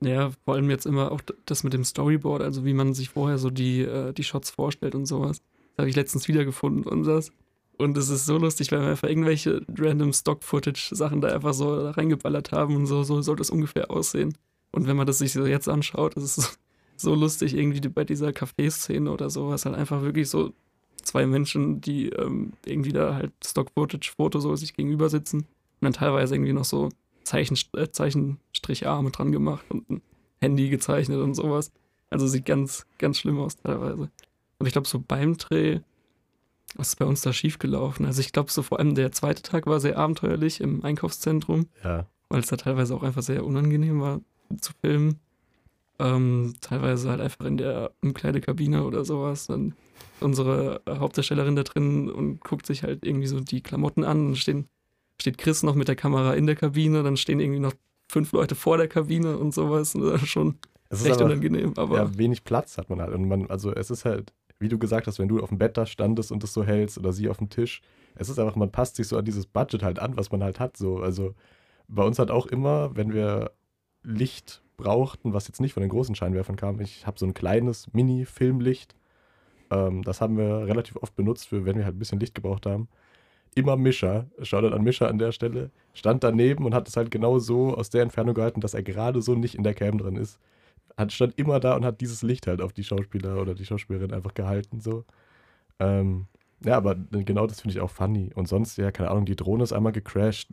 Ja, 0.00 0.30
vor 0.44 0.54
allem 0.54 0.70
jetzt 0.70 0.86
immer 0.86 1.10
auch 1.10 1.20
das 1.44 1.64
mit 1.64 1.72
dem 1.72 1.84
Storyboard, 1.84 2.42
also 2.42 2.64
wie 2.64 2.72
man 2.72 2.94
sich 2.94 3.08
vorher 3.08 3.38
so 3.38 3.50
die, 3.50 3.82
äh, 3.82 4.12
die 4.12 4.22
Shots 4.22 4.50
vorstellt 4.50 4.94
und 4.94 5.06
sowas. 5.06 5.42
Habe 5.78 5.88
ich 5.88 5.96
letztens 5.96 6.28
wiedergefunden 6.28 6.84
und 6.84 7.04
das. 7.04 7.32
Und 7.78 7.96
es 7.96 8.08
ist 8.08 8.26
so 8.26 8.36
lustig, 8.38 8.72
weil 8.72 8.80
wir 8.80 8.88
einfach 8.88 9.08
irgendwelche 9.08 9.62
random 9.76 10.12
Stock-Footage-Sachen 10.12 11.20
da 11.20 11.28
einfach 11.28 11.54
so 11.54 11.90
reingeballert 11.90 12.50
haben 12.50 12.74
und 12.74 12.86
so, 12.86 13.04
so 13.04 13.22
soll 13.22 13.36
das 13.36 13.50
ungefähr 13.50 13.90
aussehen. 13.90 14.36
Und 14.72 14.88
wenn 14.88 14.96
man 14.96 15.06
das 15.06 15.18
sich 15.18 15.32
so 15.32 15.46
jetzt 15.46 15.68
anschaut, 15.68 16.14
ist 16.14 16.34
so, 16.34 16.42
so 16.96 17.14
lustig, 17.14 17.54
irgendwie 17.56 17.88
bei 17.88 18.04
dieser 18.04 18.30
Café-Szene 18.30 19.10
oder 19.10 19.30
sowas, 19.30 19.64
halt 19.64 19.76
einfach 19.76 20.02
wirklich 20.02 20.28
so 20.28 20.52
zwei 21.02 21.24
Menschen, 21.26 21.80
die 21.80 22.08
ähm, 22.08 22.52
irgendwie 22.66 22.92
da 22.92 23.14
halt 23.14 23.32
Stock-Footage-Foto 23.44 24.40
so 24.40 24.56
sich 24.56 24.74
gegenüber 24.74 25.08
sitzen 25.08 25.38
und 25.38 25.46
dann 25.82 25.92
teilweise 25.92 26.34
irgendwie 26.34 26.52
noch 26.52 26.64
so 26.64 26.88
Zeichen, 27.22 27.56
äh, 27.76 27.88
Zeichenstricharme 27.88 29.12
dran 29.12 29.30
gemacht 29.30 29.64
und 29.68 29.88
ein 29.88 30.02
Handy 30.40 30.68
gezeichnet 30.68 31.20
und 31.20 31.34
sowas. 31.34 31.70
Also 32.10 32.26
sieht 32.26 32.46
ganz, 32.46 32.86
ganz 32.98 33.18
schlimm 33.18 33.38
aus 33.38 33.56
teilweise. 33.56 34.10
Und 34.58 34.66
ich 34.66 34.72
glaube, 34.72 34.88
so 34.88 34.98
beim 35.06 35.36
Dreh, 35.36 35.80
was 36.76 36.88
ist 36.88 36.96
bei 36.98 37.04
uns 37.06 37.22
da 37.22 37.32
schiefgelaufen? 37.32 38.06
Also 38.06 38.20
ich 38.20 38.32
glaube, 38.32 38.50
so 38.50 38.62
vor 38.62 38.78
allem 38.78 38.94
der 38.94 39.12
zweite 39.12 39.42
Tag 39.42 39.66
war 39.66 39.80
sehr 39.80 39.96
abenteuerlich 39.98 40.60
im 40.60 40.84
Einkaufszentrum, 40.84 41.66
Ja. 41.84 42.06
weil 42.28 42.40
es 42.40 42.48
da 42.48 42.56
teilweise 42.56 42.94
auch 42.94 43.02
einfach 43.02 43.22
sehr 43.22 43.44
unangenehm 43.44 44.00
war 44.00 44.20
zu 44.60 44.72
filmen. 44.80 45.18
Ähm, 46.00 46.54
teilweise 46.60 47.10
halt 47.10 47.20
einfach 47.20 47.44
in 47.44 47.56
der 47.56 47.90
Umkleidekabine 48.02 48.84
oder 48.84 49.04
sowas. 49.04 49.46
Dann 49.46 49.74
unsere 50.20 50.80
Hauptdarstellerin 50.88 51.56
da 51.56 51.62
drin 51.64 52.10
und 52.10 52.40
guckt 52.40 52.66
sich 52.66 52.82
halt 52.84 53.04
irgendwie 53.04 53.26
so 53.26 53.40
die 53.40 53.62
Klamotten 53.62 54.04
an. 54.04 54.26
Dann 54.28 54.36
stehen, 54.36 54.68
steht 55.20 55.38
Chris 55.38 55.62
noch 55.62 55.74
mit 55.74 55.88
der 55.88 55.96
Kamera 55.96 56.34
in 56.34 56.46
der 56.46 56.54
Kabine, 56.56 57.02
dann 57.02 57.16
stehen 57.16 57.40
irgendwie 57.40 57.60
noch 57.60 57.74
fünf 58.10 58.32
Leute 58.32 58.54
vor 58.54 58.76
der 58.76 58.88
Kabine 58.88 59.38
und 59.38 59.54
sowas. 59.54 59.94
Und 59.94 60.02
das 60.12 60.22
ist 60.22 60.28
schon 60.28 60.56
Es 60.88 61.00
ist 61.00 61.06
echt 61.06 61.16
aber 61.16 61.26
unangenehm, 61.26 61.72
aber 61.76 61.96
ja, 61.96 62.18
wenig 62.18 62.44
Platz 62.44 62.78
hat 62.78 62.90
man 62.90 63.00
halt. 63.00 63.12
Und 63.14 63.26
man, 63.26 63.50
also 63.50 63.72
es 63.74 63.90
ist 63.90 64.04
halt, 64.04 64.32
wie 64.60 64.68
du 64.68 64.78
gesagt 64.78 65.06
hast, 65.06 65.18
wenn 65.18 65.28
du 65.28 65.40
auf 65.40 65.50
dem 65.50 65.58
Bett 65.58 65.76
da 65.76 65.86
standest 65.86 66.32
und 66.32 66.42
das 66.42 66.52
so 66.52 66.64
hältst 66.64 66.98
oder 66.98 67.12
sie 67.12 67.28
auf 67.28 67.38
dem 67.38 67.48
Tisch, 67.48 67.80
es 68.16 68.28
ist 68.28 68.38
einfach, 68.38 68.56
man 68.56 68.72
passt 68.72 68.96
sich 68.96 69.06
so 69.06 69.16
an 69.16 69.24
dieses 69.24 69.46
Budget 69.46 69.82
halt 69.82 69.98
an, 69.98 70.16
was 70.16 70.32
man 70.32 70.42
halt 70.42 70.58
hat. 70.58 70.76
So. 70.76 70.98
Also 70.98 71.34
bei 71.86 72.02
uns 72.02 72.18
hat 72.18 72.30
auch 72.30 72.46
immer, 72.46 72.96
wenn 72.96 73.12
wir 73.12 73.52
Licht 74.02 74.62
brauchten, 74.76 75.32
was 75.32 75.48
jetzt 75.48 75.60
nicht 75.60 75.74
von 75.74 75.82
den 75.82 75.90
großen 75.90 76.14
Scheinwerfern 76.14 76.56
kam, 76.56 76.80
ich 76.80 77.06
habe 77.06 77.18
so 77.18 77.26
ein 77.26 77.34
kleines 77.34 77.92
Mini-Filmlicht. 77.92 78.94
Ähm, 79.70 80.02
das 80.02 80.20
haben 80.20 80.36
wir 80.36 80.66
relativ 80.66 80.96
oft 80.96 81.14
benutzt, 81.14 81.48
für 81.48 81.64
wenn 81.64 81.76
wir 81.76 81.84
halt 81.84 81.96
ein 81.96 81.98
bisschen 81.98 82.20
Licht 82.20 82.34
gebraucht 82.34 82.66
haben. 82.66 82.88
Immer 83.54 83.76
Mischa, 83.76 84.26
Shoutout 84.42 84.74
an 84.74 84.82
Mischa 84.84 85.06
an 85.06 85.18
der 85.18 85.32
Stelle, 85.32 85.70
stand 85.94 86.22
daneben 86.24 86.64
und 86.64 86.74
hat 86.74 86.88
es 86.88 86.96
halt 86.96 87.10
genau 87.10 87.38
so 87.38 87.74
aus 87.74 87.90
der 87.90 88.02
Entfernung 88.02 88.34
gehalten, 88.34 88.60
dass 88.60 88.74
er 88.74 88.82
gerade 88.82 89.22
so 89.22 89.34
nicht 89.34 89.54
in 89.56 89.64
der 89.64 89.74
Cam 89.74 89.98
drin 89.98 90.16
ist. 90.16 90.38
Hat, 90.98 91.12
stand 91.12 91.38
immer 91.38 91.60
da 91.60 91.76
und 91.76 91.84
hat 91.84 92.00
dieses 92.00 92.22
Licht 92.22 92.46
halt 92.46 92.60
auf 92.60 92.72
die 92.72 92.84
Schauspieler 92.84 93.40
oder 93.40 93.54
die 93.54 93.64
Schauspielerin 93.64 94.12
einfach 94.12 94.34
gehalten. 94.34 94.80
So. 94.80 95.04
Ähm, 95.78 96.26
ja, 96.64 96.76
aber 96.76 96.96
genau 96.96 97.46
das 97.46 97.60
finde 97.60 97.76
ich 97.76 97.80
auch 97.80 97.90
funny. 97.90 98.32
Und 98.34 98.48
sonst, 98.48 98.76
ja, 98.78 98.90
keine 98.90 99.10
Ahnung, 99.12 99.24
die 99.24 99.36
Drohne 99.36 99.62
ist 99.62 99.72
einmal 99.72 99.92
gecrashed. 99.92 100.48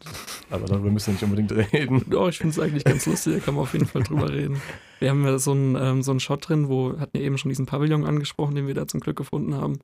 Aber 0.51 0.67
darüber 0.67 0.91
müssen 0.91 1.07
wir 1.07 1.13
nicht 1.13 1.23
unbedingt 1.23 1.51
reden. 1.73 2.05
Doch, 2.07 2.29
ich 2.29 2.37
finde 2.37 2.51
es 2.51 2.59
eigentlich 2.59 2.83
ganz 2.83 3.07
lustig, 3.07 3.33
da 3.33 3.39
kann 3.39 3.55
man 3.55 3.63
auf 3.63 3.73
jeden 3.73 3.87
Fall 3.87 4.03
drüber 4.03 4.31
reden. 4.31 4.61
Wir 4.99 5.09
haben 5.09 5.25
ja 5.25 5.39
so 5.39 5.51
einen, 5.51 5.75
ähm, 5.75 6.03
so 6.03 6.11
einen 6.11 6.19
Shot 6.19 6.47
drin, 6.47 6.69
wo, 6.69 6.99
hatten 6.99 7.17
ja 7.17 7.23
eben 7.23 7.39
schon 7.39 7.49
diesen 7.49 7.65
Pavillon 7.65 8.05
angesprochen, 8.05 8.53
den 8.53 8.67
wir 8.67 8.75
da 8.75 8.87
zum 8.87 8.99
Glück 8.99 9.17
gefunden 9.17 9.55
haben. 9.55 9.79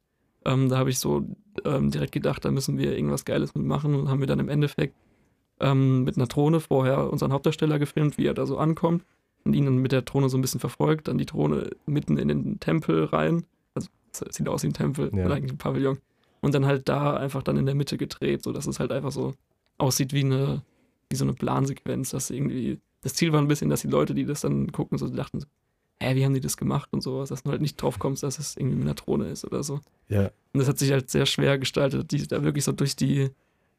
Ähm, 0.46 0.70
da 0.70 0.78
habe 0.78 0.92
ich 0.92 1.00
so 1.00 1.28
ähm, 1.66 1.90
direkt 1.90 2.12
gedacht, 2.12 2.46
da 2.46 2.52
müssen 2.52 2.78
wir 2.78 2.96
irgendwas 2.96 3.26
Geiles 3.26 3.56
mitmachen 3.56 3.96
und 3.96 4.10
haben 4.10 4.20
wir 4.20 4.28
dann 4.28 4.40
im 4.40 4.50
Endeffekt 4.50 4.96
ähm, 5.60 6.04
mit 6.04 6.18
einer 6.18 6.28
Drohne 6.28 6.60
vorher 6.60 7.12
unseren 7.12 7.34
Hauptdarsteller 7.34 7.80
gefilmt, 7.80 8.20
wie 8.20 8.28
er 8.28 8.36
da 8.36 8.46
so 8.46 8.60
ankommt 8.60 9.04
ihn 9.46 9.66
dann 9.66 9.78
mit 9.78 9.92
der 9.92 10.02
Drohne 10.04 10.30
so 10.30 10.38
ein 10.38 10.42
bisschen 10.42 10.60
verfolgt, 10.60 11.08
dann 11.08 11.18
die 11.18 11.26
Drohne 11.26 11.70
mitten 11.86 12.18
in 12.18 12.28
den 12.28 12.60
Tempel 12.60 13.06
rein. 13.06 13.44
Also 13.76 13.90
sieht 14.12 14.48
aus 14.48 14.64
wie 14.64 14.68
ein 14.68 14.74
Tempel 14.74 15.12
Ja. 15.14 15.26
oder 15.26 15.36
eigentlich 15.36 15.54
ein 15.54 15.58
Pavillon. 15.58 15.98
Und 16.42 16.56
dann 16.56 16.66
halt 16.66 16.90
da 16.90 17.16
einfach 17.18 17.44
dann 17.44 17.58
in 17.58 17.66
der 17.66 17.76
Mitte 17.76 17.98
gedreht, 17.98 18.44
sodass 18.44 18.66
es 18.68 18.80
halt 18.80 18.92
einfach 18.92 19.12
so 19.12 19.34
aussieht 19.78 20.14
wie 20.14 20.24
eine, 20.24 20.62
wie 21.10 21.16
so 21.16 21.26
eine 21.26 21.34
Plansequenz, 21.34 22.12
dass 22.12 22.30
irgendwie. 22.30 22.80
Das 23.04 23.16
Ziel 23.16 23.32
war 23.32 23.40
ein 23.42 23.48
bisschen, 23.48 23.70
dass 23.70 23.82
die 23.82 23.88
Leute, 23.88 24.14
die 24.14 24.26
das 24.26 24.42
dann 24.42 24.72
gucken, 24.72 24.98
so 25.00 25.08
dachten 25.08 25.40
so, 25.40 25.48
hä, 26.02 26.16
wie 26.16 26.24
haben 26.26 26.34
die 26.36 26.40
das 26.40 26.56
gemacht 26.58 26.90
und 26.94 27.02
sowas, 27.02 27.30
dass 27.30 27.42
du 27.44 27.50
halt 27.52 27.62
nicht 27.62 27.82
drauf 27.82 27.98
kommst, 28.00 28.22
dass 28.24 28.38
es 28.40 28.56
irgendwie 28.58 28.76
mit 28.76 28.86
einer 28.86 28.94
Drohne 28.96 29.28
ist 29.30 29.44
oder 29.46 29.64
so. 29.64 29.80
Ja, 30.08 30.26
Und 30.54 30.60
das 30.60 30.68
hat 30.68 30.78
sich 30.78 30.92
halt 30.92 31.10
sehr 31.10 31.26
schwer 31.26 31.58
gestaltet, 31.58 32.12
die 32.12 32.28
da 32.28 32.44
wirklich 32.44 32.64
so 32.64 32.72
durch 32.72 32.96
die 32.96 33.30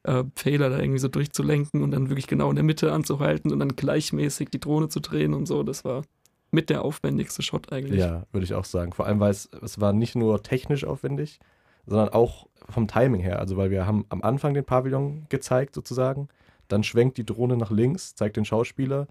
äh, 0.05 0.25
Pfähler 0.35 0.71
da 0.71 0.79
irgendwie 0.79 0.99
so 0.99 1.09
durchzulenken 1.09 1.83
und 1.83 1.93
dann 1.93 2.09
wirklich 2.09 2.27
genau 2.27 2.51
in 2.51 2.57
der 2.57 2.65
Mitte 2.65 2.93
anzuhalten 2.93 3.53
und 3.53 3.61
dann 3.61 3.77
gleichmäßig 3.77 4.51
die 4.51 4.61
Drohne 4.61 4.89
zu 4.89 5.01
drehen 5.01 5.35
und 5.35 5.47
so. 5.47 5.63
Das 5.63 5.85
war 5.85 6.03
mit 6.51 6.71
der 6.71 6.85
aufwendigste 6.85 7.43
Shot 7.43 7.73
eigentlich. 7.73 8.01
ja, 8.01 8.27
würde 8.33 8.45
ich 8.45 8.55
auch 8.55 8.65
sagen. 8.65 8.93
Vor 8.93 9.07
allem, 9.07 9.21
weil 9.21 9.31
es, 9.31 9.49
es 9.63 9.81
war 9.81 9.93
nicht 9.93 10.15
nur 10.15 10.43
technisch 10.43 10.85
aufwendig, 10.85 11.41
sondern 11.87 12.11
auch 12.11 12.47
vom 12.69 12.87
Timing 12.87 13.21
her. 13.21 13.39
Also, 13.39 13.57
weil 13.57 13.71
wir 13.71 13.87
haben 13.87 14.05
am 14.11 14.23
Anfang 14.23 14.55
den 14.55 14.65
Pavillon 14.65 15.27
gezeigt, 15.29 15.75
sozusagen. 15.75 16.29
Dann 16.69 16.83
schwenkt 16.85 17.19
die 17.19 17.27
Drohne 17.27 17.57
nach 17.57 17.71
links, 17.71 18.15
zeigt 18.15 18.37
den 18.37 18.45
Schauspieler 18.45 19.09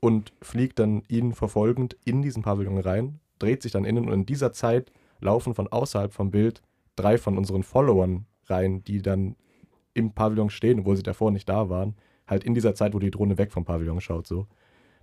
und 0.00 0.32
fliegt 0.42 0.78
dann 0.78 1.02
ihn 1.08 1.32
verfolgend 1.34 1.96
in 2.04 2.22
diesen 2.22 2.42
Pavillon 2.42 2.78
rein, 2.78 3.20
dreht 3.38 3.62
sich 3.62 3.72
dann 3.72 3.84
innen 3.84 4.06
und 4.06 4.12
in 4.12 4.26
dieser 4.26 4.52
Zeit 4.52 4.92
laufen 5.20 5.54
von 5.54 5.68
außerhalb 5.68 6.12
vom 6.12 6.30
Bild 6.30 6.62
drei 6.96 7.18
von 7.18 7.38
unseren 7.38 7.62
Followern 7.62 8.26
rein, 8.46 8.84
die 8.84 9.02
dann 9.02 9.36
im 9.94 10.12
Pavillon 10.12 10.50
stehen, 10.50 10.80
obwohl 10.80 10.96
sie 10.96 11.02
davor 11.02 11.30
nicht 11.30 11.48
da 11.48 11.68
waren. 11.68 11.94
Halt 12.26 12.44
in 12.44 12.54
dieser 12.54 12.74
Zeit, 12.74 12.94
wo 12.94 12.98
die 12.98 13.10
Drohne 13.10 13.38
weg 13.38 13.52
vom 13.52 13.64
Pavillon 13.64 14.00
schaut, 14.00 14.26
so. 14.26 14.46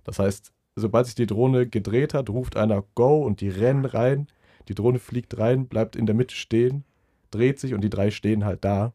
Das 0.04 0.18
heißt, 0.18 0.52
sobald 0.76 1.06
sich 1.06 1.14
die 1.14 1.26
Drohne 1.26 1.66
gedreht 1.66 2.14
hat, 2.14 2.30
ruft 2.30 2.56
einer 2.56 2.82
Go 2.94 3.22
und 3.24 3.40
die 3.40 3.48
rennen 3.50 3.84
rein. 3.84 4.28
Die 4.68 4.74
Drohne 4.74 4.98
fliegt 4.98 5.36
rein, 5.38 5.66
bleibt 5.66 5.96
in 5.96 6.06
der 6.06 6.14
Mitte 6.14 6.34
stehen, 6.34 6.84
dreht 7.30 7.58
sich 7.58 7.74
und 7.74 7.82
die 7.82 7.90
drei 7.90 8.10
stehen 8.10 8.44
halt 8.44 8.64
da. 8.64 8.92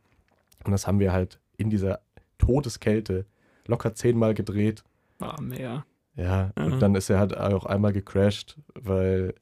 Und 0.63 0.71
das 0.71 0.87
haben 0.87 0.99
wir 0.99 1.11
halt 1.13 1.39
in 1.57 1.69
dieser 1.69 1.99
Todeskälte 2.37 3.25
locker 3.67 3.93
zehnmal 3.95 4.33
gedreht. 4.33 4.83
War 5.19 5.39
mehr. 5.41 5.85
Ja, 6.15 6.51
Mhm. 6.57 6.65
und 6.73 6.79
dann 6.81 6.95
ist 6.95 7.09
er 7.09 7.19
halt 7.19 7.35
auch 7.37 7.65
einmal 7.65 7.91
gecrashed, 7.93 8.57
weil 8.75 9.33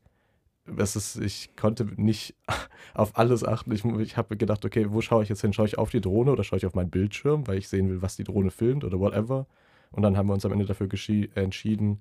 das 0.65 0.95
ist, 0.95 1.17
ich 1.17 1.55
konnte 1.55 1.85
nicht 1.95 2.35
auf 2.93 3.17
alles 3.17 3.43
achten. 3.43 3.71
Ich, 3.71 3.83
ich 3.83 4.17
habe 4.17 4.37
gedacht, 4.37 4.65
okay, 4.65 4.87
wo 4.89 5.01
schaue 5.01 5.23
ich 5.23 5.29
jetzt 5.29 5.41
hin? 5.41 5.53
Schaue 5.53 5.65
ich 5.65 5.77
auf 5.77 5.89
die 5.89 6.01
Drohne 6.01 6.31
oder 6.31 6.43
schaue 6.43 6.57
ich 6.57 6.65
auf 6.65 6.75
meinen 6.75 6.89
Bildschirm, 6.89 7.47
weil 7.47 7.57
ich 7.57 7.67
sehen 7.67 7.89
will, 7.89 8.01
was 8.01 8.15
die 8.15 8.23
Drohne 8.23 8.51
filmt 8.51 8.83
oder 8.83 8.99
whatever. 8.99 9.47
Und 9.91 10.03
dann 10.03 10.17
haben 10.17 10.27
wir 10.27 10.33
uns 10.33 10.45
am 10.45 10.53
Ende 10.53 10.65
dafür 10.65 10.87
entschieden, 11.35 11.99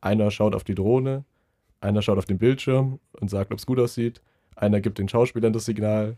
einer 0.00 0.30
schaut 0.30 0.54
auf 0.54 0.64
die 0.64 0.74
Drohne, 0.74 1.24
einer 1.80 2.02
schaut 2.02 2.18
auf 2.18 2.24
den 2.24 2.38
Bildschirm 2.38 2.98
und 3.12 3.30
sagt, 3.30 3.52
ob 3.52 3.58
es 3.58 3.66
gut 3.66 3.78
aussieht, 3.78 4.20
einer 4.56 4.80
gibt 4.80 4.98
den 4.98 5.08
Schauspielern 5.08 5.52
das 5.52 5.64
Signal 5.64 6.16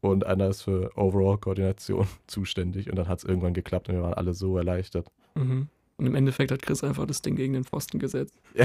und 0.00 0.24
einer 0.24 0.48
ist 0.48 0.62
für 0.62 0.96
Overall-Koordination 0.96 2.06
zuständig. 2.26 2.88
Und 2.88 2.96
dann 2.96 3.08
hat 3.08 3.18
es 3.18 3.24
irgendwann 3.24 3.54
geklappt 3.54 3.88
und 3.88 3.96
wir 3.96 4.02
waren 4.02 4.14
alle 4.14 4.34
so 4.34 4.56
erleichtert. 4.56 5.10
Mhm. 5.34 5.68
Und 6.00 6.06
im 6.06 6.14
Endeffekt 6.14 6.50
hat 6.50 6.62
Chris 6.62 6.82
einfach 6.82 7.04
das 7.04 7.20
Ding 7.20 7.36
gegen 7.36 7.52
den 7.52 7.64
Pfosten 7.64 7.98
gesetzt. 7.98 8.34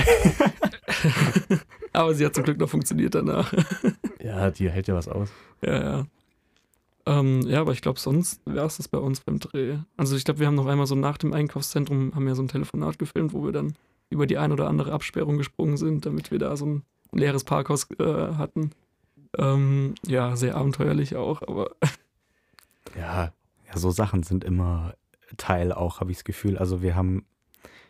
Aber 1.91 2.13
sie 2.13 2.26
hat 2.26 2.34
zum 2.34 2.45
Glück 2.45 2.58
noch 2.58 2.69
funktioniert 2.69 3.13
danach. 3.13 3.54
Ja, 4.24 4.50
die 4.50 4.71
hält 4.71 4.88
ja 4.88 4.95
was 4.95 5.08
aus. 5.08 5.30
Ja, 5.62 5.84
ja. 5.84 6.06
Ähm, 7.06 7.41
ja, 7.41 7.62
aber 7.62 7.74
ich 7.74 7.84
glaube, 7.84 8.00
sonst 8.00 8.41
wäre 8.45 8.65
es 8.65 8.78
das 8.78 8.88
bei 8.88 8.98
uns 8.98 9.19
beim 9.19 9.38
Dreh. 9.38 9.78
Also 9.98 10.15
ich 10.15 10.24
glaube, 10.24 10.39
wir 10.39 10.48
haben 10.48 10.56
noch 10.56 10.65
einmal 10.65 10.88
so 10.88 10.95
nach 10.95 11.19
dem 11.19 11.32
Einkaufszentrum, 11.32 12.15
haben 12.15 12.26
wir 12.26 12.34
so 12.34 12.41
ein 12.41 12.48
Telefonat 12.48 12.98
gefilmt, 12.98 13.34
wo 13.34 13.43
wir 13.45 13.52
dann 13.52 13.76
über 14.10 14.26
die 14.26 14.39
ein 14.39 14.52
oder 14.52 14.67
andere 14.67 14.93
Absperrung 14.93 15.38
gesprungen 15.38 15.78
sind, 15.78 16.08
damit 16.08 16.32
wir 16.32 16.39
da 16.39 16.58
so 16.58 16.65
ein 16.65 16.84
leeres 17.12 17.43
Parkhaus 17.43 17.88
äh, 18.00 18.04
hatten. 18.04 18.71
Ähm, 19.38 19.93
ja, 20.08 20.36
sehr 20.36 20.56
abenteuerlich 20.56 21.15
auch, 21.15 21.43
aber 21.43 21.69
Ja, 22.98 23.32
Ja, 23.67 23.78
so 23.78 23.91
Sachen 23.91 24.24
sind 24.24 24.43
immer 24.43 24.95
Teil 25.38 25.71
auch, 25.71 25.99
habe 25.99 26.11
ich 26.11 26.17
das 26.17 26.23
Gefühl. 26.23 26.57
Also 26.57 26.81
wir 26.81 26.95
haben, 26.95 27.25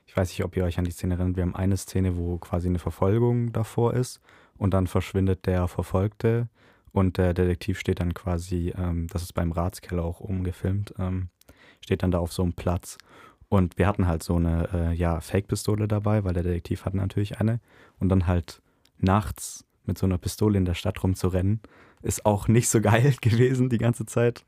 ich 0.06 0.16
weiß 0.16 0.30
nicht, 0.30 0.44
ob 0.44 0.56
ihr 0.56 0.64
euch 0.64 0.78
an 0.78 0.86
die 0.86 0.92
Szene 0.92 1.16
erinnert, 1.16 1.36
wir 1.36 1.44
haben 1.44 1.56
eine 1.56 1.78
Szene, 1.78 2.18
wo 2.18 2.38
quasi 2.38 2.68
eine 2.68 2.80
Verfolgung 2.80 3.52
davor 3.52 3.94
ist 3.94 4.22
und 4.58 4.74
dann 4.74 4.88
verschwindet 4.88 5.46
der 5.46 5.68
Verfolgte 5.68 6.50
und 6.92 7.18
der 7.18 7.34
Detektiv 7.34 7.78
steht 7.80 8.00
dann 8.00 8.14
quasi, 8.14 8.74
ähm, 8.78 9.08
das 9.08 9.22
ist 9.22 9.34
beim 9.34 9.52
Ratskeller 9.52 10.04
auch 10.04 10.22
umgefilmt, 10.22 10.94
ähm, 10.98 11.28
steht 11.82 12.04
dann 12.04 12.12
da 12.12 12.20
auf 12.20 12.32
so 12.32 12.42
einem 12.42 12.54
Platz. 12.54 12.98
Und 13.50 13.78
wir 13.78 13.86
hatten 13.86 14.08
halt 14.08 14.24
so 14.24 14.38
eine, 14.38 14.70
äh, 14.74 14.94
ja, 14.94 15.20
Fake-Pistole 15.20 15.88
dabei, 15.88 16.24
weil 16.24 16.34
der 16.34 16.44
Detektiv 16.44 16.86
hat 16.86 16.94
natürlich 16.94 17.40
eine. 17.40 17.60
Und 18.00 18.10
dann 18.10 18.28
halt 18.28 18.62
nachts 18.98 19.66
mit 19.84 19.98
so 19.98 20.06
einer 20.06 20.18
Pistole 20.18 20.58
in 20.58 20.66
der 20.66 20.74
Stadt 20.74 21.04
rumzurennen, 21.04 21.60
ist 22.02 22.26
auch 22.26 22.48
nicht 22.48 22.70
so 22.70 22.82
geil 22.82 23.14
gewesen 23.22 23.70
die 23.70 23.78
ganze 23.78 24.06
Zeit 24.06 24.46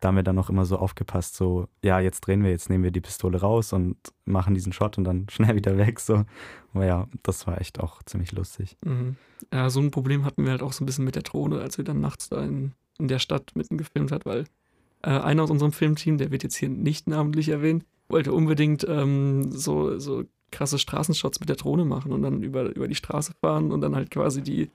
da 0.00 0.08
haben 0.08 0.16
wir 0.16 0.22
dann 0.22 0.36
noch 0.36 0.48
immer 0.48 0.64
so 0.64 0.78
aufgepasst, 0.78 1.36
so, 1.36 1.68
ja, 1.84 2.00
jetzt 2.00 2.22
drehen 2.22 2.42
wir, 2.42 2.50
jetzt 2.50 2.70
nehmen 2.70 2.84
wir 2.84 2.90
die 2.90 3.02
Pistole 3.02 3.40
raus 3.40 3.72
und 3.72 3.96
machen 4.24 4.54
diesen 4.54 4.72
Shot 4.72 4.96
und 4.98 5.04
dann 5.04 5.26
schnell 5.30 5.54
wieder 5.54 5.76
weg, 5.76 6.00
so. 6.00 6.24
Aber 6.72 6.86
ja, 6.86 7.06
das 7.22 7.46
war 7.46 7.60
echt 7.60 7.80
auch 7.80 8.02
ziemlich 8.04 8.32
lustig. 8.32 8.76
Mhm. 8.84 9.16
Ja, 9.52 9.70
so 9.70 9.80
ein 9.80 9.90
Problem 9.90 10.24
hatten 10.24 10.44
wir 10.44 10.52
halt 10.52 10.62
auch 10.62 10.72
so 10.72 10.82
ein 10.82 10.86
bisschen 10.86 11.04
mit 11.04 11.14
der 11.14 11.22
Drohne, 11.22 11.60
als 11.60 11.78
wir 11.78 11.84
dann 11.84 12.00
nachts 12.00 12.28
da 12.28 12.42
in, 12.42 12.72
in 12.98 13.08
der 13.08 13.18
Stadt 13.18 13.52
mitten 13.54 13.76
gefilmt 13.76 14.10
hat, 14.10 14.24
weil 14.24 14.44
äh, 15.02 15.10
einer 15.10 15.42
aus 15.42 15.50
unserem 15.50 15.72
Filmteam, 15.72 16.18
der 16.18 16.30
wird 16.30 16.42
jetzt 16.42 16.56
hier 16.56 16.68
nicht 16.68 17.06
namentlich 17.06 17.48
erwähnt, 17.48 17.84
wollte 18.08 18.32
unbedingt 18.32 18.86
ähm, 18.88 19.50
so, 19.52 19.98
so 19.98 20.24
krasse 20.50 20.78
Straßenshots 20.78 21.40
mit 21.40 21.48
der 21.48 21.56
Drohne 21.56 21.84
machen 21.84 22.12
und 22.12 22.22
dann 22.22 22.42
über, 22.42 22.74
über 22.74 22.88
die 22.88 22.94
Straße 22.94 23.32
fahren 23.40 23.70
und 23.70 23.80
dann 23.82 23.94
halt 23.94 24.10
quasi 24.10 24.42
die 24.42 24.70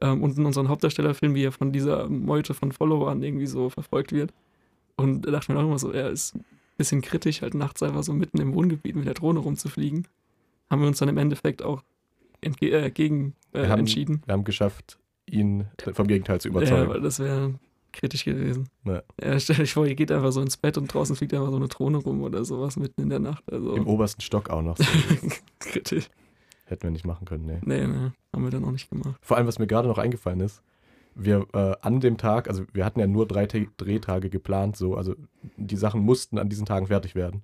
ähm, 0.00 0.22
unten 0.22 0.46
unseren 0.46 0.68
Hauptdarsteller 0.68 1.14
filmen, 1.14 1.34
wie 1.34 1.44
er 1.44 1.52
von 1.52 1.72
dieser 1.72 2.08
Meute 2.08 2.54
von 2.54 2.72
Followern 2.72 3.22
irgendwie 3.22 3.46
so 3.46 3.68
verfolgt 3.68 4.12
wird. 4.12 4.32
Und 4.98 5.22
da 5.22 5.30
dachte 5.30 5.44
ich 5.44 5.48
mir 5.56 5.60
auch 5.62 5.66
immer 5.66 5.78
so, 5.78 5.90
er 5.92 6.10
ist 6.10 6.34
ein 6.34 6.44
bisschen 6.76 7.00
kritisch, 7.00 7.40
halt 7.42 7.54
nachts 7.54 7.82
einfach 7.82 8.02
so 8.02 8.12
mitten 8.12 8.38
im 8.40 8.52
Wohngebiet 8.54 8.94
mit 8.96 9.06
der 9.06 9.14
Drohne 9.14 9.38
rumzufliegen. 9.38 10.06
Haben 10.70 10.80
wir 10.82 10.88
uns 10.88 10.98
dann 10.98 11.08
im 11.08 11.16
Endeffekt 11.16 11.62
auch 11.62 11.82
entge 12.42 12.70
äh, 12.70 12.90
gegen 12.90 13.34
äh, 13.52 13.62
Wir 13.62 13.68
haben- 13.70 13.78
entschieden. 13.80 14.22
wir 14.26 14.32
haben 14.34 14.44
geschafft, 14.44 14.98
ihn 15.26 15.66
vom 15.94 16.06
Gegenteil 16.06 16.40
zu 16.40 16.48
Ja, 16.48 16.52
überzeugen. 16.56 16.90
weil 16.90 17.00
das 17.00 17.18
wäre 17.20 17.54
kritisch 17.92 18.24
gewesen. 18.24 18.68
Ja. 18.84 19.02
Ja, 19.22 19.40
stell 19.40 19.56
dich 19.56 19.72
vor, 19.72 19.86
ihr 19.86 19.94
geht 19.94 20.12
einfach 20.12 20.30
so 20.30 20.42
ins 20.42 20.56
Bett 20.58 20.76
und 20.76 20.92
draußen 20.92 21.16
fliegt 21.16 21.32
einfach 21.32 21.48
so 21.50 21.56
eine 21.56 21.68
Drohne 21.68 21.96
rum 21.98 22.22
oder 22.22 22.44
sowas 22.44 22.76
mitten 22.76 23.00
in 23.02 23.08
der 23.08 23.18
Nacht. 23.18 23.42
Also 23.50 23.74
Im 23.76 23.86
obersten 23.86 24.20
Stock 24.20 24.50
auch 24.50 24.62
noch. 24.62 24.76
So. 24.78 24.84
kritisch. 25.72 26.08
Hätten 26.66 26.82
wir 26.82 26.90
nicht 26.90 27.06
machen 27.06 27.24
können, 27.24 27.46
nee. 27.46 27.58
Nee, 27.64 27.86
nee, 27.86 28.10
haben 28.32 28.44
wir 28.44 28.50
dann 28.50 28.64
auch 28.64 28.70
nicht 28.72 28.90
gemacht. 28.90 29.16
Vor 29.22 29.36
allem, 29.38 29.46
was 29.46 29.58
mir 29.58 29.66
gerade 29.66 29.88
noch 29.88 29.96
eingefallen 29.98 30.40
ist, 30.40 30.62
wir 31.18 31.46
äh, 31.52 31.74
an 31.82 32.00
dem 32.00 32.16
Tag, 32.16 32.48
also 32.48 32.64
wir 32.72 32.84
hatten 32.84 33.00
ja 33.00 33.06
nur 33.06 33.26
drei 33.26 33.46
Ta 33.46 33.58
Drehtage 33.76 34.30
geplant, 34.30 34.76
so, 34.76 34.94
also 34.94 35.14
die 35.56 35.76
Sachen 35.76 36.00
mussten 36.00 36.38
an 36.38 36.48
diesen 36.48 36.64
Tagen 36.64 36.86
fertig 36.86 37.14
werden. 37.14 37.42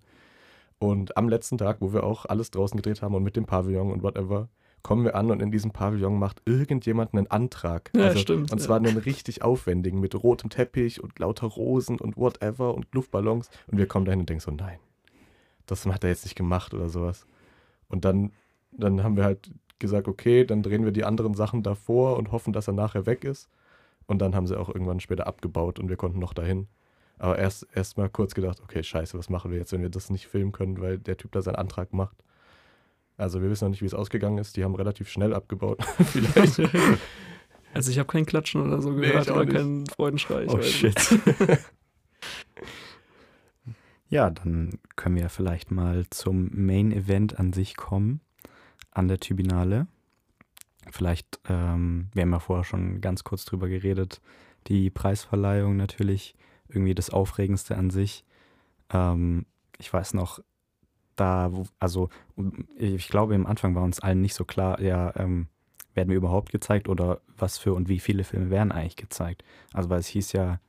Und 0.79 1.17
am 1.17 1.29
letzten 1.29 1.59
Tag, 1.59 1.79
wo 1.81 1.93
wir 1.93 2.05
auch 2.05 2.25
alles 2.27 2.51
draußen 2.51 2.77
gedreht 2.77 3.03
haben 3.03 3.15
und 3.15 3.23
mit 3.23 3.37
dem 3.37 3.47
Pavillon 3.47 3.91
und 3.91 4.03
whatever, 4.03 4.49
kommen 4.83 5.05
wir 5.05 5.17
an 5.17 5.31
und 5.31 5.41
in 5.41 5.51
diesem 5.51 5.73
Pavillon 5.73 6.19
macht 6.19 6.43
irgendjemand 6.45 7.15
einen 7.15 7.27
Antrag. 7.27 7.91
Ja, 7.97 8.05
also, 8.05 8.19
stimmt, 8.19 8.53
Und 8.53 8.61
ja. 8.61 8.65
zwar 8.65 8.77
einen 8.77 8.99
richtig 8.99 9.43
aufwendigen 9.43 9.99
mit 9.99 10.15
rotem 10.15 10.51
Teppich 10.51 11.03
und 11.03 11.19
lauter 11.19 11.47
Rosen 11.47 11.99
und 11.99 12.17
whatever 12.17 12.75
und 12.75 12.87
Luftballons. 12.93 13.49
Und 13.67 13.79
wir 13.79 13.87
kommen 13.87 14.05
dahin 14.05 14.21
und 14.21 14.29
denken 14.29 14.43
so, 14.43 14.51
nein, 14.51 14.79
das 15.67 15.87
hat 15.87 16.05
er 16.05 16.11
jetzt 16.11 16.25
nicht 16.25 16.37
gemacht 16.37 16.75
oder 16.75 16.89
sowas. 16.91 17.27
Und 17.89 18.05
dann, 18.05 18.33
dann 18.73 19.03
haben 19.03 19.17
wir 19.17 19.25
halt 19.25 19.51
gesagt, 19.79 20.07
okay, 20.07 20.45
dann 20.45 20.63
drehen 20.63 20.85
wir 20.85 20.93
die 20.93 21.05
anderen 21.05 21.35
Sachen 21.35 21.63
davor 21.63 22.17
und 22.19 22.31
hoffen, 22.31 22.53
dass 22.53 22.69
er 22.69 22.75
nachher 22.75 23.07
weg 23.07 23.25
ist. 23.25 23.49
Und 24.07 24.19
dann 24.21 24.35
haben 24.35 24.47
sie 24.47 24.59
auch 24.59 24.69
irgendwann 24.69 25.01
später 25.01 25.27
abgebaut 25.27 25.79
und 25.79 25.89
wir 25.89 25.97
konnten 25.97 26.19
noch 26.19 26.35
dahin. 26.35 26.69
Aber 27.19 27.39
erst, 27.39 27.67
erst 27.75 27.97
mal 27.97 28.09
kurz 28.09 28.35
gedacht, 28.35 28.61
okay, 28.61 28.83
scheiße, 28.83 29.17
was 29.19 29.31
machen 29.31 29.51
wir 29.51 29.59
jetzt, 29.59 29.73
wenn 29.73 29.83
wir 29.83 29.89
das 29.89 30.11
nicht 30.11 30.27
filmen 30.27 30.53
können, 30.53 30.81
weil 30.81 30.99
der 30.99 31.17
Typ 31.17 31.33
da 31.33 31.43
seinen 31.43 31.57
Antrag 31.57 31.93
macht. 31.93 32.17
Also 33.17 33.41
wir 33.41 33.49
wissen 33.51 33.65
noch 33.67 33.71
nicht, 33.71 33.83
wie 33.83 33.87
es 33.87 33.95
ausgegangen 33.95 34.39
ist. 34.39 34.57
Die 34.57 34.65
haben 34.65 34.75
relativ 34.75 35.09
schnell 35.09 35.33
abgebaut. 35.35 35.83
Vielleicht. 36.05 36.61
Also 37.77 37.91
ich 37.91 37.99
habe 37.99 38.07
kein 38.07 38.25
Klatschen 38.25 38.63
oder 38.65 38.81
so 38.81 38.93
Nee, 38.93 39.09
gehört 39.09 39.29
auch 39.29 39.35
oder 39.35 39.47
nicht. 39.47 39.57
keinen 39.57 39.87
Freudenschrei. 39.89 40.47
Oh 40.49 40.59
weiß 40.59 40.71
shit. 40.71 40.95
ja, 44.09 44.31
dann 44.31 44.79
können 44.95 45.17
wir 45.17 45.29
vielleicht 45.29 45.73
mal 45.73 46.05
zum 46.11 46.51
Main 46.53 46.93
Event 46.93 47.41
an 47.41 47.53
sich 47.53 47.77
kommen, 47.77 48.21
an 48.93 49.09
der 49.09 49.19
Tribunale. 49.19 49.89
Vielleicht, 50.91 51.41
ähm, 51.49 52.09
wir 52.13 52.23
haben 52.23 52.33
ja 52.33 52.39
vorher 52.39 52.65
schon 52.65 53.01
ganz 53.01 53.25
kurz 53.25 53.45
drüber 53.45 53.69
geredet, 53.69 54.21
die 54.67 54.91
Preisverleihung 54.91 55.77
natürlich, 55.77 56.35
irgendwie 56.69 56.95
das 56.95 57.11
Aufregendste 57.11 57.77
an 57.77 57.91
sich. 57.91 58.25
Ähm, 58.91 59.47
ich 59.79 59.93
weiß 59.93 60.15
noch, 60.15 60.41
da, 61.17 61.53
also 61.79 62.09
ich 62.77 63.09
glaube, 63.09 63.35
am 63.35 63.47
Anfang 63.47 63.75
war 63.75 63.83
uns 63.83 64.01
allen 64.01 64.21
nicht 64.21 64.35
so 64.35 64.45
klar, 64.45 64.81
ja, 64.81 65.15
ähm, 65.17 65.49
werden 65.95 66.09
wir 66.09 66.17
überhaupt 66.17 66.51
gezeigt 66.51 66.89
oder 66.89 67.21
was 67.37 67.59
für 67.59 67.73
und 67.75 67.89
wie 67.89 68.01
viele 68.01 68.25
Filme 68.25 68.51
werden 68.51 68.73
eigentlich 68.73 68.97
gezeigt. 68.97 69.45
Also 69.73 69.91
weil 69.91 70.01
es 70.01 70.09
hieß 70.09 70.33
ja, 70.33 70.61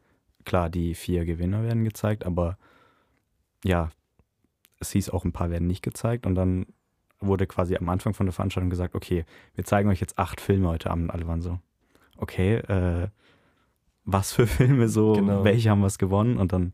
klar, 0.44 0.70
die 0.70 0.94
vier 0.94 1.26
Gewinner 1.26 1.64
werden 1.64 1.84
gezeigt, 1.84 2.26
aber 2.26 2.58
ja, 3.64 3.90
es 4.80 4.92
hieß 4.92 5.10
auch, 5.10 5.26
ein 5.26 5.32
paar 5.32 5.50
werden 5.50 5.68
nicht 5.68 5.82
gezeigt 5.82 6.26
und 6.28 6.36
dann 6.36 6.68
wurde 7.20 7.48
quasi 7.48 7.76
am 7.76 7.90
Anfang 7.90 8.14
von 8.14 8.26
der 8.26 8.34
Veranstaltung 8.34 8.70
gesagt, 8.70 8.96
okay, 8.96 9.26
wir 9.56 9.64
zeigen 9.64 9.90
euch 9.90 10.02
jetzt 10.02 10.20
acht 10.20 10.42
Filme 10.42 10.68
heute 10.68 10.92
Abend. 10.92 11.12
Alle 11.12 11.28
waren 11.28 11.42
so, 11.42 11.60
okay, 12.18 12.56
äh, 12.56 13.08
was 14.04 14.34
für 14.34 14.48
Filme 14.48 14.88
so, 14.88 15.14
genau. 15.14 15.44
welche 15.44 15.70
haben 15.70 15.82
was 15.82 15.98
gewonnen 15.98 16.38
und 16.38 16.54
dann 16.54 16.72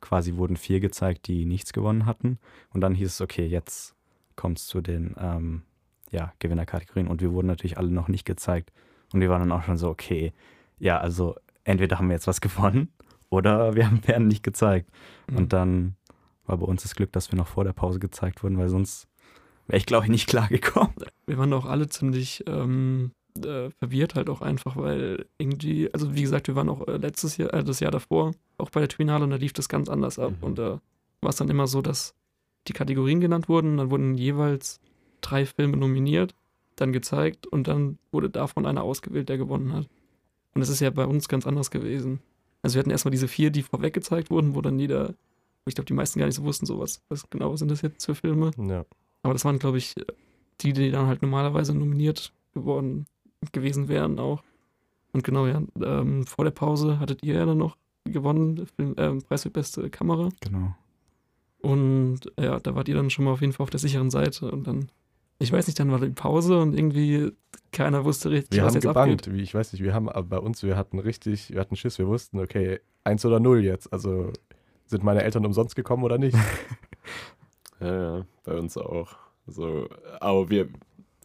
quasi 0.00 0.36
wurden 0.36 0.56
vier 0.56 0.80
gezeigt, 0.80 1.26
die 1.26 1.44
nichts 1.44 1.72
gewonnen 1.72 2.06
hatten. 2.06 2.38
Und 2.72 2.80
dann 2.80 2.94
hieß 2.94 3.08
es, 3.08 3.20
okay, 3.20 3.46
jetzt 3.46 3.94
kommt 4.36 4.58
es 4.58 4.66
zu 4.66 4.80
den 4.80 5.14
ähm, 5.18 5.62
ja, 6.10 6.32
Gewinnerkategorien. 6.38 7.08
Und 7.08 7.20
wir 7.20 7.32
wurden 7.32 7.46
natürlich 7.46 7.78
alle 7.78 7.90
noch 7.90 8.08
nicht 8.08 8.24
gezeigt. 8.24 8.72
Und 9.12 9.20
wir 9.20 9.28
waren 9.28 9.40
dann 9.40 9.52
auch 9.52 9.64
schon 9.64 9.76
so, 9.76 9.88
okay, 9.88 10.32
ja, 10.78 10.98
also 10.98 11.36
entweder 11.64 11.98
haben 11.98 12.08
wir 12.08 12.14
jetzt 12.14 12.26
was 12.26 12.40
gewonnen 12.40 12.92
oder 13.28 13.74
wir 13.74 13.86
haben, 13.86 14.06
werden 14.06 14.28
nicht 14.28 14.42
gezeigt. 14.42 14.90
Mhm. 15.28 15.36
Und 15.36 15.52
dann 15.52 15.96
war 16.46 16.56
bei 16.56 16.66
uns 16.66 16.82
das 16.82 16.94
Glück, 16.94 17.12
dass 17.12 17.30
wir 17.30 17.36
noch 17.36 17.46
vor 17.46 17.64
der 17.64 17.72
Pause 17.72 18.00
gezeigt 18.00 18.42
wurden, 18.42 18.58
weil 18.58 18.68
sonst 18.68 19.09
wäre 19.70 19.78
ich, 19.78 19.86
glaube 19.86 20.06
ich, 20.06 20.10
nicht 20.10 20.26
klar 20.28 20.48
gekommen. 20.48 20.94
Wir 21.26 21.38
waren 21.38 21.52
auch 21.52 21.66
alle 21.66 21.88
ziemlich 21.88 22.44
ähm, 22.46 23.12
äh, 23.38 23.70
verwirrt 23.70 24.14
halt 24.14 24.28
auch 24.28 24.40
einfach, 24.40 24.76
weil 24.76 25.26
irgendwie, 25.38 25.92
also 25.92 26.14
wie 26.14 26.22
gesagt, 26.22 26.48
wir 26.48 26.56
waren 26.56 26.68
auch 26.68 26.86
äh, 26.88 26.96
letztes 26.96 27.36
Jahr, 27.36 27.52
äh, 27.54 27.64
das 27.64 27.80
Jahr 27.80 27.92
davor, 27.92 28.32
auch 28.58 28.70
bei 28.70 28.80
der 28.80 28.88
Twinale 28.88 29.24
und 29.24 29.30
da 29.30 29.36
lief 29.36 29.52
das 29.52 29.68
ganz 29.68 29.88
anders 29.88 30.18
ab. 30.18 30.32
Mhm. 30.38 30.44
Und 30.44 30.58
da 30.58 30.80
war 31.20 31.30
es 31.30 31.36
dann 31.36 31.48
immer 31.48 31.66
so, 31.66 31.82
dass 31.82 32.14
die 32.68 32.72
Kategorien 32.72 33.20
genannt 33.20 33.48
wurden, 33.48 33.76
dann 33.76 33.90
wurden 33.90 34.14
jeweils 34.16 34.80
drei 35.20 35.46
Filme 35.46 35.76
nominiert, 35.76 36.34
dann 36.76 36.92
gezeigt 36.92 37.46
und 37.46 37.68
dann 37.68 37.98
wurde 38.10 38.30
davon 38.30 38.66
einer 38.66 38.82
ausgewählt, 38.82 39.28
der 39.28 39.38
gewonnen 39.38 39.72
hat. 39.72 39.88
Und 40.54 40.60
das 40.60 40.68
ist 40.68 40.80
ja 40.80 40.90
bei 40.90 41.06
uns 41.06 41.28
ganz 41.28 41.46
anders 41.46 41.70
gewesen. 41.70 42.20
Also 42.62 42.74
wir 42.74 42.80
hatten 42.80 42.90
erstmal 42.90 43.12
diese 43.12 43.28
vier, 43.28 43.50
die 43.50 43.62
vorweg 43.62 43.94
gezeigt 43.94 44.30
wurden, 44.30 44.54
wo 44.54 44.60
dann 44.60 44.78
jeder, 44.78 45.14
ich 45.66 45.74
glaube, 45.74 45.86
die 45.86 45.94
meisten 45.94 46.18
gar 46.18 46.26
nicht 46.26 46.34
so 46.34 46.42
wussten, 46.42 46.66
so 46.66 46.78
was, 46.78 47.02
was 47.08 47.28
genau 47.30 47.56
sind 47.56 47.70
das 47.70 47.82
jetzt 47.82 48.04
für 48.04 48.14
Filme. 48.14 48.50
Ja. 48.58 48.84
Aber 49.22 49.34
das 49.34 49.44
waren, 49.44 49.58
glaube 49.58 49.78
ich, 49.78 49.94
die, 50.60 50.72
die 50.72 50.90
dann 50.90 51.06
halt 51.06 51.22
normalerweise 51.22 51.74
nominiert 51.74 52.32
geworden 52.54 53.06
gewesen 53.52 53.88
wären 53.88 54.18
auch. 54.18 54.42
Und 55.12 55.24
genau, 55.24 55.46
ja, 55.46 55.62
ähm, 55.82 56.26
vor 56.26 56.44
der 56.44 56.52
Pause 56.52 57.00
hattet 57.00 57.22
ihr 57.22 57.34
ja 57.34 57.46
dann 57.46 57.58
noch 57.58 57.76
gewonnen, 58.04 58.66
Film, 58.76 58.94
äh, 58.96 59.14
Preis 59.22 59.42
für 59.42 59.50
beste 59.50 59.90
Kamera. 59.90 60.28
Genau. 60.40 60.74
Und 61.60 62.20
ja, 62.38 62.58
da 62.58 62.74
wart 62.74 62.88
ihr 62.88 62.94
dann 62.94 63.10
schon 63.10 63.24
mal 63.24 63.32
auf 63.32 63.40
jeden 63.40 63.52
Fall 63.52 63.64
auf 63.64 63.70
der 63.70 63.80
sicheren 63.80 64.10
Seite 64.10 64.50
und 64.50 64.66
dann, 64.66 64.90
ich 65.38 65.52
weiß 65.52 65.66
nicht, 65.66 65.78
dann 65.78 65.90
war 65.90 66.00
die 66.00 66.10
Pause 66.10 66.58
und 66.58 66.74
irgendwie 66.74 67.32
keiner 67.72 68.04
wusste 68.04 68.30
richtig, 68.30 68.56
wir 68.56 68.64
was 68.64 68.68
haben 68.68 68.74
jetzt 68.76 68.82
gebankt, 68.86 69.28
abgeht. 69.28 69.42
Ich 69.42 69.54
weiß 69.54 69.72
nicht, 69.72 69.82
wir 69.82 69.92
haben 69.92 70.08
aber 70.08 70.22
bei 70.22 70.38
uns, 70.38 70.62
wir 70.62 70.76
hatten 70.76 70.98
richtig, 70.98 71.50
wir 71.50 71.60
hatten 71.60 71.76
Schiss, 71.76 71.98
wir 71.98 72.08
wussten, 72.08 72.38
okay, 72.38 72.80
eins 73.04 73.24
oder 73.26 73.40
null 73.40 73.62
jetzt, 73.62 73.92
also 73.92 74.32
sind 74.86 75.04
meine 75.04 75.22
Eltern 75.22 75.44
umsonst 75.44 75.76
gekommen 75.76 76.02
oder 76.02 76.18
nicht? 76.18 76.36
ja, 77.80 78.16
ja, 78.18 78.26
bei 78.44 78.54
uns 78.54 78.76
auch. 78.76 79.16
So, 79.46 79.88
aber 80.20 80.50
wir, 80.50 80.68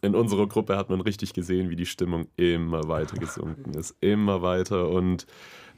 in 0.02 0.14
unserer 0.14 0.46
Gruppe 0.46 0.76
hat 0.76 0.90
man 0.90 1.00
richtig 1.00 1.32
gesehen, 1.32 1.70
wie 1.70 1.76
die 1.76 1.86
Stimmung 1.86 2.26
immer 2.36 2.88
weiter 2.88 3.16
gesunken 3.16 3.74
ist. 3.74 3.94
Immer 4.00 4.42
weiter. 4.42 4.88
Und 4.88 5.26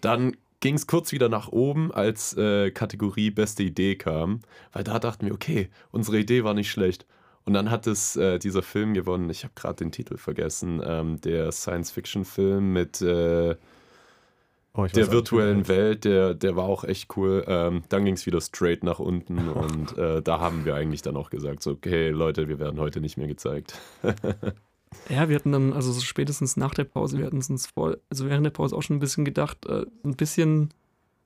dann 0.01 0.37
ging 0.61 0.75
es 0.75 0.87
kurz 0.87 1.13
wieder 1.13 1.29
nach 1.29 1.49
oben, 1.49 1.93
als 1.93 2.37
äh, 2.37 2.71
Kategorie 2.71 3.31
beste 3.31 3.63
Idee 3.63 3.97
kam. 3.97 4.41
Weil 4.73 4.85
da 4.85 4.99
dachten 4.99 5.27
wir, 5.27 5.35
okay, 5.35 5.69
unsere 5.91 6.19
Idee 6.19 6.45
war 6.45 6.55
nicht 6.55 6.71
schlecht. 6.71 7.07
Und 7.45 7.55
dann 7.55 7.71
hat 7.71 7.87
es 7.87 8.17
äh, 8.17 8.39
dieser 8.39 8.63
Film 8.63 8.93
gewonnen, 8.93 9.31
ich 9.31 9.45
habe 9.45 9.55
gerade 9.57 9.77
den 9.77 9.91
Titel 9.91 10.19
vergessen, 10.19 10.83
ähm, 10.85 11.19
der 11.23 11.51
Science-Fiction-Film 11.51 12.73
mit 12.73 13.01
äh, 13.01 13.57
Oh, 14.79 14.87
der 14.87 15.11
virtuellen 15.11 15.63
auch, 15.63 15.69
Welt, 15.69 16.05
der, 16.05 16.35
der 16.35 16.55
war 16.55 16.65
auch 16.65 16.85
echt 16.85 17.17
cool. 17.17 17.45
Ähm, 17.49 17.83
dann 17.89 18.05
ging 18.05 18.15
es 18.15 18.27
wieder 18.27 18.41
straight 18.41 18.85
nach 18.85 19.01
unten 19.01 19.49
und 19.49 19.99
äh, 19.99 20.23
da 20.23 20.39
haben 20.39 20.65
wir 20.65 20.77
eigentlich 20.77 21.03
dann 21.03 21.17
auch 21.17 21.31
gesagt, 21.31 21.65
so, 21.65 21.73
okay, 21.73 22.11
Leute, 22.11 22.47
wir 22.47 22.61
werden 22.61 22.79
heute 22.79 23.01
nicht 23.01 23.17
mehr 23.17 23.27
gezeigt. 23.27 23.77
ja, 25.09 25.29
wir 25.29 25.35
hatten 25.35 25.51
dann, 25.51 25.73
also 25.73 25.91
so 25.91 26.01
spätestens 26.01 26.57
nach 26.57 26.75
der 26.75 26.85
Pause, 26.85 27.19
wir 27.19 27.27
hatten 27.27 27.39
uns 27.39 27.67
vor, 27.67 27.97
also 28.09 28.29
während 28.29 28.47
der 28.47 28.53
Pause 28.53 28.77
auch 28.77 28.83
schon 28.83 28.97
ein 28.97 29.01
bisschen 29.01 29.25
gedacht, 29.25 29.67
äh, 29.67 29.85
ein 30.05 30.15
bisschen 30.15 30.69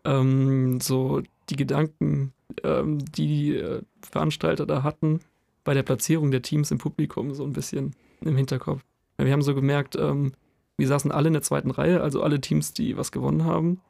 ähm, 0.07 0.81
so 0.81 1.21
die 1.51 1.57
Gedanken, 1.57 2.33
ähm, 2.65 3.05
die 3.05 3.27
die 3.27 3.57
äh, 3.57 3.83
Veranstalter 4.01 4.65
da 4.65 4.83
hatten, 4.83 5.21
bei 5.63 5.75
der 5.75 5.83
Platzierung 5.83 6.31
der 6.31 6.41
Teams 6.41 6.71
im 6.71 6.79
Publikum 6.79 7.35
so 7.35 7.45
ein 7.45 7.53
bisschen 7.53 7.95
im 8.23 8.35
Hinterkopf. 8.35 8.83
Wir 9.19 9.31
haben 9.31 9.43
so 9.43 9.55
gemerkt, 9.55 9.95
ähm, 9.95 10.33
wir 10.83 10.89
saßen 10.89 11.13
alle 11.13 11.29
in 11.29 11.35
der 11.35 11.43
zweiten 11.43 11.71
Reihe, 11.71 12.01
also 12.01 12.25
alle 12.25 12.41
Teams, 12.41 12.73
die 12.73 12.97
was 12.97 13.13
gewonnen 13.13 13.45
haben. 13.45 13.81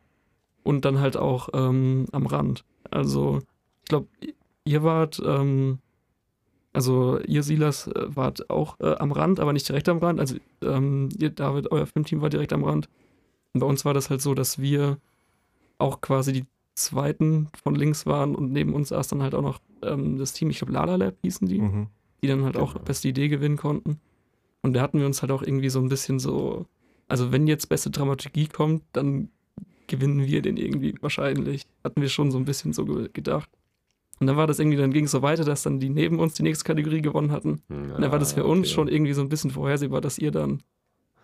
Und 0.63 0.85
dann 0.85 1.01
halt 1.01 1.17
auch 1.17 1.49
ähm, 1.55 2.05
am 2.13 2.27
Rand. 2.27 2.67
Also, 2.91 3.39
ich 3.83 3.89
glaube, 3.89 4.09
ihr 4.65 4.83
wart, 4.83 5.19
ähm, 5.25 5.79
also 6.75 7.19
ihr 7.21 7.43
Silas 7.43 7.87
äh, 7.87 8.15
wart 8.15 8.51
auch 8.51 8.79
äh, 8.81 8.95
am 8.97 9.11
Rand, 9.11 9.41
aber 9.41 9.55
nicht 9.55 9.67
direkt 9.67 9.89
am 9.89 10.01
Rand. 10.01 10.21
Also 10.21 10.37
ähm, 10.61 11.09
ihr 11.19 11.31
David, 11.31 11.73
euer 11.73 11.87
Filmteam 11.87 12.21
war 12.21 12.29
direkt 12.29 12.53
am 12.53 12.63
Rand. 12.63 12.91
Und 13.55 13.61
bei 13.61 13.67
uns 13.67 13.87
war 13.87 13.95
das 13.95 14.11
halt 14.11 14.21
so, 14.21 14.35
dass 14.35 14.59
wir 14.61 14.99
auch 15.79 16.03
quasi 16.03 16.35
die 16.35 16.45
zweiten 16.75 17.49
von 17.65 17.75
links 17.75 18.05
waren 18.05 18.35
und 18.35 18.53
neben 18.53 18.75
uns 18.75 18.91
saß 18.91 19.09
dann 19.09 19.23
halt 19.23 19.35
auch 19.35 19.41
noch 19.41 19.61
ähm, 19.83 20.19
das 20.19 20.35
Team, 20.35 20.51
ich 20.51 20.59
glaube 20.59 20.75
Lala 20.75 20.97
Lab 20.97 21.15
hießen 21.23 21.49
die, 21.49 21.61
mhm. 21.61 21.87
die 22.23 22.27
dann 22.27 22.45
halt 22.45 22.57
genau. 22.57 22.67
auch 22.67 22.75
beste 22.81 23.09
Idee 23.09 23.29
gewinnen 23.29 23.57
konnten. 23.57 23.99
Und 24.61 24.75
da 24.75 24.83
hatten 24.83 24.99
wir 24.99 25.07
uns 25.07 25.23
halt 25.23 25.33
auch 25.33 25.43
irgendwie 25.43 25.71
so 25.71 25.81
ein 25.81 25.89
bisschen 25.89 26.19
so, 26.19 26.67
also 27.13 27.31
wenn 27.31 27.47
jetzt 27.47 27.69
beste 27.69 27.91
Dramaturgie 27.91 28.47
kommt, 28.47 28.85
dann 28.95 29.29
gewinnen 29.87 30.27
wir 30.27 30.41
den 30.41 30.57
irgendwie 30.57 30.95
wahrscheinlich. 31.03 31.67
Hatten 31.85 32.01
wir 32.01 32.09
schon 32.09 32.31
so 32.31 32.39
ein 32.39 32.47
bisschen 32.47 32.73
so 32.73 32.87
gedacht. 32.87 33.51
Und 34.19 34.29
dann 34.29 34.39
war 34.39 34.47
das 34.47 34.59
irgendwie, 34.59 34.79
dann 34.79 34.95
ging 34.95 35.05
es 35.05 35.11
so 35.11 35.21
weiter, 35.21 35.45
dass 35.45 35.63
dann 35.63 35.79
die 35.79 35.91
neben 35.91 36.19
uns 36.19 36.33
die 36.33 36.43
nächste 36.43 36.65
Kategorie 36.65 37.03
gewonnen 37.03 37.31
hatten. 37.31 37.61
Ja, 37.69 37.97
und 37.97 38.01
dann 38.01 38.11
war 38.11 38.19
das 38.19 38.33
für 38.33 38.45
okay. 38.45 38.51
uns 38.51 38.71
schon 38.71 38.89
irgendwie 38.89 39.13
so 39.13 39.21
ein 39.21 39.29
bisschen 39.29 39.51
vorhersehbar, 39.51 40.01
dass 40.01 40.17
ihr 40.17 40.31
dann 40.31 40.63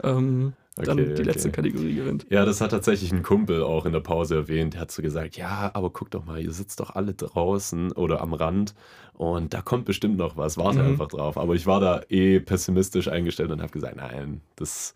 ähm, 0.02 0.52
okay, 0.76 0.86
dann 0.86 0.96
die 0.98 1.04
okay. 1.04 1.22
letzte 1.22 1.50
Kategorie 1.50 1.94
gewinnt. 1.94 2.26
Ja, 2.28 2.44
das 2.44 2.60
hat 2.60 2.70
tatsächlich 2.72 3.10
ein 3.10 3.22
Kumpel 3.22 3.62
auch 3.62 3.86
in 3.86 3.94
der 3.94 4.00
Pause 4.00 4.34
erwähnt. 4.34 4.74
Der 4.74 4.82
hat 4.82 4.90
so 4.90 5.00
gesagt, 5.00 5.38
ja, 5.38 5.70
aber 5.72 5.88
guck 5.88 6.10
doch 6.10 6.26
mal, 6.26 6.38
ihr 6.38 6.52
sitzt 6.52 6.80
doch 6.80 6.90
alle 6.90 7.14
draußen 7.14 7.92
oder 7.92 8.20
am 8.20 8.34
Rand 8.34 8.74
und 9.14 9.54
da 9.54 9.62
kommt 9.62 9.86
bestimmt 9.86 10.18
noch 10.18 10.36
was. 10.36 10.58
Warte 10.58 10.80
mhm. 10.80 10.88
einfach 10.90 11.08
drauf. 11.08 11.38
Aber 11.38 11.54
ich 11.54 11.66
war 11.66 11.80
da 11.80 12.02
eh 12.10 12.40
pessimistisch 12.40 13.08
eingestellt 13.08 13.50
und 13.50 13.62
habe 13.62 13.72
gesagt, 13.72 13.96
nein, 13.96 14.42
das, 14.56 14.94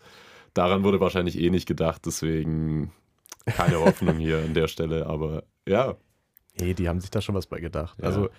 daran 0.53 0.83
wurde 0.83 0.99
wahrscheinlich 0.99 1.39
eh 1.39 1.49
nicht 1.49 1.67
gedacht. 1.67 2.05
Deswegen 2.05 2.91
keine 3.45 3.79
Hoffnung 3.79 4.17
hier 4.17 4.39
an 4.39 4.53
der 4.53 4.67
Stelle. 4.67 5.05
Aber 5.07 5.43
ja. 5.67 5.95
Nee, 6.59 6.73
die 6.73 6.87
haben 6.87 6.99
sich 6.99 7.09
da 7.09 7.21
schon 7.21 7.35
was 7.35 7.47
bei 7.47 7.59
gedacht. 7.59 7.97
Ja. 7.99 8.05
Also 8.05 8.29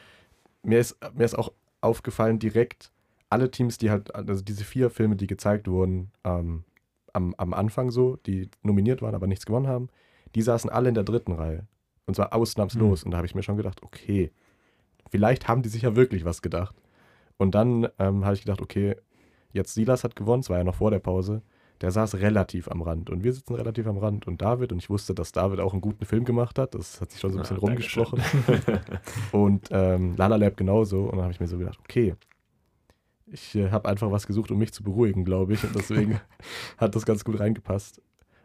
mir 0.63 0.79
ist, 0.79 0.97
mir 1.15 1.25
ist 1.25 1.37
auch 1.37 1.53
aufgefallen, 1.81 2.39
direkt 2.39 2.91
alle 3.29 3.51
Teams, 3.51 3.79
die 3.79 3.91
halt, 3.91 4.15
also 4.15 4.43
diese 4.43 4.65
vier 4.65 4.91
Filme, 4.91 5.17
die 5.17 5.27
gezeigt 5.27 5.69
wurden, 5.69 6.13
ähm, 6.25 6.65
am, 7.13 7.35
am 7.37 7.55
Anfang 7.55 7.91
so, 7.91 8.17
die 8.27 8.49
nominiert 8.63 9.03
waren, 9.03 9.15
aber 9.15 9.27
nichts 9.27 9.47
gewonnen 9.47 9.67
haben, 9.67 9.89
die 10.35 10.43
saßen 10.43 10.71
alle 10.71 10.89
in 10.89 10.95
der 10.95 11.05
dritten 11.05 11.33
Reihe. 11.33 11.67
Und 12.07 12.15
zwar 12.15 12.35
ausnahmslos. 12.35 13.03
Mhm. 13.03 13.07
Und 13.07 13.11
da 13.13 13.17
habe 13.19 13.27
ich 13.27 13.35
mir 13.35 13.43
schon 13.43 13.57
gedacht, 13.57 13.83
okay, 13.83 14.31
vielleicht 15.11 15.49
haben 15.49 15.63
die 15.63 15.69
sich 15.69 15.83
ja 15.83 15.97
wirklich 15.97 16.25
was 16.25 16.43
gedacht. 16.43 16.77
Und 17.37 17.55
dann 17.55 17.89
ähm, 17.99 18.25
habe 18.25 18.35
ich 18.35 18.43
gedacht, 18.43 18.61
okay, 18.61 18.97
jetzt 19.53 19.75
Silas 19.75 20.05
hat 20.05 20.17
gewonnen, 20.17 20.41
es 20.41 20.51
war 20.51 20.59
ja 20.59 20.65
noch 20.65 20.77
vor 20.77 20.91
der 20.91 20.99
Pause. 20.99 21.43
Der 21.85 21.91
saß 21.91 22.15
relativ 22.15 22.69
am 22.69 22.81
Rand 22.81 23.11
und 23.11 23.25
wir 23.25 23.35
sitzen 23.35 23.57
relativ 23.57 23.87
am 23.87 23.99
Rand. 23.99 24.27
Und 24.27 24.41
David, 24.41 24.73
und 24.73 24.79
ich 24.79 24.89
wusste, 24.89 25.15
dass 25.15 25.33
David 25.33 25.61
auch 25.61 25.75
einen 25.75 25.83
guten 25.83 26.07
Film 26.07 26.25
gemacht 26.25 26.59
hat, 26.59 26.75
das 26.75 26.99
hat 26.99 27.11
sich 27.11 27.21
schon 27.21 27.31
so 27.31 27.37
ein 27.37 27.43
bisschen 27.43 27.59
ah, 27.59 27.61
rumgesprochen. 27.61 28.23
und 29.33 29.69
ähm, 29.71 30.17
Lala 30.17 30.37
Lab 30.37 30.57
genauso. 30.57 31.03
Und 31.03 31.17
dann 31.17 31.25
habe 31.25 31.33
ich 31.35 31.41
mir 31.41 31.47
so 31.47 31.59
gedacht, 31.59 31.79
okay, 31.81 32.15
ich 33.27 33.55
äh, 33.55 33.71
habe 33.71 33.87
einfach 33.87 34.11
was 34.11 34.27
gesucht, 34.27 34.51
um 34.51 34.57
mich 34.57 34.73
zu 34.73 34.83
beruhigen, 34.83 35.27
glaube 35.27 35.53
ich. 35.53 35.63
Und 35.63 35.75
deswegen 35.75 36.23
hat 36.79 36.95
das 36.95 37.05
ganz 37.05 37.23
gut 37.23 37.39
reingepasst. 37.39 38.01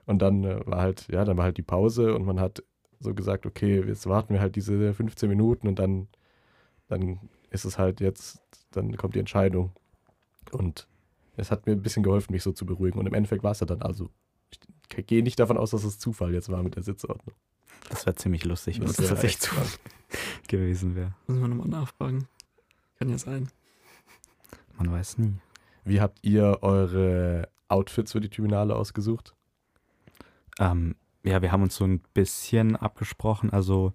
Und 0.05 0.21
dann 0.21 0.43
äh, 0.43 0.59
war 0.65 0.81
halt, 0.81 1.07
ja, 1.09 1.23
dann 1.23 1.37
war 1.37 1.45
halt 1.45 1.55
die 1.55 1.61
Pause 1.61 2.13
und 2.15 2.25
man 2.25 2.41
hat 2.41 2.61
so 2.99 3.13
gesagt, 3.13 3.45
okay, 3.45 3.81
jetzt 3.87 4.05
warten 4.05 4.33
wir 4.33 4.41
halt 4.41 4.57
diese 4.57 4.93
15 4.93 5.29
Minuten 5.29 5.69
und 5.69 5.79
dann, 5.79 6.09
dann 6.89 7.21
ist 7.51 7.63
es 7.63 7.77
halt 7.77 8.01
jetzt, 8.01 8.41
dann 8.71 8.97
kommt 8.97 9.15
die 9.15 9.19
Entscheidung. 9.19 9.71
Und 10.51 10.89
es 11.39 11.51
hat 11.51 11.65
mir 11.65 11.73
ein 11.73 11.81
bisschen 11.81 12.03
geholfen, 12.03 12.33
mich 12.33 12.43
so 12.43 12.51
zu 12.51 12.65
beruhigen. 12.65 12.99
Und 12.99 13.07
im 13.07 13.13
Endeffekt 13.13 13.43
war 13.43 13.51
es 13.51 13.59
ja 13.59 13.65
dann 13.65 13.81
also. 13.81 14.09
Ich 14.95 15.05
gehe 15.07 15.23
nicht 15.23 15.39
davon 15.39 15.57
aus, 15.57 15.71
dass 15.71 15.83
es 15.83 15.99
Zufall 15.99 16.33
jetzt 16.33 16.49
war 16.49 16.63
mit 16.63 16.75
der 16.75 16.83
Sitzordnung. 16.83 17.35
Das 17.89 18.05
wäre 18.05 18.15
ziemlich 18.15 18.43
lustig, 18.45 18.79
wenn 18.79 18.87
es 18.87 18.97
tatsächlich 18.97 19.39
Zufall 19.39 19.67
gewesen 20.47 20.95
wäre. 20.95 21.13
Müssen 21.27 21.41
wir 21.41 21.47
nochmal 21.47 21.67
nachfragen. 21.67 22.27
Kann 22.97 23.09
ja 23.09 23.17
sein. 23.17 23.49
Man 24.77 24.91
weiß 24.91 25.17
nie. 25.19 25.35
Wie 25.85 26.01
habt 26.01 26.19
ihr 26.23 26.59
eure 26.61 27.49
Outfits 27.67 28.11
für 28.11 28.19
die 28.19 28.29
Tribunale 28.29 28.75
ausgesucht? 28.75 29.33
Ähm, 30.59 30.95
ja, 31.23 31.41
wir 31.41 31.51
haben 31.51 31.63
uns 31.63 31.75
so 31.75 31.85
ein 31.85 32.01
bisschen 32.13 32.75
abgesprochen. 32.75 33.51
Also 33.51 33.93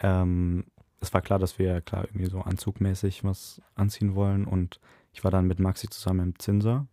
ähm, 0.00 0.64
es 1.00 1.12
war 1.12 1.20
klar, 1.20 1.38
dass 1.38 1.58
wir 1.58 1.80
klar 1.80 2.04
irgendwie 2.04 2.26
so 2.26 2.40
anzugmäßig 2.40 3.24
was 3.24 3.60
anziehen 3.74 4.14
wollen. 4.14 4.44
Und 4.44 4.80
ich 5.12 5.24
war 5.24 5.30
dann 5.30 5.46
mit 5.46 5.58
Maxi 5.58 5.88
zusammen 5.88 6.28
im 6.28 6.38
Zinser 6.38 6.86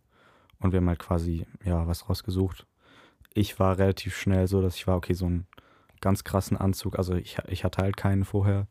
und 0.58 0.72
wir 0.72 0.78
haben 0.78 0.88
halt 0.88 0.98
quasi 0.98 1.46
ja 1.64 1.86
was 1.86 2.08
rausgesucht. 2.08 2.66
Ich 3.32 3.58
war 3.58 3.78
relativ 3.78 4.16
schnell 4.16 4.46
so, 4.46 4.60
dass 4.60 4.76
ich 4.76 4.86
war, 4.86 4.96
okay, 4.96 5.14
so 5.14 5.26
einen 5.26 5.46
ganz 6.00 6.24
krassen 6.24 6.56
Anzug. 6.56 6.98
Also 6.98 7.14
ich, 7.14 7.38
ich 7.48 7.64
hatte 7.64 7.82
halt 7.82 7.96
keinen 7.96 8.24
vorher. 8.24 8.66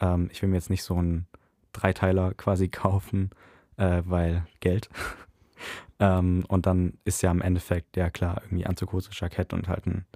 Ähm, 0.00 0.28
ich 0.32 0.42
will 0.42 0.48
mir 0.48 0.56
jetzt 0.56 0.70
nicht 0.70 0.82
so 0.82 0.96
einen 0.96 1.26
Dreiteiler 1.72 2.34
quasi 2.36 2.68
kaufen, 2.68 3.30
äh, 3.76 4.02
weil 4.04 4.46
Geld. 4.60 4.88
ähm, 6.00 6.44
und 6.48 6.66
dann 6.66 6.94
ist 7.04 7.22
ja 7.22 7.30
im 7.30 7.42
Endeffekt, 7.42 7.96
ja 7.96 8.10
klar, 8.10 8.42
irgendwie 8.44 8.66
Anzug, 8.66 8.92
Hose, 8.92 9.10
Jackett 9.12 9.52
und 9.52 9.68
halt 9.68 9.86
ein, 9.86 10.06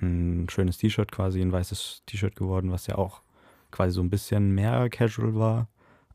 ein 0.00 0.46
schönes 0.50 0.78
T-Shirt 0.78 1.12
quasi, 1.12 1.40
ein 1.40 1.52
weißes 1.52 2.02
T-Shirt 2.06 2.36
geworden, 2.36 2.72
was 2.72 2.86
ja 2.86 2.96
auch 2.96 3.22
quasi 3.70 3.92
so 3.92 4.02
ein 4.02 4.10
bisschen 4.10 4.54
mehr 4.54 4.88
casual 4.90 5.34
war, 5.34 5.68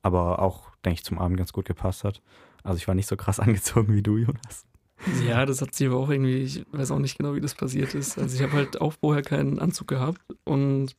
aber 0.03 0.39
auch, 0.39 0.69
denke 0.85 0.99
ich, 0.99 1.03
zum 1.03 1.17
Abend 1.17 1.37
ganz 1.37 1.51
gut 1.53 1.65
gepasst 1.65 2.03
hat. 2.03 2.21
Also 2.63 2.77
ich 2.77 2.87
war 2.87 2.93
nicht 2.95 3.07
so 3.09 3.17
krass 3.17 3.39
angezogen 3.39 3.93
wie 3.95 4.03
du, 4.03 4.17
Jonas. 4.17 4.65
Ja, 5.27 5.45
das 5.45 5.61
hat 5.61 5.73
sich 5.75 5.87
aber 5.87 5.97
auch 5.97 6.09
irgendwie, 6.09 6.37
ich 6.37 6.63
weiß 6.71 6.91
auch 6.91 6.99
nicht 6.99 7.17
genau, 7.17 7.33
wie 7.35 7.41
das 7.41 7.55
passiert 7.55 7.93
ist. 7.95 8.17
Also 8.17 8.35
ich 8.35 8.41
habe 8.43 8.53
halt 8.53 8.79
auch 8.79 8.93
vorher 8.93 9.21
keinen 9.23 9.59
Anzug 9.59 9.87
gehabt 9.87 10.21
und 10.45 10.95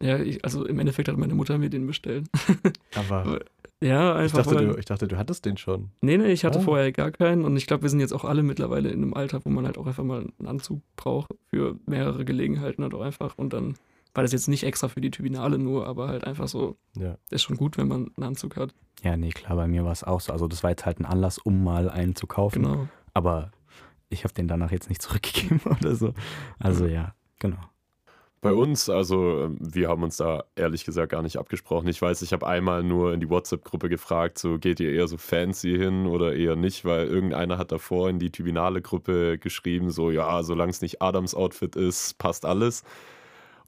ja, 0.00 0.18
ich, 0.18 0.44
also 0.44 0.64
im 0.66 0.78
Endeffekt 0.78 1.08
hat 1.08 1.16
meine 1.18 1.34
Mutter 1.34 1.58
mir 1.58 1.68
den 1.70 1.86
bestellt. 1.86 2.26
Aber 2.94 3.40
ja, 3.82 4.14
einfach. 4.14 4.38
ich 4.40 4.44
dachte, 4.44 4.56
weil, 4.56 4.66
du, 4.68 4.78
ich 4.78 4.84
dachte, 4.86 5.06
du 5.08 5.18
hattest 5.18 5.44
den 5.44 5.56
schon. 5.58 5.90
nee, 6.00 6.16
nee, 6.16 6.32
ich 6.32 6.44
hatte 6.46 6.58
Ah. 6.60 6.62
vorher 6.62 6.92
gar 6.92 7.10
keinen 7.10 7.44
und 7.44 7.56
ich 7.58 7.66
glaube, 7.66 7.82
wir 7.82 7.90
sind 7.90 8.00
jetzt 8.00 8.12
auch 8.12 8.24
alle 8.24 8.42
mittlerweile 8.42 8.88
in 8.90 9.02
einem 9.02 9.12
Alter, 9.14 9.44
wo 9.44 9.50
man 9.50 9.66
halt 9.66 9.76
auch 9.76 9.86
einfach 9.86 10.04
mal 10.04 10.26
einen 10.38 10.48
Anzug 10.48 10.80
braucht 10.96 11.30
für 11.50 11.76
mehrere 11.86 12.24
Gelegenheiten 12.24 12.82
halt 12.82 12.94
auch 12.94 13.02
einfach 13.02 13.36
und 13.36 13.52
dann 13.52 13.74
war 14.16 14.22
das 14.22 14.32
jetzt 14.32 14.48
nicht 14.48 14.64
extra 14.64 14.88
für 14.88 15.00
die 15.00 15.10
Tribunale 15.10 15.58
nur, 15.58 15.86
aber 15.86 16.08
halt 16.08 16.24
einfach 16.24 16.48
so, 16.48 16.76
Ja. 16.96 17.16
ist 17.30 17.42
schon 17.42 17.56
gut, 17.56 17.76
wenn 17.78 17.88
man 17.88 18.10
einen 18.16 18.24
Anzug 18.26 18.56
hat. 18.56 18.74
Ja, 19.02 19.16
nee, 19.16 19.30
klar, 19.30 19.56
bei 19.56 19.66
mir 19.68 19.84
war 19.84 19.92
es 19.92 20.02
auch 20.04 20.20
so. 20.20 20.32
Also 20.32 20.48
das 20.48 20.62
war 20.62 20.70
jetzt 20.70 20.86
halt 20.86 20.98
ein 21.00 21.04
Anlass, 21.06 21.38
um 21.38 21.62
mal 21.62 21.90
einen 21.90 22.16
zu 22.16 22.26
kaufen. 22.26 22.62
Genau. 22.62 22.88
Aber 23.14 23.52
ich 24.08 24.24
habe 24.24 24.32
den 24.34 24.48
danach 24.48 24.70
jetzt 24.70 24.88
nicht 24.88 25.02
zurückgegeben 25.02 25.60
oder 25.64 25.94
so. 25.94 26.14
Also 26.58 26.86
ja, 26.86 27.14
genau. 27.38 27.58
Bei 28.42 28.52
uns, 28.52 28.88
also 28.88 29.50
wir 29.58 29.88
haben 29.88 30.02
uns 30.04 30.18
da 30.18 30.44
ehrlich 30.54 30.84
gesagt 30.84 31.10
gar 31.10 31.22
nicht 31.22 31.36
abgesprochen. 31.38 31.88
Ich 31.88 32.00
weiß, 32.00 32.22
ich 32.22 32.32
habe 32.32 32.46
einmal 32.46 32.82
nur 32.84 33.12
in 33.12 33.18
die 33.18 33.28
WhatsApp-Gruppe 33.28 33.88
gefragt, 33.88 34.38
so 34.38 34.58
geht 34.58 34.78
ihr 34.78 34.92
eher 34.92 35.08
so 35.08 35.16
fancy 35.16 35.76
hin 35.76 36.06
oder 36.06 36.34
eher 36.36 36.54
nicht, 36.54 36.84
weil 36.84 37.06
irgendeiner 37.06 37.58
hat 37.58 37.72
davor 37.72 38.08
in 38.08 38.18
die 38.18 38.30
Tribunale-Gruppe 38.30 39.38
geschrieben, 39.38 39.90
so 39.90 40.10
ja, 40.10 40.42
solange 40.42 40.70
es 40.70 40.80
nicht 40.80 41.02
Adams 41.02 41.34
Outfit 41.34 41.76
ist, 41.76 42.18
passt 42.18 42.44
alles. 42.44 42.84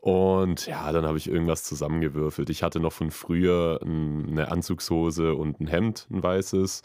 Und 0.01 0.67
ja, 0.67 0.91
dann 0.93 1.07
habe 1.07 1.19
ich 1.19 1.29
irgendwas 1.29 1.65
zusammengewürfelt. 1.65 2.51
Ich 2.51 2.63
hatte 2.63 2.81
noch 2.81 2.93
von 2.93 3.11
früher 3.11 3.81
ein- 3.83 4.27
eine 4.31 4.51
Anzugshose 4.51 5.35
und 5.35 5.61
ein 5.61 5.67
Hemd, 5.67 6.07
ein 6.11 6.23
weißes. 6.23 6.83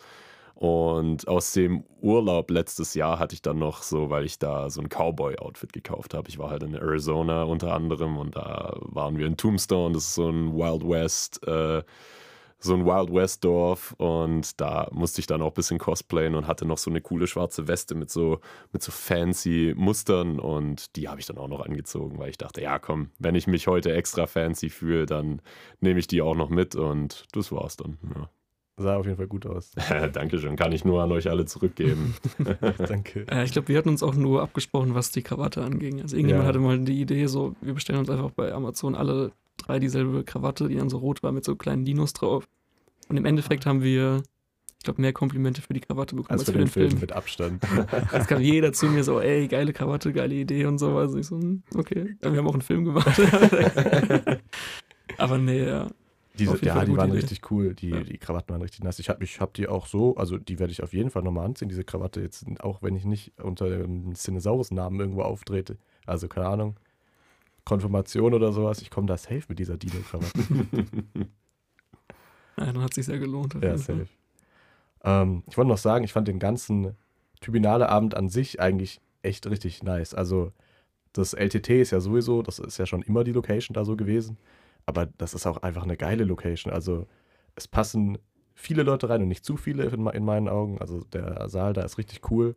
Und 0.55 1.27
aus 1.27 1.51
dem 1.53 1.83
Urlaub 2.01 2.49
letztes 2.49 2.93
Jahr 2.93 3.19
hatte 3.19 3.33
ich 3.33 3.41
dann 3.41 3.57
noch 3.59 3.81
so, 3.83 4.09
weil 4.09 4.23
ich 4.25 4.39
da 4.39 4.69
so 4.69 4.81
ein 4.81 4.87
Cowboy-Outfit 4.89 5.73
gekauft 5.73 6.13
habe. 6.13 6.29
Ich 6.29 6.37
war 6.39 6.49
halt 6.51 6.63
in 6.63 6.73
Arizona 6.75 7.43
unter 7.43 7.73
anderem 7.73 8.17
und 8.17 8.35
da 8.35 8.73
waren 8.81 9.17
wir 9.17 9.25
in 9.27 9.35
Tombstone. 9.37 9.93
Das 9.93 10.03
ist 10.05 10.15
so 10.15 10.29
ein 10.29 10.53
Wild 10.55 10.87
West, 10.87 11.45
äh, 11.47 11.83
so 12.63 12.73
ein 12.73 12.85
Wild 12.85 13.13
West 13.13 13.43
Dorf. 13.43 13.93
Und 13.97 14.59
da 14.61 14.87
musste 14.91 15.19
ich 15.21 15.27
dann 15.27 15.41
auch 15.41 15.47
ein 15.51 15.53
bisschen 15.53 15.79
cosplayen 15.79 16.35
und 16.35 16.47
hatte 16.47 16.65
noch 16.65 16.77
so 16.77 16.89
eine 16.89 17.01
coole 17.01 17.27
schwarze 17.27 17.67
Weste 17.67 17.95
mit 17.95 18.09
so, 18.09 18.39
mit 18.71 18.81
so 18.81 18.91
fancy 18.91 19.73
Mustern. 19.77 20.39
Und 20.39 20.95
die 20.95 21.09
habe 21.09 21.19
ich 21.19 21.25
dann 21.25 21.37
auch 21.37 21.47
noch 21.47 21.65
angezogen, 21.65 22.17
weil 22.19 22.29
ich 22.29 22.37
dachte, 22.37 22.61
ja 22.61 22.79
komm, 22.79 23.09
wenn 23.19 23.35
ich 23.35 23.47
mich 23.47 23.67
heute 23.67 23.93
extra 23.93 24.25
fancy 24.27 24.69
fühle, 24.69 25.05
dann 25.05 25.41
nehme 25.81 25.99
ich 25.99 26.07
die 26.07 26.21
auch 26.21 26.35
noch 26.35 26.49
mit. 26.49 26.75
Und 26.75 27.25
das 27.33 27.51
war's 27.51 27.77
dann. 27.77 27.97
Ja. 28.15 28.29
Sah 28.75 28.95
auf 28.97 29.05
jeden 29.05 29.17
Fall 29.17 29.27
gut 29.27 29.45
aus. 29.45 29.71
Dankeschön, 30.13 30.55
kann 30.55 30.71
ich 30.71 30.83
nur 30.83 31.03
an 31.03 31.11
euch 31.11 31.29
alle 31.29 31.45
zurückgeben. 31.45 32.15
Danke. 32.79 33.27
Äh, 33.29 33.43
ich 33.43 33.51
glaube, 33.51 33.67
wir 33.67 33.77
hatten 33.77 33.89
uns 33.89 34.01
auch 34.01 34.15
nur 34.15 34.41
abgesprochen, 34.41 34.95
was 34.95 35.11
die 35.11 35.21
Krawatte 35.21 35.63
anging. 35.63 36.01
Also 36.01 36.15
irgendjemand 36.15 36.45
Ja. 36.45 36.49
hatte 36.49 36.59
mal 36.59 36.79
die 36.79 36.99
Idee, 36.99 37.27
so, 37.27 37.55
wir 37.61 37.75
bestellen 37.75 37.99
uns 37.99 38.09
einfach 38.09 38.31
bei 38.31 38.51
Amazon 38.51 38.95
alle 38.95 39.31
drei 39.65 39.79
dieselbe 39.79 40.23
Krawatte, 40.23 40.67
die 40.67 40.75
dann 40.75 40.89
so 40.89 40.97
rot 40.97 41.23
war 41.23 41.31
mit 41.31 41.43
so 41.45 41.55
kleinen 41.55 41.85
Dinos 41.85 42.13
drauf. 42.13 42.47
Und 43.09 43.17
im 43.17 43.25
Endeffekt 43.25 43.65
haben 43.65 43.81
wir, 43.83 44.23
ich 44.79 44.83
glaube, 44.83 45.01
mehr 45.01 45.13
Komplimente 45.13 45.61
für 45.61 45.73
die 45.73 45.79
Krawatte 45.81 46.15
bekommen 46.15 46.39
Als 46.39 46.49
für 46.49 46.57
den 46.57 46.67
Film 46.67 46.99
mit 46.99 47.11
Abstand. 47.11 47.63
Es 48.11 48.27
kam 48.27 48.41
jeder 48.41 48.73
zu 48.73 48.85
mir 48.87 49.03
so, 49.03 49.19
ey, 49.19 49.47
geile 49.47 49.73
Krawatte, 49.73 50.13
geile 50.13 50.35
Idee 50.35 50.65
und 50.65 50.77
so. 50.79 50.97
Also 50.97 51.17
ich 51.17 51.27
so, 51.27 51.37
hm, 51.39 51.63
okay. 51.75 52.15
Wir 52.21 52.37
haben 52.37 52.47
auch 52.47 52.53
einen 52.53 52.61
Film 52.61 52.85
gemacht. 52.85 53.19
Aber 55.17 55.37
nee, 55.37 55.65
ja. 55.65 55.87
Diese, 56.39 56.57
ja, 56.65 56.83
die 56.83 56.97
waren 56.97 57.09
Idee. 57.09 57.19
richtig 57.19 57.51
cool. 57.51 57.75
Die, 57.75 57.89
Ja. 57.89 57.99
die 58.01 58.17
Krawatten 58.17 58.51
waren 58.53 58.61
richtig 58.63 58.83
nice. 58.83 58.97
Ich 58.97 59.09
habe 59.09 59.23
ich 59.23 59.39
hab 59.39 59.53
die 59.53 59.67
auch 59.67 59.85
so, 59.85 60.15
also 60.15 60.37
die 60.39 60.57
werde 60.57 60.71
ich 60.71 60.81
auf 60.81 60.91
jeden 60.93 61.11
Fall 61.11 61.21
nochmal 61.21 61.45
anziehen, 61.45 61.69
diese 61.69 61.83
Krawatte 61.83 62.21
jetzt, 62.21 62.45
auch 62.61 62.81
wenn 62.81 62.95
ich 62.95 63.05
nicht 63.05 63.33
unter 63.39 63.69
dem 63.69 64.15
Cinesaurus-Namen 64.15 64.99
irgendwo 64.99 65.21
auftrete. 65.21 65.77
Also 66.07 66.27
keine 66.27 66.47
Ahnung, 66.47 66.75
Konfirmation 67.65 68.33
oder 68.33 68.51
sowas. 68.51 68.81
Ich 68.81 68.89
komme 68.89 69.07
da 69.07 69.17
safe 69.17 69.43
mit 69.47 69.59
dieser 69.59 69.77
Dino-Krawatte. 69.77 70.39
ja, 72.57 72.65
dann 72.65 72.81
hat 72.81 72.93
sich 72.93 73.05
sehr 73.05 73.19
gelohnt. 73.19 73.55
ja, 73.61 73.77
safe. 73.77 74.07
Ähm, 75.03 75.43
ich 75.47 75.57
wollte 75.57 75.69
noch 75.69 75.77
sagen, 75.77 76.03
ich 76.03 76.13
fand 76.13 76.27
den 76.27 76.39
ganzen 76.39 76.95
Tribunale-Abend 77.41 78.15
an 78.15 78.29
sich 78.29 78.59
eigentlich 78.59 79.01
echt 79.21 79.47
richtig 79.47 79.83
nice. 79.83 80.13
Also 80.13 80.51
das 81.13 81.33
LTT 81.33 81.69
ist 81.69 81.91
ja 81.91 81.99
sowieso, 81.99 82.41
das 82.41 82.59
ist 82.59 82.77
ja 82.77 82.85
schon 82.85 83.01
immer 83.01 83.23
die 83.23 83.31
Location 83.31 83.73
da 83.73 83.85
so 83.85 83.95
gewesen. 83.95 84.37
Aber 84.85 85.05
das 85.05 85.33
ist 85.33 85.45
auch 85.45 85.57
einfach 85.57 85.83
eine 85.83 85.95
geile 85.95 86.23
Location. 86.25 86.73
Also 86.73 87.07
es 87.55 87.67
passen 87.67 88.17
viele 88.55 88.83
Leute 88.83 89.09
rein 89.09 89.21
und 89.21 89.27
nicht 89.27 89.45
zu 89.45 89.57
viele 89.57 89.85
in, 89.85 90.05
in 90.07 90.25
meinen 90.25 90.49
Augen. 90.49 90.79
Also 90.79 91.03
der 91.05 91.47
Saal 91.49 91.73
da 91.73 91.83
ist 91.83 91.97
richtig 91.97 92.29
cool. 92.31 92.55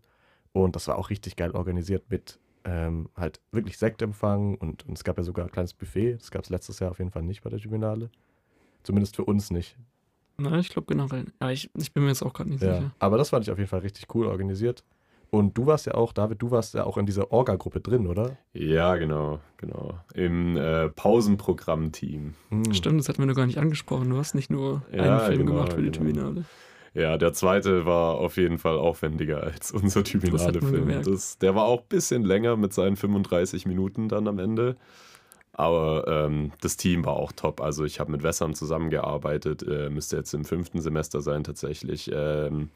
Und 0.52 0.74
das 0.74 0.88
war 0.88 0.98
auch 0.98 1.11
richtig 1.11 1.36
geil 1.36 1.50
organisiert 1.52 2.11
mit 2.11 2.38
ähm, 2.66 3.08
halt 3.16 3.40
wirklich 3.52 3.78
Sektempfang 3.78 4.56
und, 4.56 4.84
und 4.86 4.98
es 4.98 5.04
gab 5.04 5.16
ja 5.16 5.22
sogar 5.22 5.46
ein 5.46 5.52
kleines 5.52 5.72
Buffet. 5.72 6.14
Das 6.18 6.30
gab 6.30 6.42
es 6.44 6.50
letztes 6.50 6.80
Jahr 6.80 6.90
auf 6.90 6.98
jeden 6.98 7.10
Fall 7.12 7.22
nicht 7.22 7.42
bei 7.42 7.48
der 7.50 7.58
Tribunale. 7.60 8.10
Zumindest 8.82 9.16
für 9.16 9.24
uns 9.24 9.50
nicht. 9.50 9.76
Na, 10.36 10.58
ich 10.58 10.68
glaube 10.68 10.86
generell. 10.92 11.26
Ja, 11.40 11.50
ich, 11.50 11.70
ich 11.78 11.92
bin 11.94 12.02
mir 12.02 12.10
jetzt 12.10 12.22
auch 12.22 12.34
gerade 12.34 12.50
nicht 12.50 12.62
Ja, 12.62 12.74
sicher. 12.74 12.92
aber 12.98 13.16
das 13.16 13.30
fand 13.30 13.44
ich 13.46 13.50
auf 13.50 13.56
jeden 13.58 13.70
Fall 13.70 13.80
richtig 13.80 14.14
cool 14.14 14.26
organisiert. 14.26 14.84
Und 15.30 15.58
du 15.58 15.66
warst 15.66 15.86
ja 15.86 15.94
auch, 15.94 16.12
David, 16.12 16.40
du 16.40 16.50
warst 16.52 16.74
ja 16.74 16.84
auch 16.84 16.96
in 16.98 17.06
dieser 17.06 17.32
Orga-Gruppe 17.32 17.80
drin, 17.80 18.06
oder? 18.06 18.36
ja, 18.52 18.94
genau, 18.96 19.40
genau. 19.56 19.98
Im 20.14 20.56
äh, 20.56 20.88
Pausenprogramm-Team. 20.90 22.34
Hm. 22.50 22.74
Stimmt, 22.74 23.00
das 23.00 23.08
hatten 23.08 23.18
wir 23.18 23.26
noch 23.26 23.34
gar 23.34 23.46
nicht 23.46 23.58
angesprochen. 23.58 24.10
Du 24.10 24.16
hast 24.18 24.34
nicht 24.34 24.50
nur 24.50 24.82
Ja, 24.92 25.18
einen 25.18 25.26
Film 25.26 25.46
genau, 25.46 25.52
gemacht 25.52 25.72
für 25.72 25.82
die 25.82 25.90
genau. 25.90 26.04
Tribunale. 26.12 26.44
Ja, 26.97 27.18
der 27.18 27.34
zweite 27.34 27.84
war 27.84 28.14
auf 28.14 28.38
jeden 28.38 28.57
Fall 28.57 28.78
aufwendiger 28.78 29.42
als 29.42 29.70
unser 29.70 30.03
Tribunale-Film. 30.03 30.88
der 31.42 31.55
war 31.55 31.66
auch 31.66 31.82
ein 31.82 31.88
bisschen 31.90 32.24
länger 32.24 32.57
mit 32.57 32.72
seinen 32.72 32.97
35 32.97 33.66
Minuten 33.66 34.09
dann 34.09 34.26
am 34.26 34.38
Ende. 34.38 34.76
Aber 35.53 36.07
ähm, 36.09 36.53
das 36.62 36.78
Team 36.78 37.05
war 37.05 37.16
auch 37.16 37.32
top. 37.32 37.61
Also 37.61 37.84
ich 37.84 38.01
habe 38.01 38.12
mit 38.12 38.22
Wessam 38.22 38.55
zusammengearbeitet, 38.55 39.62
äh, 39.62 39.90
müsste 39.90 40.16
jetzt 40.16 40.32
im 40.32 40.47
fünften 40.47 40.80
Semester 40.80 41.20
sein 41.20 41.44
tatsächlich. 41.44 42.11
Ähm, 42.14 42.70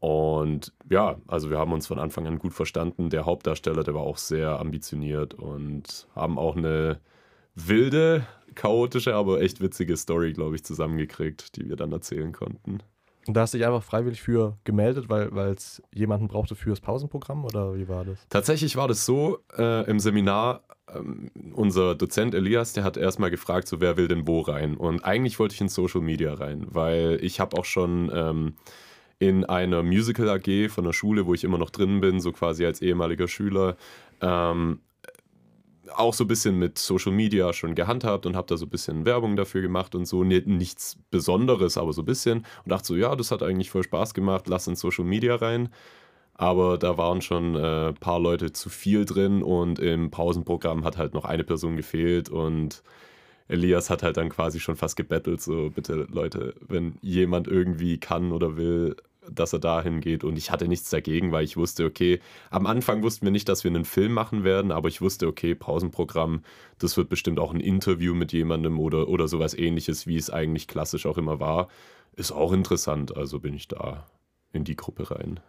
und 0.00 0.74
ja, 0.90 1.16
also 1.26 1.48
wir 1.48 1.58
haben 1.58 1.72
uns 1.72 1.86
von 1.86 1.98
Anfang 1.98 2.26
an 2.26 2.38
gut 2.38 2.52
verstanden. 2.52 3.08
Der 3.08 3.24
Hauptdarsteller, 3.24 3.84
der 3.84 3.94
war 3.94 4.02
auch 4.02 4.18
sehr 4.18 4.60
ambitioniert 4.60 5.32
und 5.32 6.08
haben 6.14 6.38
auch 6.38 6.56
eine 6.56 7.00
wilde, 7.54 8.26
chaotische, 8.54 9.14
aber 9.14 9.40
echt 9.40 9.62
witzige 9.62 9.96
Story, 9.96 10.34
glaube 10.34 10.56
ich, 10.56 10.64
zusammengekriegt, 10.64 11.56
die 11.56 11.70
wir 11.70 11.76
dann 11.76 11.92
erzählen 11.92 12.32
konnten. 12.32 12.80
Und 13.26 13.34
da 13.34 13.42
hast 13.42 13.54
du 13.54 13.58
dich 13.58 13.66
einfach 13.66 13.82
freiwillig 13.82 14.20
für 14.20 14.58
gemeldet, 14.64 15.08
weil 15.08 15.52
es 15.52 15.82
jemanden 15.92 16.28
brauchte 16.28 16.54
fürs 16.54 16.80
Pausenprogramm 16.80 17.44
oder 17.44 17.74
wie 17.76 17.88
war 17.88 18.04
das? 18.04 18.26
Tatsächlich 18.28 18.76
war 18.76 18.88
das 18.88 19.06
so 19.06 19.38
äh, 19.56 19.88
im 19.88 19.98
Seminar, 19.98 20.62
ähm, 20.94 21.30
unser 21.54 21.94
Dozent 21.94 22.34
Elias, 22.34 22.74
der 22.74 22.84
hat 22.84 22.96
erstmal 22.96 23.30
gefragt, 23.30 23.68
so 23.68 23.80
wer 23.80 23.96
will 23.96 24.08
denn 24.08 24.26
wo 24.26 24.40
rein? 24.40 24.76
Und 24.76 25.04
eigentlich 25.04 25.38
wollte 25.38 25.54
ich 25.54 25.60
in 25.60 25.68
Social 25.68 26.02
Media 26.02 26.34
rein, 26.34 26.66
weil 26.68 27.18
ich 27.22 27.40
habe 27.40 27.56
auch 27.56 27.64
schon 27.64 28.10
ähm, 28.14 28.54
in 29.18 29.44
einer 29.44 29.82
Musical 29.82 30.28
AG 30.28 30.68
von 30.68 30.84
der 30.84 30.92
Schule, 30.92 31.26
wo 31.26 31.34
ich 31.34 31.44
immer 31.44 31.58
noch 31.58 31.70
drin 31.70 32.00
bin, 32.00 32.20
so 32.20 32.32
quasi 32.32 32.66
als 32.66 32.82
ehemaliger 32.82 33.28
Schüler, 33.28 33.76
ähm, 34.20 34.80
auch 35.98 36.14
so 36.14 36.24
ein 36.24 36.28
bisschen 36.28 36.58
mit 36.58 36.78
Social 36.78 37.12
Media 37.12 37.52
schon 37.52 37.74
gehandhabt 37.74 38.26
und 38.26 38.36
habe 38.36 38.46
da 38.46 38.56
so 38.56 38.66
ein 38.66 38.70
bisschen 38.70 39.04
Werbung 39.04 39.36
dafür 39.36 39.62
gemacht 39.62 39.94
und 39.94 40.06
so. 40.06 40.24
Ni- 40.24 40.42
Nichts 40.46 40.96
Besonderes, 41.10 41.76
aber 41.78 41.92
so 41.92 42.02
ein 42.02 42.06
bisschen. 42.06 42.38
Und 42.64 42.70
dachte 42.70 42.86
so, 42.86 42.96
ja, 42.96 43.14
das 43.16 43.30
hat 43.30 43.42
eigentlich 43.42 43.70
voll 43.70 43.82
Spaß 43.84 44.14
gemacht, 44.14 44.48
lass 44.48 44.66
in 44.66 44.76
Social 44.76 45.04
Media 45.04 45.36
rein. 45.36 45.68
Aber 46.34 46.78
da 46.78 46.98
waren 46.98 47.22
schon 47.22 47.56
ein 47.56 47.90
äh, 47.90 47.92
paar 47.92 48.18
Leute 48.18 48.52
zu 48.52 48.68
viel 48.68 49.04
drin 49.04 49.42
und 49.42 49.78
im 49.78 50.10
Pausenprogramm 50.10 50.84
hat 50.84 50.96
halt 50.98 51.14
noch 51.14 51.24
eine 51.24 51.44
Person 51.44 51.76
gefehlt 51.76 52.28
und 52.28 52.82
Elias 53.46 53.88
hat 53.90 54.02
halt 54.02 54.16
dann 54.16 54.30
quasi 54.30 54.58
schon 54.58 54.74
fast 54.74 54.96
gebettelt, 54.96 55.40
so 55.40 55.70
bitte 55.70 56.08
Leute, 56.10 56.54
wenn 56.66 56.96
jemand 57.02 57.46
irgendwie 57.46 57.98
kann 57.98 58.32
oder 58.32 58.56
will, 58.56 58.96
dass 59.30 59.52
er 59.52 59.58
dahin 59.58 60.00
geht. 60.00 60.24
Und 60.24 60.36
ich 60.36 60.50
hatte 60.50 60.68
nichts 60.68 60.90
dagegen, 60.90 61.32
weil 61.32 61.44
ich 61.44 61.56
wusste, 61.56 61.84
okay, 61.84 62.20
am 62.50 62.66
Anfang 62.66 63.02
wussten 63.02 63.26
wir 63.26 63.30
nicht, 63.32 63.48
dass 63.48 63.64
wir 63.64 63.70
einen 63.70 63.84
Film 63.84 64.12
machen 64.12 64.44
werden, 64.44 64.70
aber 64.70 64.88
ich 64.88 65.00
wusste, 65.00 65.26
okay, 65.26 65.54
Pausenprogramm, 65.54 66.42
das 66.78 66.96
wird 66.96 67.08
bestimmt 67.08 67.38
auch 67.38 67.52
ein 67.52 67.60
Interview 67.60 68.14
mit 68.14 68.32
jemandem 68.32 68.78
oder, 68.78 69.08
oder 69.08 69.28
sowas 69.28 69.54
ähnliches, 69.54 70.06
wie 70.06 70.16
es 70.16 70.30
eigentlich 70.30 70.68
klassisch 70.68 71.06
auch 71.06 71.18
immer 71.18 71.40
war. 71.40 71.68
Ist 72.16 72.32
auch 72.32 72.52
interessant, 72.52 73.16
also 73.16 73.40
bin 73.40 73.54
ich 73.54 73.68
da 73.68 74.06
in 74.52 74.64
die 74.64 74.76
Gruppe 74.76 75.10
rein. 75.10 75.40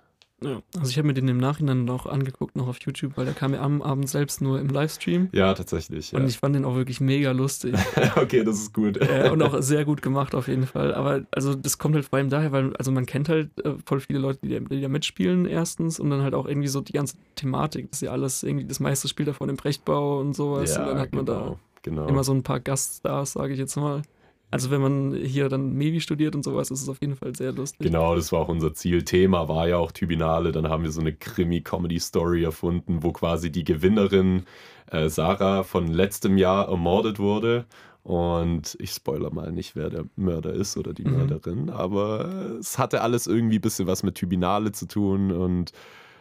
Ja, 0.46 0.62
also 0.78 0.90
ich 0.90 0.98
habe 0.98 1.08
mir 1.08 1.14
den 1.14 1.28
im 1.28 1.38
Nachhinein 1.38 1.86
noch 1.86 2.06
angeguckt, 2.06 2.56
noch 2.56 2.68
auf 2.68 2.78
YouTube, 2.80 3.14
weil 3.16 3.26
der 3.26 3.34
kam 3.34 3.54
ja 3.54 3.62
am 3.62 3.82
Abend 3.82 4.08
selbst 4.08 4.42
nur 4.42 4.60
im 4.60 4.68
Livestream. 4.70 5.30
Ja, 5.32 5.54
tatsächlich. 5.54 6.12
Ja. 6.12 6.20
Und 6.20 6.28
ich 6.28 6.38
fand 6.38 6.56
den 6.56 6.66
auch 6.66 6.76
wirklich 6.76 7.02
mega 7.02 7.32
lustig. 7.32 7.76
okay, 8.16 8.44
das 8.44 8.58
ist 8.58 8.74
gut. 8.74 8.98
Äh, 8.98 9.30
und 9.32 9.42
auch 9.42 9.62
sehr 9.62 9.86
gut 9.86 10.02
gemacht 10.02 10.36
auf 10.36 10.48
jeden 10.48 10.68
Fall. 10.68 10.94
Aber 10.94 11.24
also 11.32 11.56
das 11.56 11.78
kommt 11.78 11.96
halt 11.96 12.06
vor 12.06 12.18
allem 12.18 12.30
daher, 12.30 12.52
weil 12.52 12.76
also 12.78 12.92
man 12.92 13.06
kennt 13.06 13.30
halt 13.30 13.50
äh, 13.66 13.74
voll 13.86 14.00
viele 14.00 14.20
Leute, 14.20 14.40
die, 14.44 14.60
die 14.60 14.82
da 14.82 14.88
mitspielen 14.88 15.46
erstens 15.46 16.00
und 16.00 16.10
dann 16.10 16.22
halt 16.22 16.34
auch 16.34 16.46
irgendwie 16.46 16.68
so 16.68 16.82
die 16.82 16.94
ganze 16.94 17.18
Thematik, 17.36 17.90
das 17.90 17.98
ist 17.98 18.06
ja 18.06 18.12
alles 18.12 18.44
irgendwie, 18.44 18.66
das 18.66 18.80
meiste 18.80 19.08
spielt 19.08 19.28
davon 19.28 19.50
im 19.50 19.58
Brechtbau 19.58 20.20
und 20.20 20.36
sowas. 20.36 20.76
Ja, 20.76 20.82
und 20.82 20.90
dann 20.90 21.00
hat 21.00 21.14
man 21.14 21.26
da 21.26 21.40
genau, 21.40 21.60
genau. 21.82 22.08
immer 22.08 22.24
so 22.24 22.34
ein 22.34 22.44
paar 22.44 22.60
Gaststars, 22.60 23.34
sage 23.34 23.54
ich 23.54 23.60
jetzt 23.60 23.76
mal. 23.76 24.04
Also 24.52 24.72
wenn 24.72 24.82
man 24.82 25.16
hier 25.16 25.50
dann 25.50 25.74
Mevi 25.74 26.00
studiert 26.00 26.36
und 26.36 26.44
sowas, 26.44 26.72
ist 26.72 26.82
es 26.82 26.90
auf 26.90 27.02
jeden 27.02 27.16
Fall 27.16 27.36
sehr 27.36 27.52
lustig. 27.52 27.88
Genau, 27.88 28.16
das 28.16 28.32
war 28.32 28.40
auch 28.42 28.48
unser 28.48 28.74
Ziel. 28.74 29.04
Thema 29.04 29.50
war 29.50 29.68
ja 29.68 29.78
auch 29.78 29.92
Tubinale. 29.92 30.52
Dann 30.52 30.70
haben 30.70 30.84
wir 30.84 30.92
so 30.92 31.02
eine 31.02 31.14
Krimi-Comedy-Story 31.14 32.44
erfunden, 32.44 33.04
wo 33.04 33.12
quasi 33.12 33.52
die 33.52 33.64
Gewinnerin 33.64 34.44
äh, 34.92 35.10
Sarah 35.10 35.64
von 35.64 35.88
letztem 35.88 36.38
Jahr 36.38 36.70
ermordet 36.70 37.20
wurde. 37.20 37.66
Und 38.04 38.78
ich 38.80 38.92
spoiler 38.92 39.34
mal 39.34 39.52
nicht, 39.52 39.76
wer 39.76 39.90
der 39.90 40.06
Mörder 40.16 40.54
ist 40.54 40.78
oder 40.78 40.94
die 40.94 41.06
Mhm. 41.06 41.18
Mörderin, 41.18 41.70
aber 41.72 42.56
es 42.60 42.78
hatte 42.78 43.02
alles 43.02 43.26
irgendwie 43.26 43.58
ein 43.58 43.62
bisschen 43.62 43.88
was 43.88 44.04
mit 44.04 44.14
Tübinale 44.14 44.72
zu 44.72 44.88
tun 44.88 45.32
und 45.32 45.72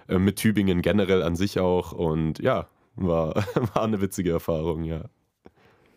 äh, 0.09 0.19
mit 0.19 0.37
Tübingen 0.37 0.81
generell 0.81 1.23
an 1.23 1.37
sich 1.37 1.61
auch. 1.61 1.93
Und 1.93 2.39
ja, 2.39 2.69
war, 2.97 3.35
war 3.75 3.83
eine 3.83 4.01
witzige 4.01 4.31
Erfahrung, 4.31 4.85
ja. 4.85 5.05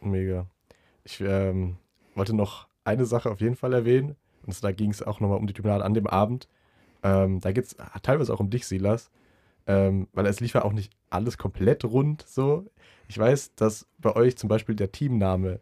Mega. 0.01 0.47
Ich 1.05 1.21
ähm, 1.21 1.78
wollte 2.18 2.36
noch 2.36 2.68
eine 2.84 3.05
Sache 3.05 3.30
auf 3.30 3.41
jeden 3.41 3.55
Fall 3.55 3.74
erwähnen. 3.74 4.15
Und 4.45 4.63
da 4.63 4.72
ging 4.72 4.91
es 4.91 5.03
auch 5.03 5.20
nochmal 5.20 5.38
um 5.38 5.47
die 5.47 5.53
Tribunale 5.53 5.84
an 5.84 5.93
dem 5.93 6.07
Abend. 6.07 6.47
Ähm, 7.03 7.39
da 7.41 7.51
geht 7.51 7.65
es 7.65 7.76
teilweise 8.01 8.34
auch 8.34 8.39
um 8.39 8.49
dich, 8.49 8.65
Silas. 8.65 9.11
Ähm, 9.65 10.07
weil 10.13 10.26
es 10.26 10.39
lief 10.39 10.53
ja 10.53 10.63
auch 10.63 10.72
nicht 10.72 10.93
alles 11.09 11.38
komplett 11.38 11.84
rund 11.84 12.26
so. 12.28 12.65
Ich 13.09 13.18
weiß, 13.18 13.55
dass 13.55 13.88
bei 13.97 14.15
euch 14.15 14.38
zum 14.38 14.47
Beispiel 14.47 14.76
der 14.76 14.91
Teamname 14.91 15.59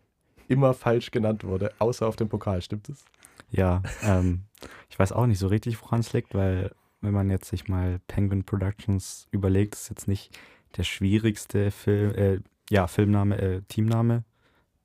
immer 0.47 0.73
falsch 0.73 1.11
genannt 1.11 1.43
wurde, 1.43 1.71
außer 1.79 2.07
auf 2.07 2.15
dem 2.15 2.29
Pokal. 2.29 2.61
Stimmt 2.61 2.89
es? 2.89 3.03
Ja, 3.49 3.81
ähm, 4.03 4.43
ich 4.89 4.97
weiß 4.97 5.11
auch 5.11 5.25
nicht 5.25 5.39
so 5.39 5.47
richtig, 5.47 5.81
woran 5.81 6.01
es 6.01 6.13
liegt, 6.13 6.35
weil 6.35 6.71
wenn 7.01 7.13
man 7.13 7.29
jetzt 7.29 7.49
sich 7.49 7.67
mal 7.67 7.99
Penguin 8.07 8.43
Productions 8.43 9.27
überlegt, 9.31 9.75
ist 9.75 9.89
jetzt 9.89 10.07
nicht 10.07 10.37
der 10.77 10.83
schwierigste 10.83 11.71
Film, 11.71 12.15
äh, 12.15 12.39
ja, 12.69 12.87
Filmname, 12.87 13.37
äh, 13.39 13.61
Teamname. 13.67 14.23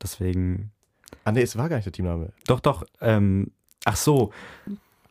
Deswegen, 0.02 0.72
Ah, 1.24 1.32
nee, 1.32 1.42
es 1.42 1.56
war 1.56 1.68
gar 1.68 1.76
nicht 1.76 1.86
der 1.86 1.92
Teamname. 1.92 2.32
doch, 2.46 2.60
doch, 2.60 2.84
ähm, 3.00 3.50
ach 3.84 3.96
so, 3.96 4.32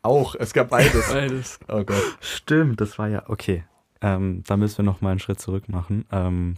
Auch, 0.02 0.36
es 0.36 0.54
gab 0.54 0.70
beides. 0.70 1.08
Beides. 1.12 1.60
oh 1.68 1.84
Gott. 1.84 2.18
Stimmt, 2.22 2.80
das 2.82 2.98
war 2.98 3.08
ja, 3.10 3.24
okay. 3.30 3.66
Ähm, 4.02 4.44
da 4.48 4.56
müssen 4.56 4.78
wir 4.80 4.86
noch 4.86 5.02
mal 5.02 5.12
einen 5.12 5.20
Schritt 5.20 5.42
zurück 5.42 5.68
machen. 5.68 6.06
Ähm, 6.12 6.56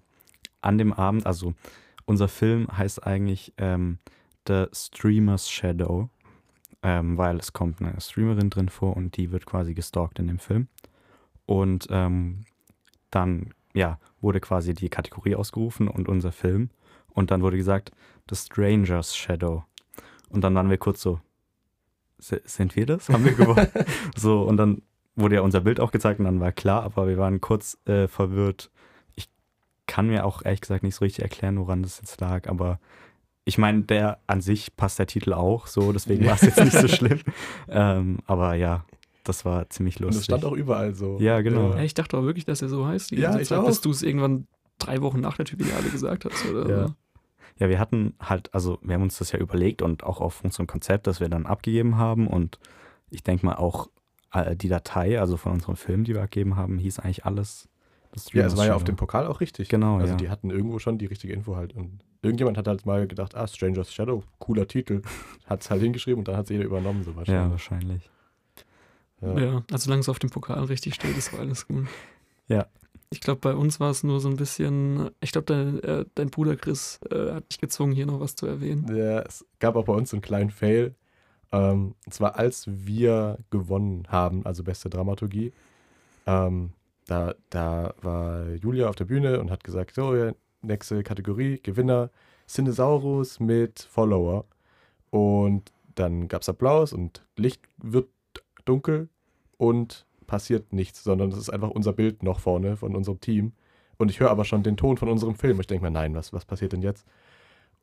an 0.61 0.77
dem 0.77 0.93
Abend, 0.93 1.25
also 1.25 1.53
unser 2.05 2.27
Film 2.27 2.67
heißt 2.75 3.05
eigentlich 3.05 3.53
ähm, 3.57 3.97
The 4.47 4.65
Streamer's 4.73 5.49
Shadow, 5.49 6.09
ähm, 6.83 7.17
weil 7.17 7.37
es 7.37 7.51
kommt 7.51 7.81
eine 7.81 7.99
Streamerin 7.99 8.51
drin 8.51 8.69
vor 8.69 8.95
und 8.95 9.17
die 9.17 9.31
wird 9.31 9.45
quasi 9.45 9.73
gestalkt 9.73 10.19
in 10.19 10.27
dem 10.27 10.39
Film. 10.39 10.67
Und 11.47 11.87
ähm, 11.89 12.45
dann, 13.09 13.53
ja, 13.73 13.99
wurde 14.21 14.39
quasi 14.39 14.75
die 14.75 14.89
Kategorie 14.89 15.35
ausgerufen 15.35 15.87
und 15.87 16.07
unser 16.07 16.31
Film. 16.31 16.69
Und 17.13 17.31
dann 17.31 17.41
wurde 17.41 17.57
gesagt, 17.57 17.91
The 18.29 18.35
Stranger's 18.35 19.15
Shadow. 19.15 19.63
Und 20.29 20.41
dann 20.43 20.55
waren 20.55 20.69
wir 20.69 20.77
kurz 20.77 21.01
so, 21.01 21.19
"S- 22.19 22.41
sind 22.45 22.75
wir 22.75 22.85
das? 22.85 23.09
Haben 23.09 23.25
wir 23.25 23.33
gewonnen? 23.33 23.67
so, 24.15 24.43
und 24.43 24.57
dann 24.57 24.81
wurde 25.15 25.35
ja 25.35 25.41
unser 25.41 25.61
Bild 25.61 25.79
auch 25.79 25.91
gezeigt 25.91 26.19
und 26.19 26.25
dann 26.25 26.39
war 26.39 26.51
klar, 26.51 26.83
aber 26.83 27.07
wir 27.07 27.17
waren 27.17 27.41
kurz 27.41 27.77
äh, 27.85 28.07
verwirrt. 28.07 28.71
Ich 29.15 29.29
kann 29.87 30.07
mir 30.07 30.25
auch 30.25 30.43
ehrlich 30.45 30.61
gesagt 30.61 30.83
nicht 30.83 30.95
so 30.95 31.03
richtig 31.03 31.23
erklären, 31.23 31.59
woran 31.59 31.83
das 31.83 31.97
jetzt 31.97 32.19
lag, 32.21 32.47
aber 32.47 32.79
ich 33.43 33.57
meine, 33.57 33.81
der 33.81 34.19
an 34.27 34.39
sich 34.39 34.75
passt 34.77 34.99
der 34.99 35.07
Titel 35.07 35.33
auch 35.33 35.67
so, 35.67 35.91
deswegen 35.91 36.25
war 36.25 36.35
es 36.35 36.41
jetzt 36.41 36.63
nicht 36.63 36.77
so 36.77 36.87
schlimm. 36.87 37.19
Ähm, 37.67 38.19
aber 38.27 38.53
ja, 38.53 38.85
das 39.23 39.43
war 39.45 39.69
ziemlich 39.69 39.97
Und 39.97 40.03
lustig. 40.05 40.19
es 40.21 40.25
stand 40.25 40.45
auch 40.45 40.53
überall 40.55 40.93
so. 40.95 41.17
Ja, 41.19 41.41
genau. 41.41 41.71
Ja, 41.73 41.81
ich 41.83 41.93
dachte 41.95 42.17
auch 42.17 42.23
wirklich, 42.23 42.45
dass 42.45 42.61
er 42.61 42.69
so 42.69 42.85
heißt. 42.85 43.11
Die 43.11 43.15
Ja, 43.15 43.29
ganze 43.29 43.41
ich 43.41 43.47
Zeit, 43.49 43.57
auch. 43.59 43.65
bis 43.65 43.81
du 43.81 43.89
es 43.91 44.03
irgendwann 44.03 44.47
drei 44.77 45.01
Wochen 45.01 45.19
nach 45.19 45.35
der 45.37 45.45
Tribunale 45.45 45.89
gesagt 45.89 46.23
hast. 46.25 46.45
Oder 46.45 46.69
Ja. 46.69 46.95
Ja, 47.61 47.69
wir 47.69 47.77
hatten 47.77 48.15
halt, 48.19 48.51
also 48.55 48.79
wir 48.81 48.95
haben 48.95 49.03
uns 49.03 49.19
das 49.19 49.31
ja 49.33 49.37
überlegt 49.37 49.83
und 49.83 50.03
auch 50.03 50.19
auf 50.19 50.43
unserem 50.43 50.65
Konzept, 50.65 51.05
das 51.05 51.19
wir 51.19 51.29
dann 51.29 51.45
abgegeben 51.45 51.95
haben 51.95 52.25
und 52.25 52.57
ich 53.11 53.21
denke 53.21 53.45
mal 53.45 53.53
auch 53.53 53.87
äh, 54.33 54.55
die 54.55 54.67
Datei, 54.67 55.19
also 55.19 55.37
von 55.37 55.51
unserem 55.51 55.75
Film, 55.75 56.03
die 56.03 56.15
wir 56.15 56.23
abgegeben 56.23 56.55
haben, 56.55 56.79
hieß 56.79 56.97
eigentlich 56.97 57.23
alles. 57.23 57.69
das 58.13 58.33
Ja, 58.33 58.47
es 58.47 58.57
war 58.57 58.65
ja 58.65 58.73
auf 58.73 58.83
dem. 58.83 58.95
Pokal 58.95 59.27
auch 59.27 59.41
richtig. 59.41 59.69
Genau, 59.69 59.97
Also 59.97 60.13
ja. 60.13 60.17
die 60.17 60.29
hatten 60.31 60.49
irgendwo 60.49 60.79
schon 60.79 60.97
die 60.97 61.05
richtige 61.05 61.33
Info 61.33 61.55
halt. 61.55 61.73
Und 61.75 61.99
irgendjemand 62.23 62.57
hat 62.57 62.67
halt 62.67 62.87
mal 62.87 63.05
gedacht, 63.05 63.35
ah, 63.35 63.45
Stranger's 63.45 63.93
Shadow, 63.93 64.23
cooler 64.39 64.67
Titel. 64.67 65.03
Hat 65.45 65.61
es 65.61 65.69
halt 65.69 65.83
hingeschrieben 65.83 66.21
und 66.21 66.27
dann 66.27 66.37
hat 66.37 66.45
es 66.45 66.49
jeder 66.49 66.63
übernommen, 66.65 67.03
so 67.03 67.11
Ja, 67.11 67.17
wahrscheinlich. 67.17 67.51
wahrscheinlich. 67.51 68.09
Ja. 69.21 69.37
Ja, 69.37 69.63
also 69.71 69.83
solange 69.85 69.99
es 69.99 70.09
auf 70.09 70.17
dem 70.17 70.31
Pokal 70.31 70.63
richtig 70.63 70.95
steht, 70.95 71.15
ist 71.15 71.31
alles 71.35 71.67
gut. 71.67 71.85
Ja. 72.47 72.65
Ich 73.13 73.19
glaube, 73.19 73.41
bei 73.41 73.53
uns 73.53 73.79
war 73.81 73.91
es 73.91 74.03
nur 74.03 74.21
so 74.21 74.29
ein 74.29 74.37
bisschen. 74.37 75.11
Ich 75.19 75.33
glaube, 75.33 75.45
dein, 75.45 75.83
äh, 75.83 76.05
dein 76.15 76.29
Bruder 76.29 76.55
Chris 76.55 76.99
äh, 77.11 77.33
hat 77.33 77.51
dich 77.51 77.59
gezwungen, 77.59 77.91
hier 77.91 78.05
noch 78.05 78.21
was 78.21 78.35
zu 78.35 78.47
erwähnen. 78.47 78.87
Ja, 78.95 79.19
es 79.19 79.45
gab 79.59 79.75
auch 79.75 79.83
bei 79.83 79.93
uns 79.93 80.13
einen 80.13 80.21
kleinen 80.21 80.49
Fail. 80.49 80.95
Ähm, 81.51 81.95
und 82.05 82.13
zwar, 82.13 82.37
als 82.37 82.65
wir 82.67 83.37
gewonnen 83.49 84.07
haben, 84.07 84.45
also 84.45 84.63
beste 84.63 84.89
Dramaturgie, 84.89 85.51
ähm, 86.25 86.71
da, 87.05 87.35
da 87.49 87.93
war 88.01 88.49
Julia 88.53 88.87
auf 88.87 88.95
der 88.95 89.05
Bühne 89.05 89.41
und 89.41 89.51
hat 89.51 89.65
gesagt: 89.65 89.93
So, 89.93 90.31
nächste 90.61 91.03
Kategorie, 91.03 91.59
Gewinner, 91.61 92.11
Cinesaurus 92.47 93.41
mit 93.41 93.81
Follower. 93.81 94.45
Und 95.09 95.73
dann 95.95 96.29
gab 96.29 96.43
es 96.43 96.49
Applaus 96.49 96.93
und 96.93 97.25
Licht 97.35 97.61
wird 97.77 98.07
dunkel 98.63 99.09
und 99.57 100.05
passiert 100.31 100.71
nichts, 100.71 101.03
sondern 101.03 101.29
es 101.29 101.37
ist 101.37 101.49
einfach 101.49 101.69
unser 101.69 101.91
Bild 101.91 102.23
noch 102.23 102.39
vorne 102.39 102.77
von 102.77 102.95
unserem 102.95 103.19
Team. 103.19 103.51
Und 103.97 104.09
ich 104.09 104.21
höre 104.21 104.31
aber 104.31 104.45
schon 104.45 104.63
den 104.63 104.77
Ton 104.77 104.95
von 104.95 105.09
unserem 105.09 105.35
Film. 105.35 105.59
Ich 105.59 105.67
denke 105.67 105.83
mir, 105.83 105.91
nein, 105.91 106.15
was, 106.15 106.31
was 106.31 106.45
passiert 106.45 106.71
denn 106.71 106.81
jetzt? 106.81 107.05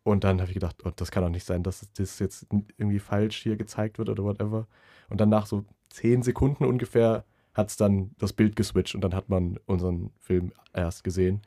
Und 0.03 0.25
dann 0.25 0.41
habe 0.41 0.49
ich 0.49 0.55
gedacht, 0.55 0.77
oh, 0.87 0.91
das 0.97 1.11
kann 1.11 1.23
doch 1.23 1.29
nicht 1.29 1.45
sein, 1.45 1.63
dass 1.63 1.87
das 1.99 2.19
jetzt 2.19 2.47
irgendwie 2.79 3.01
falsch 3.01 3.43
hier 3.43 3.59
gezeigt 3.59 3.99
wird 3.99 4.09
oder 4.09 4.25
whatever. 4.25 4.67
Und 5.11 5.21
dann 5.21 5.29
nach 5.29 5.45
so 5.45 5.67
zehn 5.91 6.23
Sekunden 6.23 6.65
ungefähr 6.65 7.27
hat 7.53 7.69
es 7.69 7.77
dann 7.77 8.13
das 8.17 8.33
Bild 8.33 8.57
geswitcht 8.57 8.95
und 8.95 9.03
dann 9.03 9.15
hat 9.15 9.29
man 9.29 9.59
unseren 9.67 10.11
Film 10.17 10.53
erst 10.73 11.05
gesehen. 11.05 11.43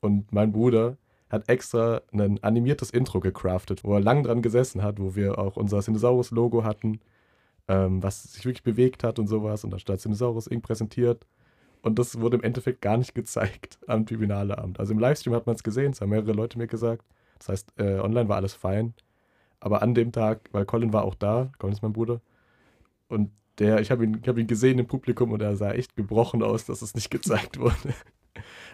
Und 0.00 0.32
mein 0.32 0.52
Bruder 0.52 0.96
hat 1.28 1.50
extra 1.50 2.00
ein 2.12 2.42
animiertes 2.42 2.88
Intro 2.88 3.20
gecraftet, 3.20 3.84
wo 3.84 3.92
er 3.92 4.00
lang 4.00 4.22
dran 4.22 4.40
gesessen 4.40 4.82
hat, 4.82 4.98
wo 5.00 5.14
wir 5.16 5.38
auch 5.38 5.58
unser 5.58 5.82
Cinesaurus-Logo 5.82 6.64
hatten, 6.64 7.00
ähm, 7.68 8.02
was 8.02 8.22
sich 8.24 8.44
wirklich 8.44 8.62
bewegt 8.62 9.04
hat 9.04 9.18
und 9.18 9.26
sowas. 9.26 9.64
Und 9.64 9.70
da 9.70 9.78
stand 9.78 10.00
Cinesaurus 10.00 10.46
Inc. 10.46 10.62
präsentiert. 10.62 11.26
Und 11.82 11.98
das 11.98 12.20
wurde 12.20 12.36
im 12.36 12.42
Endeffekt 12.42 12.80
gar 12.80 12.96
nicht 12.96 13.14
gezeigt 13.14 13.78
am 13.86 14.06
Tribunaleabend. 14.06 14.80
Also 14.80 14.92
im 14.92 14.98
Livestream 14.98 15.34
hat 15.34 15.46
man 15.46 15.56
es 15.56 15.62
gesehen, 15.62 15.92
es 15.92 16.00
haben 16.00 16.10
mehrere 16.10 16.32
Leute 16.32 16.58
mir 16.58 16.66
gesagt. 16.66 17.04
Das 17.38 17.48
heißt, 17.48 17.72
äh, 17.78 18.00
online 18.00 18.28
war 18.28 18.36
alles 18.36 18.54
fein. 18.54 18.94
Aber 19.60 19.82
an 19.82 19.94
dem 19.94 20.12
Tag, 20.12 20.48
weil 20.52 20.64
Colin 20.64 20.92
war 20.92 21.04
auch 21.04 21.14
da, 21.14 21.50
Colin 21.58 21.74
ist 21.74 21.82
mein 21.82 21.92
Bruder, 21.92 22.20
und 23.08 23.30
der, 23.58 23.80
ich 23.80 23.90
habe 23.90 24.04
ihn, 24.04 24.20
hab 24.26 24.36
ihn 24.38 24.46
gesehen 24.46 24.78
im 24.78 24.86
Publikum 24.86 25.32
und 25.32 25.40
er 25.40 25.56
sah 25.56 25.72
echt 25.72 25.96
gebrochen 25.96 26.42
aus, 26.42 26.66
dass 26.66 26.82
es 26.82 26.94
nicht 26.94 27.10
gezeigt 27.10 27.58
wurde. 27.58 27.94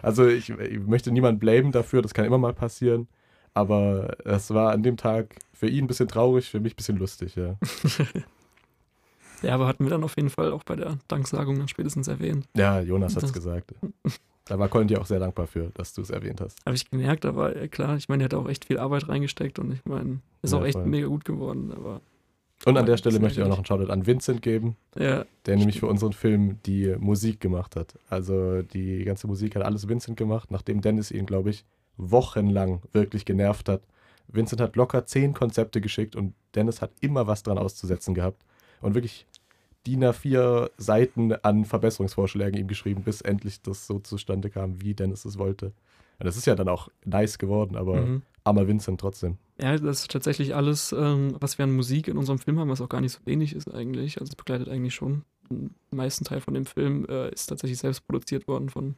Also 0.01 0.27
ich, 0.27 0.49
ich 0.49 0.79
möchte 0.79 1.11
niemanden 1.11 1.39
blamen 1.39 1.71
dafür, 1.71 2.01
das 2.01 2.13
kann 2.13 2.25
immer 2.25 2.37
mal 2.37 2.53
passieren. 2.53 3.07
Aber 3.53 4.17
es 4.25 4.51
war 4.53 4.71
an 4.71 4.83
dem 4.83 4.97
Tag 4.97 5.35
für 5.53 5.67
ihn 5.67 5.85
ein 5.85 5.87
bisschen 5.87 6.07
traurig, 6.07 6.49
für 6.49 6.59
mich 6.59 6.73
ein 6.73 6.75
bisschen 6.75 6.97
lustig, 6.97 7.35
ja. 7.35 7.57
Ja, 9.43 9.53
aber 9.55 9.67
hatten 9.67 9.83
wir 9.83 9.89
dann 9.91 10.03
auf 10.03 10.15
jeden 10.15 10.29
Fall 10.29 10.51
auch 10.51 10.63
bei 10.63 10.75
der 10.75 10.97
Danksagung 11.07 11.57
dann 11.59 11.67
spätestens 11.67 12.07
erwähnt. 12.07 12.47
Ja, 12.55 12.79
Jonas 12.79 13.15
hat 13.15 13.23
es 13.23 13.33
gesagt. 13.33 13.73
Da 14.45 14.59
war 14.59 14.67
Colin 14.67 14.87
dir 14.89 14.99
auch 14.99 15.05
sehr 15.05 15.19
dankbar 15.19 15.47
für, 15.47 15.69
dass 15.73 15.93
du 15.93 16.01
es 16.01 16.09
erwähnt 16.09 16.41
hast. 16.41 16.57
Habe 16.65 16.75
ich 16.75 16.89
gemerkt, 16.89 17.25
aber 17.25 17.55
äh, 17.55 17.67
klar, 17.69 17.95
ich 17.95 18.09
meine, 18.09 18.23
er 18.23 18.25
hat 18.25 18.33
auch 18.33 18.49
echt 18.49 18.65
viel 18.65 18.77
Arbeit 18.77 19.07
reingesteckt 19.07 19.57
und 19.59 19.71
ich 19.71 19.85
meine, 19.85 20.19
ist 20.41 20.51
Ja, 20.51 20.59
auch 20.59 20.65
echt 20.65 20.73
voll. 20.77 20.85
mega 20.85 21.07
gut 21.07 21.23
geworden. 21.23 21.71
Aber 21.73 22.01
Und 22.65 22.77
an 22.77 22.85
der 22.85 22.97
Stelle 22.97 23.19
möchte 23.19 23.39
ich 23.39 23.45
auch 23.45 23.49
noch 23.49 23.57
einen 23.57 23.65
Shoutout 23.65 23.89
an 23.91 24.05
Vincent 24.05 24.41
geben, 24.41 24.75
ja, 24.97 25.23
der 25.45 25.55
nämlich 25.55 25.75
Stimmt. 25.75 25.79
für 25.79 25.87
unseren 25.87 26.11
Film 26.13 26.57
die 26.65 26.93
Musik 26.99 27.39
gemacht 27.39 27.75
hat. 27.77 27.93
Also 28.09 28.61
die 28.63 29.03
ganze 29.05 29.27
Musik 29.27 29.55
hat 29.55 29.63
alles 29.63 29.87
Vincent 29.87 30.17
gemacht, 30.17 30.51
nachdem 30.51 30.81
Dennis 30.81 31.09
ihn, 31.11 31.25
glaube 31.25 31.49
ich, 31.51 31.63
wochenlang 31.97 32.81
wirklich 32.91 33.23
genervt 33.25 33.69
hat. 33.69 33.81
Vincent 34.27 34.59
hat 34.61 34.75
locker 34.75 35.05
zehn 35.05 35.33
Konzepte 35.33 35.79
geschickt 35.79 36.15
und 36.15 36.33
Dennis 36.55 36.81
hat 36.81 36.91
immer 37.01 37.27
was 37.27 37.43
dran 37.43 37.57
auszusetzen 37.57 38.13
gehabt. 38.13 38.43
Und 38.81 38.93
wirklich 38.95 39.25
DIN 39.85 40.03
A4 40.03 40.69
Seiten 40.77 41.33
an 41.33 41.65
Verbesserungsvorschlägen 41.65 42.59
ihm 42.59 42.67
geschrieben, 42.67 43.03
bis 43.03 43.21
endlich 43.21 43.61
das 43.61 43.85
so 43.87 43.99
zustande 43.99 44.49
kam, 44.49 44.81
wie 44.81 44.93
Dennis 44.93 45.25
es 45.25 45.37
wollte. 45.37 45.67
Und 46.19 46.25
das 46.25 46.37
ist 46.37 46.45
ja 46.45 46.55
dann 46.55 46.69
auch 46.69 46.89
nice 47.05 47.37
geworden, 47.37 47.75
aber 47.75 48.01
Mhm. 48.01 48.21
armer 48.43 48.67
Vincent 48.67 48.99
trotzdem. 49.01 49.37
Ja, 49.59 49.77
das 49.77 50.01
ist 50.01 50.11
tatsächlich 50.11 50.55
alles, 50.55 50.93
ähm, 50.97 51.35
was 51.39 51.57
wir 51.57 51.63
an 51.63 51.75
Musik 51.75 52.07
in 52.07 52.17
unserem 52.17 52.39
Film 52.39 52.59
haben, 52.59 52.69
was 52.69 52.81
auch 52.81 52.89
gar 52.89 53.01
nicht 53.01 53.13
so 53.13 53.19
wenig 53.25 53.55
ist 53.55 53.73
eigentlich. 53.73 54.19
Also 54.19 54.31
es 54.31 54.35
begleitet 54.35 54.69
eigentlich 54.69 54.95
schon 54.95 55.23
den 55.49 55.73
meisten 55.91 56.23
Teil 56.25 56.39
von 56.41 56.53
dem 56.53 56.65
Film, 56.65 57.05
äh, 57.09 57.29
ist 57.31 57.47
tatsächlich 57.47 57.79
selbst 57.79 58.07
produziert 58.07 58.47
worden 58.47 58.69
von 58.69 58.95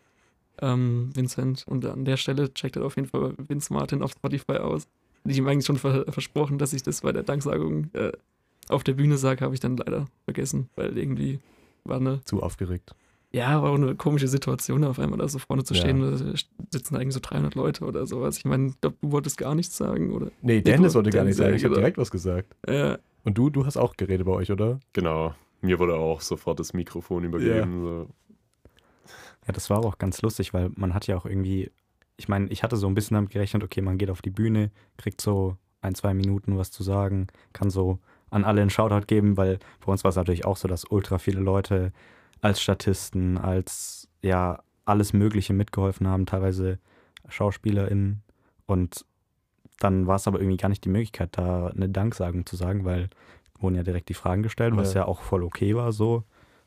ähm, 0.62 1.10
Vincent. 1.14 1.66
Und 1.68 1.86
an 1.86 2.06
der 2.06 2.18
Stelle 2.18 2.54
checkt 2.54 2.76
er 2.78 2.86
auf 2.86 2.96
jeden 2.96 3.08
Fall 3.10 3.34
Vince 3.38 3.74
Martin 3.74 4.02
auf 4.02 4.12
Spotify 4.12 4.54
aus. 4.54 4.84
Hätte 5.24 5.32
ich 5.32 5.38
ihm 5.38 5.48
eigentlich 5.48 5.66
schon 5.66 5.78
ver 5.78 6.06
versprochen, 6.08 6.58
dass 6.58 6.72
ich 6.74 6.84
das 6.84 7.02
bei 7.02 7.12
der 7.12 7.24
Danksagung 7.24 7.90
äh, 7.94 8.12
auf 8.70 8.84
der 8.84 8.93
Bühne 8.93 9.18
sage, 9.18 9.43
habe 9.43 9.53
ich 9.53 9.59
dann 9.59 9.78
leider 9.78 10.05
vergessen, 10.26 10.70
weil 10.76 10.97
irgendwie 10.97 11.39
war 11.84 11.97
eine, 11.97 12.22
Zu 12.26 12.41
aufgeregt. 12.41 12.95
ja, 13.32 13.61
war 13.61 13.70
auch 13.72 13.76
eine 13.76 13.95
komische 13.95 14.28
Situation, 14.28 14.84
auf 14.84 14.97
einmal 14.99 15.20
da 15.20 15.28
so 15.28 15.39
vorne 15.39 15.63
zu 15.63 15.74
Ja. 15.74 15.82
stehen. 15.82 16.01
Da 16.01 16.18
sitzen 16.72 16.95
eigentlich 16.95 17.13
so 17.13 17.20
300 17.22 17.53
Leute 17.55 17.86
oder 17.86 18.07
sowas. 18.07 18.38
Ich 18.38 18.45
meine, 18.45 18.74
du 18.82 18.91
wolltest 19.01 19.38
gar 19.38 19.53
nichts 19.55 19.78
sagen, 19.78 20.11
oder? 20.13 20.32
Nee, 20.41 20.61
du- 20.61 20.72
Dennis 20.72 20.95
wollte 20.95 21.09
gar 21.11 21.22
Dennis, 21.24 21.38
nicht 21.38 21.43
sagen. 21.43 21.51
ja, 21.51 21.57
Ich 21.57 21.66
habe 21.66 21.76
direkt 21.76 21.97
was 21.97 22.09
gesagt. 22.11 22.55
Äh, 22.68 22.97
Und 23.24 23.38
du, 23.38 23.49
du 23.49 23.66
hast 23.66 23.78
auch 23.78 23.95
geredet 23.97 24.26
bei 24.26 24.32
euch, 24.34 24.51
oder? 24.51 24.80
Genau. 24.93 25.34
Mir 25.61 25.80
wurde 25.80 25.95
auch 25.95 26.22
sofort 26.22 26.59
das 26.59 26.74
Mikrofon 26.74 27.24
übergeben. 27.24 27.82
So. 27.82 28.07
Ja, 29.47 29.53
das 29.53 29.70
war 29.70 29.80
auch 29.86 29.97
ganz 29.97 30.22
lustig, 30.22 30.53
weil 30.53 30.72
man 30.76 30.93
hat 30.93 31.07
ja 31.07 31.18
auch 31.18 31.26
irgendwie, 31.26 31.72
ich 32.18 32.28
meine, 32.28 32.47
ich 32.49 32.63
hatte 32.63 32.78
so 32.78 32.88
ein 32.88 32.95
bisschen 32.95 33.16
damit 33.16 33.30
gerechnet, 33.32 33.63
okay, 33.63 33.82
man 33.82 33.97
geht 33.97 34.09
auf 34.09 34.22
die 34.22 34.30
Bühne, 34.32 34.72
kriegt 34.97 35.22
so 35.22 35.57
ein, 35.82 35.93
zwei 35.95 36.13
Minuten 36.13 36.57
was 36.57 36.72
zu 36.72 36.82
sagen, 36.84 37.28
kann 37.53 37.70
so 37.70 37.99
an 38.36 38.44
alle 38.44 38.62
einen 38.62 38.70
Shoutout 38.70 39.08
geben, 39.08 39.38
weil 39.38 39.60
bei 39.84 39.92
uns 39.92 40.04
war 40.04 40.10
es 40.10 40.16
natürlich 40.16 40.46
auch 40.46 40.58
so, 40.58 40.68
dass 40.68 40.86
ultra 40.92 41.18
viele 41.18 41.40
Leute 41.40 41.92
als 42.42 42.62
Statisten, 42.62 43.38
als 43.38 44.10
ja, 44.22 44.62
alles 44.84 45.14
Mögliche 45.14 45.54
mitgeholfen 45.54 46.08
haben, 46.08 46.26
teilweise 46.26 46.78
SchauspielerInnen. 47.30 48.22
Und 48.68 49.06
dann 49.80 50.06
war 50.06 50.18
es 50.18 50.28
aber 50.28 50.40
irgendwie 50.40 50.58
gar 50.58 50.70
nicht 50.70 50.84
die 50.84 50.90
Möglichkeit, 50.90 51.30
da 51.38 51.68
eine 51.68 51.90
Danksagung 51.90 52.46
zu 52.46 52.56
sagen, 52.56 52.86
weil 52.86 53.10
wurden 53.60 53.76
ja 53.76 53.84
direkt 53.84 54.10
die 54.10 54.14
Fragen 54.14 54.44
gestellt, 54.44 54.76
was 54.76 54.94
Ja. 54.94 55.02
ja 55.02 55.08
auch 55.08 55.22
voll 55.22 55.44
okay 55.44 55.76
war 55.76 55.92
so. 55.94 56.24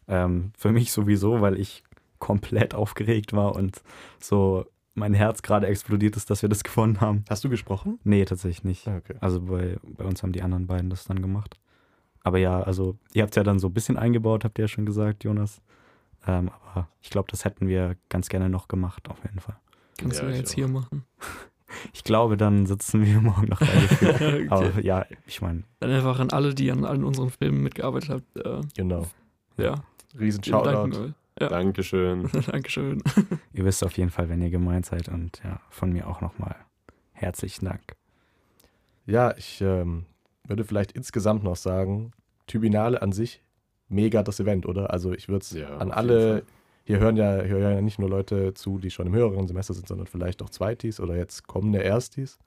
Ähm, 0.09 0.53
für 0.57 0.73
mich 0.73 0.91
sowieso, 0.91 1.43
weil 1.43 1.61
ich 1.61 1.85
komplett 2.19 2.75
aufgeregt 2.75 3.35
war 3.35 3.55
und 3.55 3.83
so 4.19 4.64
mein 4.99 5.14
Herz 5.14 5.42
gerade 5.42 5.66
explodiert 5.66 6.16
ist, 6.16 6.30
dass 6.30 6.42
wir 6.42 6.49
das 6.49 6.62
gewonnen 6.64 7.01
haben. 7.01 7.24
Hast 7.28 7.44
du 7.44 7.49
gesprochen? 7.49 7.99
Nee, 8.05 8.24
tatsächlich 8.24 8.64
nicht. 8.64 8.88
Ah, 8.88 8.96
Okay. 8.99 9.14
Also 9.20 9.40
bei, 9.40 9.76
bei 9.96 10.05
uns 10.05 10.22
haben 10.22 10.32
die 10.32 10.42
anderen 10.42 10.66
beiden 10.66 10.90
das 10.90 11.05
dann 11.05 11.22
gemacht. 11.22 11.59
Aber 12.24 12.38
ja, 12.38 12.61
also 12.61 12.96
ihr 13.14 13.22
habt 13.22 13.32
es 13.32 13.36
ja 13.36 13.44
dann 13.44 13.59
so 13.59 13.68
ein 13.68 13.72
bisschen 13.74 13.96
eingebaut, 13.96 14.44
habt 14.44 14.59
ihr 14.59 14.64
ja 14.64 14.68
schon 14.68 14.84
gesagt, 14.86 15.24
Jonas. 15.24 15.61
Ähm, 16.26 16.51
aber 16.72 16.88
ich 17.01 17.11
glaube, 17.11 17.28
das 17.30 17.44
hätten 17.44 17.68
wir 17.68 17.96
ganz 18.09 18.28
gerne 18.28 18.49
noch 18.51 18.68
gemacht, 18.68 19.09
auf 19.09 19.22
jeden 19.24 19.38
Fall. 19.40 19.57
kannst 19.99 20.20
Ja, 20.20 20.26
du 20.28 20.34
jetzt 20.34 20.51
auch. 20.51 20.55
hier 20.57 20.68
machen. 20.68 21.05
Ich 21.92 22.03
glaube, 22.03 22.38
dann 22.38 22.64
sitzen 22.64 23.05
wir 23.05 23.20
morgen 23.20 23.49
noch 23.49 23.61
okay. 23.61 24.46
Aber 24.49 24.80
ja, 24.80 25.05
ich 25.26 25.42
meine, 25.42 25.64
Dann 25.80 25.90
einfach 25.90 26.18
an 26.18 26.30
alle, 26.30 26.55
die 26.55 26.70
an 26.72 26.86
allen 26.86 27.05
unseren 27.05 27.28
Filmen 27.28 27.62
mitgearbeitet 27.62 28.09
haben. 28.09 28.24
Äh, 28.62 28.66
Genau. 28.74 29.07
ja, 29.59 29.74
Riesen 30.18 30.42
Shoutout. 30.42 31.12
Ja, 31.41 31.49
Dankeschön. 31.49 32.28
Dankeschön. 32.47 33.03
ihr 33.53 33.64
wisst 33.64 33.84
auf 33.84 33.97
jeden 33.97 34.11
Fall, 34.11 34.28
wenn 34.28 34.43
ihr 34.43 34.51
gemeint 34.51 34.86
seid. 34.86 35.09
Und 35.09 35.41
ja, 35.45 35.61
von 35.70 35.93
mir 35.93 36.09
auch 36.09 36.20
nochmal 36.20 36.57
herzlichen 37.12 37.66
Dank. 37.66 37.97
Ja, 39.07 39.36
ich 39.36 39.61
ähm, 39.61 40.05
würde 40.47 40.64
vielleicht 40.64 40.93
insgesamt 40.93 41.45
noch 41.45 41.57
sagen, 41.57 42.12
Tribunale 42.47 43.01
an 43.03 43.12
sich, 43.12 43.43
mega 43.89 44.22
das 44.22 44.41
Event, 44.41 44.66
oder? 44.66 44.93
Also 44.93 45.12
ich 45.12 45.28
würde 45.28 45.43
es 45.43 45.53
Ja, 45.53 45.76
an 45.78 45.93
alle, 45.93 46.43
hier 46.84 46.99
hören 46.99 47.16
ja, 47.16 47.43
hier 47.43 47.57
hören 47.57 47.74
ja 47.74 47.80
nicht 47.80 47.99
nur 47.99 48.09
Leute 48.09 48.55
zu, 48.55 48.78
die 48.78 48.91
schon 48.91 49.07
im 49.07 49.14
höheren 49.14 49.47
Semester 49.47 49.74
sind, 49.74 49.89
sondern 49.89 50.07
vielleicht 50.07 50.43
auch 50.43 50.51
Zweitis 50.51 51.01
oder 51.01 51.16
jetzt 51.16 51.47
kommende 51.47 51.82
Erstis. 51.82 52.39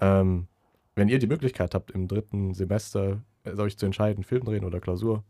Ähm, 0.00 0.46
wenn 0.94 1.08
ihr 1.08 1.18
die 1.18 1.26
Möglichkeit 1.26 1.74
habt, 1.74 1.90
im 1.90 2.08
dritten 2.08 2.54
Semester 2.54 3.22
äh, 3.44 3.56
euch 3.58 3.76
zu 3.76 3.86
entscheiden, 3.86 4.24
Film 4.24 4.44
drehen 4.44 4.64
oder 4.64 4.80
Klausur, 4.80 5.24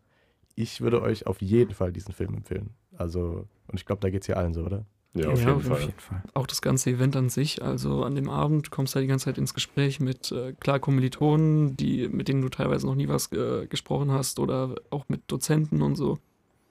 ich 0.57 0.81
würde 0.81 1.01
euch 1.03 1.27
auf 1.27 1.41
jeden 1.41 1.75
Fall 1.75 1.93
diesen 1.93 2.13
Film 2.13 2.35
empfehlen. 2.35 2.71
Also, 2.97 3.47
und 3.69 3.75
ich 3.79 3.85
glaube, 3.87 4.01
da 4.01 4.11
geht 4.11 4.23
es 4.23 4.27
hier 4.27 4.37
allen 4.39 4.53
so, 4.55 4.65
oder? 4.65 4.85
Ja, 5.15 5.29
auf 5.31 5.39
Ja, 5.41 5.47
jeden 5.47 5.59
auf 5.59 5.71
Auf 5.71 5.79
Fall. 5.79 5.87
jeden 5.87 6.01
Fall. 6.01 6.23
Auch 6.35 6.47
das 6.47 6.61
ganze 6.63 6.91
Event 6.91 7.15
an 7.17 7.29
sich, 7.29 7.63
also 7.63 8.03
an 8.05 8.15
dem 8.17 8.29
Abend 8.29 8.71
kommst 8.71 8.95
du 8.95 8.99
ja 8.99 9.03
die 9.03 9.07
ganze 9.09 9.27
Zeit 9.27 9.39
ins 9.39 9.55
Gespräch 9.55 10.01
mit, 10.01 10.33
äh, 10.33 10.53
klar, 10.55 10.79
Kommilitonen, 10.81 11.77
die, 11.77 12.09
mit 12.09 12.29
denen 12.29 12.43
du 12.43 12.49
teilweise 12.49 12.87
noch 12.87 12.95
nie 12.97 13.09
was 13.09 13.31
äh, 13.33 13.67
gesprochen 13.67 14.11
hast 14.11 14.39
oder 14.41 14.75
auch 14.91 15.09
mit 15.09 15.23
Dozenten 15.29 15.81
und 15.83 15.97
so. 15.97 16.19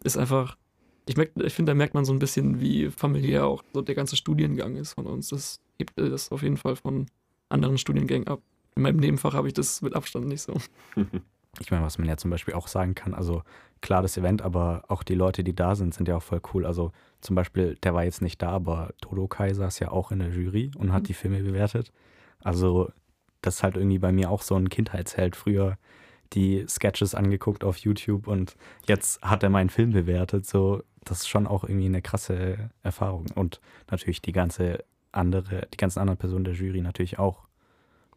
Ist 0.04 0.18
einfach, 0.18 0.58
ich, 1.08 1.16
merk- 1.16 1.32
ich 1.44 1.54
finde, 1.54 1.72
da 1.72 1.76
merkt 1.76 1.94
man 1.94 2.06
so 2.06 2.14
ein 2.14 2.20
bisschen, 2.20 2.60
wie 2.60 2.90
familiär 2.92 3.46
auch 3.48 3.64
so 3.74 3.82
der 3.82 3.96
ganze 3.96 4.16
Studiengang 4.16 4.76
ist 4.76 4.94
von 4.94 5.06
uns. 5.08 5.30
Das 5.30 5.60
hebt 5.80 5.98
äh, 6.00 6.10
das 6.10 6.32
auf 6.32 6.42
jeden 6.44 6.58
Fall 6.58 6.76
von 6.76 7.06
anderen 7.50 7.78
Studiengängen 7.78 8.28
ab. 8.28 8.42
In 8.76 8.82
meinem 8.84 8.98
Nebenfach 8.98 9.34
habe 9.34 9.48
ich 9.48 9.54
das 9.54 9.82
mit 9.82 9.96
Abstand 9.96 10.28
nicht 10.28 10.42
so. 10.42 10.54
Ich 11.62 11.72
meine, 11.72 11.84
was 11.86 11.98
man 11.98 12.08
ja 12.08 12.18
zum 12.18 12.32
Beispiel 12.32 12.54
auch 12.54 12.68
sagen 12.68 12.96
kann, 12.96 13.14
also 13.14 13.44
klar 13.82 14.02
das 14.02 14.18
Event, 14.18 14.42
aber 14.42 14.84
auch 14.88 15.04
die 15.04 15.16
Leute, 15.16 15.44
die 15.44 15.56
da 15.56 15.76
sind, 15.76 15.94
sind 15.94 16.08
ja 16.08 16.18
auch 16.18 16.24
voll 16.24 16.42
cool. 16.54 16.66
Also 16.66 16.92
zum 17.22 17.36
Beispiel, 17.36 17.76
der 17.84 17.94
war 17.94 18.04
jetzt 18.04 18.22
nicht 18.22 18.42
da, 18.42 18.50
aber 18.50 18.94
Dodo 19.02 19.28
Kai 19.28 19.54
saß 19.54 19.80
ja 19.80 19.92
auch 19.92 20.12
in 20.12 20.20
der 20.20 20.30
Jury 20.30 20.72
und 20.78 20.92
hat 20.92 21.04
Mhm. 21.04 21.08
die 21.08 21.14
Filme 21.14 21.42
bewertet. 21.44 21.92
Also 22.44 22.90
das 23.42 23.56
ist 23.58 23.64
halt 23.64 23.78
irgendwie 23.78 24.00
bei 24.00 24.12
mir 24.12 24.30
auch 24.32 24.42
so 24.42 24.56
ein 24.56 24.70
Kindheitsheld. 24.70 25.36
Früher 25.36 25.78
die 26.34 26.66
Sketches 26.68 27.14
angeguckt 27.16 27.64
auf 27.64 27.78
YouTube 27.78 28.28
und 28.28 28.56
jetzt 28.88 29.22
hat 29.22 29.44
er 29.44 29.50
meinen 29.50 29.70
Film 29.70 29.92
bewertet. 29.92 30.46
So, 30.46 30.82
das 31.04 31.20
ist 31.20 31.28
schon 31.30 31.46
auch 31.48 31.64
irgendwie 31.64 31.86
eine 31.86 32.02
krasse 32.02 32.72
Erfahrung. 32.82 33.28
Und 33.36 33.62
natürlich 33.92 34.22
die 34.22 34.32
ganze 34.32 34.84
andere, 35.12 35.68
die 35.72 35.78
ganzen 35.78 36.00
anderen 36.00 36.18
Personen 36.18 36.44
der 36.44 36.56
Jury 36.56 36.82
natürlich 36.82 37.20
auch. 37.20 37.48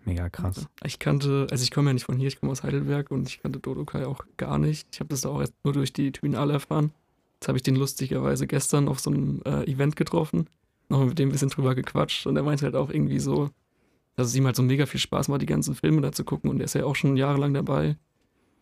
Mega 0.08 0.30
krass. 0.30 0.66
Ich 0.84 0.98
kannte, 0.98 1.46
also 1.50 1.62
ich 1.62 1.70
komme 1.70 1.90
ja 1.90 1.92
nicht 1.92 2.06
von 2.06 2.16
hier, 2.16 2.28
ich 2.28 2.40
komme 2.40 2.50
aus 2.50 2.62
Heidelberg 2.62 3.10
und 3.10 3.28
ich 3.28 3.42
kannte 3.42 3.58
Dodokai 3.58 4.06
auch 4.06 4.24
gar 4.38 4.58
nicht. 4.58 4.88
Ich 4.90 5.00
habe 5.00 5.10
das 5.10 5.20
da 5.20 5.28
auch 5.28 5.40
erst 5.40 5.52
nur 5.64 5.74
durch 5.74 5.92
die 5.92 6.10
Tribunale 6.12 6.54
erfahren. 6.54 6.92
Jetzt 7.34 7.48
habe 7.48 7.58
ich 7.58 7.62
den 7.62 7.76
lustigerweise 7.76 8.46
gestern 8.46 8.88
auf 8.88 9.00
so 9.00 9.10
einem 9.10 9.42
äh, 9.44 9.70
Event 9.70 9.96
getroffen, 9.96 10.48
noch 10.88 11.04
mit 11.04 11.18
dem 11.18 11.28
ein 11.28 11.32
bisschen 11.32 11.50
drüber 11.50 11.74
gequatscht 11.74 12.26
und 12.26 12.36
er 12.36 12.42
meinte 12.42 12.64
halt 12.64 12.74
auch 12.74 12.88
irgendwie 12.88 13.18
so, 13.18 13.50
dass 14.16 14.28
es 14.28 14.34
ihm 14.34 14.46
halt 14.46 14.56
so 14.56 14.62
mega 14.62 14.86
viel 14.86 14.98
Spaß 14.98 15.28
macht, 15.28 15.42
die 15.42 15.46
ganzen 15.46 15.74
Filme 15.74 16.00
da 16.00 16.10
zu 16.10 16.24
gucken 16.24 16.48
und 16.48 16.58
er 16.58 16.64
ist 16.64 16.74
ja 16.74 16.84
auch 16.84 16.96
schon 16.96 17.18
jahrelang 17.18 17.52
dabei 17.52 17.96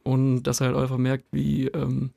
und 0.02 0.42
dass 0.42 0.60
er 0.60 0.66
halt 0.66 0.76
einfach 0.76 0.98
merkt, 0.98 1.26
wie, 1.30 1.68
ähm, 1.68 2.10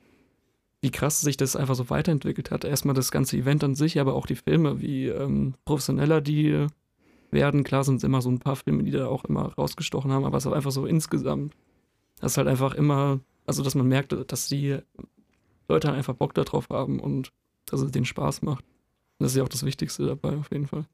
wie 0.81 0.89
krass 0.89 1.21
sich 1.21 1.37
das 1.37 1.55
einfach 1.55 1.75
so 1.75 1.91
weiterentwickelt 1.91 2.49
hat. 2.49 2.63
Erstmal 2.63 2.95
das 2.95 3.11
ganze 3.11 3.37
Event 3.37 3.63
an 3.63 3.75
sich, 3.75 3.99
aber 3.99 4.15
auch 4.15 4.25
die 4.25 4.35
Filme, 4.35 4.81
wie 4.81 5.07
ähm, 5.07 5.53
professioneller 5.65 6.19
die 6.19 6.67
werden. 7.31 7.63
Klar 7.63 7.83
sind 7.83 7.97
es 7.97 8.03
immer 8.03 8.21
so 8.21 8.29
ein 8.29 8.39
paar 8.39 8.55
Filme, 8.55 8.83
die 8.83 8.91
da 8.91 9.07
auch 9.07 9.25
immer 9.25 9.53
rausgestochen 9.53 10.11
haben, 10.11 10.25
aber 10.25 10.37
es 10.37 10.45
ist 10.45 10.53
einfach 10.53 10.71
so 10.71 10.85
insgesamt. 10.85 11.53
Das 12.19 12.33
ist 12.33 12.37
halt 12.37 12.47
einfach 12.47 12.73
immer, 12.73 13.19
also 13.45 13.63
dass 13.63 13.75
man 13.75 13.87
merkt, 13.87 14.15
dass 14.31 14.47
die 14.47 14.77
Leute 15.67 15.91
einfach 15.91 16.15
Bock 16.15 16.33
darauf 16.33 16.69
haben 16.69 16.99
und 16.99 17.31
dass 17.65 17.81
es 17.81 17.91
denen 17.91 18.05
Spaß 18.05 18.41
macht. 18.41 18.63
Und 18.63 19.23
das 19.25 19.31
ist 19.33 19.37
ja 19.37 19.43
auch 19.43 19.49
das 19.49 19.63
Wichtigste 19.65 20.05
dabei, 20.05 20.35
auf 20.37 20.51
jeden 20.51 20.67
Fall. 20.67 20.85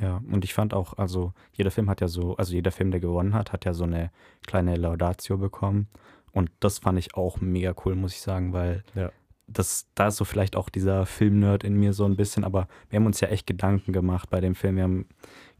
Ja, 0.00 0.22
und 0.30 0.44
ich 0.44 0.54
fand 0.54 0.72
auch, 0.74 0.96
also 0.96 1.32
jeder 1.52 1.70
Film 1.70 1.90
hat 1.90 2.00
ja 2.00 2.08
so, 2.08 2.34
also 2.36 2.54
jeder 2.54 2.72
Film, 2.72 2.90
der 2.90 3.00
gewonnen 3.00 3.34
hat, 3.34 3.52
hat 3.52 3.64
ja 3.66 3.74
so 3.74 3.84
eine 3.84 4.10
kleine 4.46 4.76
Laudatio 4.76 5.36
bekommen. 5.36 5.86
Und 6.32 6.50
das 6.60 6.78
fand 6.78 6.98
ich 6.98 7.14
auch 7.14 7.40
mega 7.42 7.74
cool, 7.84 7.94
muss 7.94 8.14
ich 8.14 8.22
sagen, 8.22 8.54
weil 8.54 8.84
Ja. 8.94 9.12
das, 9.46 9.86
da 9.94 10.06
ist 10.08 10.16
so 10.16 10.24
vielleicht 10.24 10.56
auch 10.56 10.70
dieser 10.70 11.04
Filmnerd 11.04 11.62
in 11.62 11.74
mir 11.78 11.92
so 11.92 12.06
ein 12.06 12.16
bisschen, 12.16 12.42
aber 12.42 12.68
wir 12.88 12.98
haben 12.98 13.04
uns 13.06 13.20
ja 13.20 13.28
echt 13.28 13.46
Gedanken 13.46 13.92
gemacht 13.92 14.30
bei 14.30 14.40
dem 14.40 14.54
Film. 14.54 14.76
Wir 14.76 14.84
haben 14.84 15.06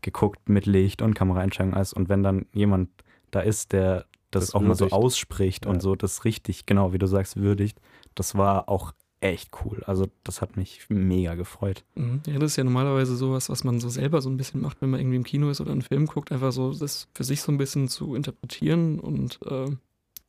geguckt 0.03 0.49
mit 0.49 0.67
Licht 0.67 1.01
und 1.03 1.15
Kameraeinstellungen 1.15 1.75
alles. 1.75 1.93
Und 1.93 2.09
wenn 2.09 2.23
dann 2.23 2.47
jemand 2.53 2.91
da 3.31 3.41
ist, 3.41 3.73
der 3.73 4.07
das, 4.31 4.47
Das 4.47 4.55
auch 4.55 4.61
mal 4.63 4.75
so 4.75 4.89
ausspricht 4.89 5.67
Ja. 5.67 5.71
und 5.71 5.81
so 5.83 5.95
das 5.95 6.25
richtig, 6.25 6.65
genau 6.67 6.93
wie 6.93 6.99
du 6.99 7.07
sagst, 7.07 7.37
würdigt, 7.37 7.79
das 8.15 8.35
war 8.35 8.69
auch 8.69 8.93
echt 9.21 9.51
cool. 9.65 9.83
Also 9.87 10.07
das 10.25 10.41
hat 10.41 10.57
mich 10.57 10.87
mega 10.89 11.35
gefreut. 11.35 11.85
Mhm. 11.95 12.23
Ja, 12.27 12.39
das 12.39 12.53
ist 12.53 12.57
ja 12.57 12.65
normalerweise 12.65 13.15
sowas, 13.15 13.49
was 13.51 13.63
man 13.63 13.79
so 13.79 13.89
selber 13.89 14.21
so 14.23 14.29
ein 14.31 14.37
bisschen 14.37 14.61
macht, 14.61 14.81
wenn 14.83 14.91
man 14.91 15.01
irgendwie 15.01 15.17
im 15.17 15.25
Kino 15.25 15.49
ist 15.51 15.61
oder 15.61 15.71
einen 15.73 15.83
Film 15.83 16.07
guckt, 16.07 16.33
einfach 16.33 16.51
so 16.51 16.73
das 16.73 17.09
für 17.15 17.25
sich 17.25 17.41
so 17.43 17.53
ein 17.53 17.59
bisschen 17.59 17.89
zu 17.89 18.15
interpretieren 18.17 18.99
und 18.99 19.39
äh, 19.47 19.67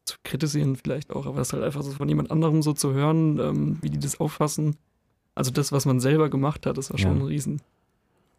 zu 0.06 0.18
kritisieren 0.24 0.76
vielleicht 0.76 1.12
auch, 1.14 1.26
aber 1.26 1.38
das 1.38 1.54
halt 1.54 1.64
einfach 1.64 1.82
so 1.82 1.92
von 1.92 2.10
jemand 2.10 2.30
anderem 2.30 2.62
so 2.62 2.74
zu 2.74 2.92
hören, 2.94 3.40
ähm, 3.40 3.78
wie 3.82 3.90
die 3.90 4.00
das 4.00 4.20
auffassen. 4.20 4.76
Also 5.34 5.50
das, 5.50 5.72
was 5.72 5.86
man 5.86 6.00
selber 6.02 6.30
gemacht 6.30 6.66
hat, 6.66 6.78
das 6.78 6.92
war 6.92 7.00
schon 7.00 7.18
Ja. 7.18 7.24
ein 7.24 7.28
Riesen, 7.28 7.62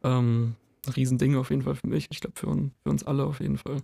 ähm, 0.04 0.54
ein 0.86 0.92
Riesending 0.92 1.36
auf 1.36 1.50
jeden 1.50 1.62
Fall 1.62 1.74
für 1.74 1.86
mich. 1.88 2.08
Ich 2.10 2.20
glaube 2.20 2.38
für, 2.38 2.48
un- 2.48 2.72
für 2.82 2.90
uns 2.90 3.04
alle 3.04 3.24
auf 3.24 3.40
jeden 3.40 3.58
Fall. 3.58 3.82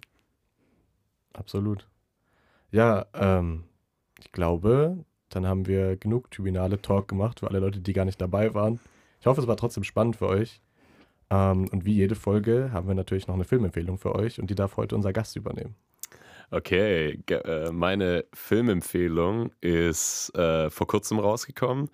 Absolut. 1.32 1.88
Ja, 2.70 3.06
ähm, 3.14 3.64
ich 4.20 4.32
glaube, 4.32 5.04
dann 5.28 5.46
haben 5.46 5.66
wir 5.66 5.96
genug 5.96 6.30
Tribunale 6.30 6.80
Talk 6.80 7.08
gemacht 7.08 7.40
für 7.40 7.48
alle 7.48 7.60
Leute, 7.60 7.80
die 7.80 7.92
gar 7.92 8.04
nicht 8.04 8.20
dabei 8.20 8.54
waren. 8.54 8.80
Ich 9.20 9.26
hoffe, 9.26 9.40
es 9.40 9.46
war 9.46 9.56
trotzdem 9.56 9.84
spannend 9.84 10.16
für 10.16 10.28
euch. 10.28 10.60
Ähm, 11.30 11.68
und 11.70 11.84
wie 11.84 11.94
jede 11.94 12.14
Folge 12.16 12.70
haben 12.72 12.88
wir 12.88 12.94
natürlich 12.94 13.26
noch 13.28 13.34
eine 13.36 13.44
Filmempfehlung 13.44 13.98
für 13.98 14.14
euch 14.14 14.40
und 14.40 14.50
die 14.50 14.54
darf 14.54 14.76
heute 14.76 14.96
unser 14.96 15.12
Gast 15.12 15.36
übernehmen. 15.36 15.76
Okay, 16.50 17.20
äh, 17.28 17.70
meine 17.70 18.24
Filmempfehlung 18.34 19.52
ist 19.60 20.34
äh, 20.36 20.68
vor 20.70 20.86
kurzem 20.88 21.20
rausgekommen. 21.20 21.90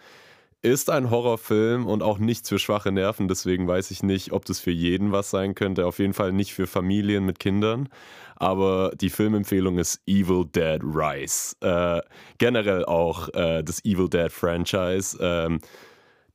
Ist 0.67 0.91
ein 0.91 1.11
Horrorfilm 1.11 1.87
und 1.87 2.03
auch 2.03 2.19
nichts 2.19 2.49
für 2.49 2.59
schwache 2.59 2.91
Nerven, 2.91 3.29
deswegen 3.29 3.69
weiß 3.69 3.93
ich 3.93 4.03
nicht, 4.03 4.33
ob 4.33 4.45
das 4.47 4.59
für 4.59 4.73
jeden 4.73 5.13
was 5.13 5.31
sein 5.31 5.55
könnte. 5.55 5.87
Auf 5.87 6.01
jeden 6.01 6.13
Fall 6.13 6.33
nicht 6.33 6.55
für 6.55 6.67
Familien 6.67 7.25
mit 7.25 7.39
Kindern. 7.39 7.89
Aber 8.35 8.91
die 9.01 9.11
Filmempfehlung 9.11 9.79
ist 9.79 10.01
Evil 10.09 10.45
Dead 10.45 10.81
Rise. 10.83 11.55
Äh, 11.61 12.01
generell 12.39 12.85
auch 12.85 13.29
äh, 13.29 13.63
das 13.63 13.85
Evil 13.85 14.09
Dead 14.09 14.33
Franchise. 14.33 15.17
Ähm, 15.21 15.61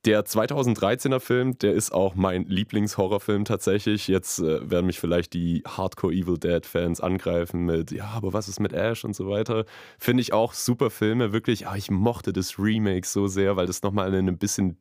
der 0.04 0.24
2013er 0.24 1.20
Film, 1.20 1.58
der 1.58 1.74
ist 1.74 1.92
auch 1.92 2.14
mein 2.14 2.44
Lieblingshorrorfilm 2.46 3.44
tatsächlich. 3.44 4.08
Jetzt 4.08 4.40
äh, 4.40 4.68
werden 4.68 4.86
mich 4.86 4.98
vielleicht 4.98 5.32
die 5.32 5.62
Hardcore 5.66 6.12
Evil 6.12 6.38
Dead 6.38 6.66
Fans 6.66 7.00
angreifen 7.00 7.64
mit, 7.64 7.92
ja, 7.92 8.06
aber 8.06 8.32
was 8.32 8.48
ist 8.48 8.58
mit 8.58 8.72
Ash 8.72 9.04
und 9.04 9.14
so 9.14 9.28
weiter. 9.28 9.64
Finde 9.98 10.22
ich 10.22 10.32
auch 10.32 10.54
super 10.54 10.90
Filme, 10.90 11.32
wirklich. 11.32 11.68
Ah, 11.68 11.76
ich 11.76 11.90
mochte 11.90 12.32
das 12.32 12.58
Remake 12.58 13.06
so 13.06 13.28
sehr, 13.28 13.56
weil 13.56 13.66
das 13.66 13.82
nochmal 13.82 14.08
in 14.08 14.14
eine 14.14 14.32
bisschen 14.32 14.78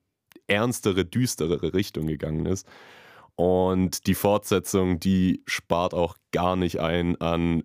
ernstere, 0.48 1.06
düsterere 1.06 1.74
Richtung 1.74 2.08
gegangen 2.08 2.48
ist. 2.48 2.68
Und 3.36 4.08
die 4.08 4.16
Fortsetzung, 4.16 5.00
die 5.00 5.44
spart 5.46 5.94
auch 5.94 6.16
gar 6.32 6.56
nicht 6.56 6.80
ein 6.80 7.20
an 7.22 7.64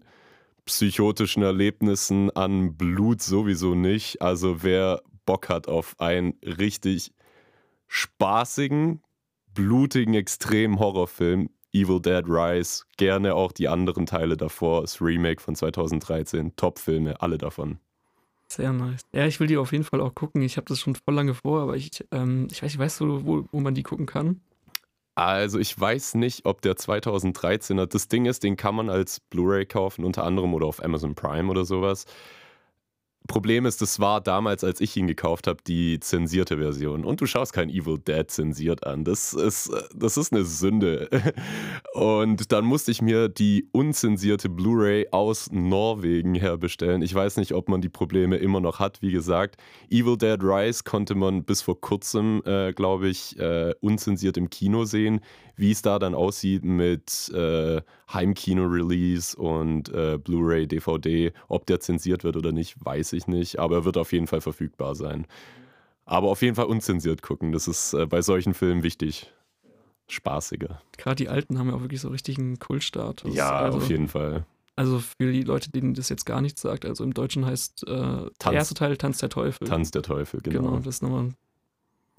psychotischen 0.66 1.42
Erlebnissen, 1.42 2.30
an 2.36 2.76
Blut 2.76 3.22
sowieso 3.22 3.74
nicht. 3.74 4.20
Also 4.20 4.62
wer 4.62 5.00
Bock 5.24 5.48
hat 5.48 5.68
auf 5.68 5.94
einen 5.98 6.34
richtig 6.42 7.12
spaßigen, 7.88 9.02
blutigen, 9.54 10.14
extremen 10.14 10.78
Horrorfilm, 10.78 11.50
Evil 11.72 12.00
Dead 12.00 12.24
Rise, 12.26 12.84
gerne 12.96 13.34
auch 13.34 13.52
die 13.52 13.68
anderen 13.68 14.06
Teile 14.06 14.36
davor, 14.36 14.82
das 14.82 15.00
Remake 15.00 15.42
von 15.42 15.54
2013, 15.54 16.56
Top-Filme, 16.56 17.20
alle 17.20 17.38
davon. 17.38 17.78
Sehr 18.48 18.72
nice. 18.72 19.02
Ja, 19.12 19.26
ich 19.26 19.40
will 19.40 19.48
die 19.48 19.56
auf 19.56 19.72
jeden 19.72 19.84
Fall 19.84 20.00
auch 20.00 20.14
gucken. 20.14 20.40
Ich 20.42 20.56
habe 20.56 20.66
das 20.66 20.80
schon 20.80 20.94
voll 20.94 21.14
lange 21.14 21.34
vor, 21.34 21.62
aber 21.62 21.76
ich, 21.76 22.04
ähm, 22.12 22.46
ich 22.50 22.62
weiß 22.62 22.72
nicht, 22.72 22.78
weißt 22.78 23.00
du, 23.00 23.26
wo, 23.26 23.44
wo 23.50 23.60
man 23.60 23.74
die 23.74 23.82
gucken 23.82 24.06
kann? 24.06 24.40
Also 25.16 25.58
ich 25.58 25.78
weiß 25.78 26.14
nicht, 26.14 26.44
ob 26.44 26.60
der 26.60 26.74
2013er, 26.74 27.86
das 27.86 28.08
Ding 28.08 28.26
ist, 28.26 28.42
den 28.42 28.56
kann 28.56 28.74
man 28.74 28.90
als 28.90 29.18
Blu-ray 29.20 29.64
kaufen, 29.64 30.04
unter 30.04 30.24
anderem 30.24 30.54
oder 30.54 30.66
auf 30.66 30.84
Amazon 30.84 31.14
Prime 31.14 31.50
oder 31.50 31.64
sowas. 31.64 32.04
Problem 33.26 33.66
ist, 33.66 33.82
das 33.82 34.00
war 34.00 34.20
damals, 34.20 34.64
als 34.64 34.80
ich 34.80 34.96
ihn 34.96 35.06
gekauft 35.06 35.46
habe, 35.46 35.58
die 35.66 36.00
zensierte 36.00 36.58
Version. 36.58 37.04
Und 37.04 37.20
du 37.20 37.26
schaust 37.26 37.52
kein 37.52 37.68
Evil 37.70 37.98
Dead 37.98 38.30
zensiert 38.30 38.86
an. 38.86 39.04
Das 39.04 39.32
ist, 39.32 39.70
das 39.94 40.16
ist 40.16 40.32
eine 40.32 40.44
Sünde. 40.44 41.08
Und 41.94 42.52
dann 42.52 42.64
musste 42.64 42.90
ich 42.90 43.02
mir 43.02 43.28
die 43.28 43.68
unzensierte 43.72 44.48
Blu-ray 44.48 45.08
aus 45.10 45.50
Norwegen 45.50 46.34
herbestellen. 46.34 47.02
Ich 47.02 47.14
weiß 47.14 47.36
nicht, 47.36 47.52
ob 47.52 47.68
man 47.68 47.80
die 47.80 47.88
Probleme 47.88 48.36
immer 48.36 48.60
noch 48.60 48.80
hat. 48.80 49.02
Wie 49.02 49.12
gesagt, 49.12 49.56
Evil 49.90 50.16
Dead 50.16 50.42
Rise 50.42 50.82
konnte 50.84 51.14
man 51.14 51.44
bis 51.44 51.62
vor 51.62 51.80
kurzem, 51.80 52.42
äh, 52.44 52.72
glaube 52.72 53.08
ich, 53.08 53.38
äh, 53.38 53.74
unzensiert 53.80 54.36
im 54.36 54.50
Kino 54.50 54.84
sehen. 54.84 55.20
Wie 55.56 55.70
es 55.70 55.82
da 55.82 55.98
dann 55.98 56.14
aussieht 56.14 56.64
mit 56.64 57.30
äh, 57.30 57.80
Heimkino-Release 58.12 59.36
und 59.36 59.88
äh, 59.88 60.18
Blu-ray, 60.18 60.66
DVD, 60.66 61.32
ob 61.48 61.66
der 61.66 61.80
zensiert 61.80 62.24
wird 62.24 62.36
oder 62.36 62.52
nicht, 62.52 62.76
weiß 62.84 63.14
ich 63.14 63.26
nicht, 63.26 63.58
aber 63.58 63.76
er 63.76 63.84
wird 63.84 63.96
auf 63.96 64.12
jeden 64.12 64.26
Fall 64.26 64.42
verfügbar 64.42 64.94
sein. 64.94 65.26
Aber 66.04 66.28
auf 66.28 66.42
jeden 66.42 66.54
Fall 66.54 66.66
unzensiert 66.66 67.22
gucken, 67.22 67.52
das 67.52 67.68
ist 67.68 67.94
äh, 67.94 68.06
bei 68.06 68.22
solchen 68.22 68.54
Filmen 68.54 68.82
wichtig. 68.82 69.32
Spaßiger. 70.08 70.80
Gerade 70.96 71.16
die 71.16 71.28
alten 71.28 71.58
haben 71.58 71.68
ja 71.68 71.74
auch 71.74 71.80
wirklich 71.80 72.00
so 72.00 72.08
richtigen 72.08 72.58
Kultstatus. 72.58 73.34
Ja, 73.34 73.56
also, 73.56 73.78
auf 73.78 73.88
jeden 73.88 74.06
Fall. 74.06 74.46
Also 74.76 75.00
für 75.00 75.32
die 75.32 75.42
Leute, 75.42 75.70
denen 75.70 75.94
das 75.94 76.10
jetzt 76.10 76.26
gar 76.26 76.40
nichts 76.42 76.60
sagt, 76.60 76.84
also 76.84 77.02
im 77.02 77.14
Deutschen 77.14 77.46
heißt 77.46 77.88
äh, 77.88 78.26
der 78.44 78.52
erste 78.52 78.74
Teil 78.74 78.96
Tanz 78.98 79.18
der 79.18 79.30
Teufel. 79.30 79.66
Tanz 79.66 79.90
der 79.90 80.02
Teufel, 80.02 80.40
genau. 80.42 80.60
Genau, 80.60 80.76
das 80.76 80.96
ist 80.96 81.02
nochmal. 81.02 81.30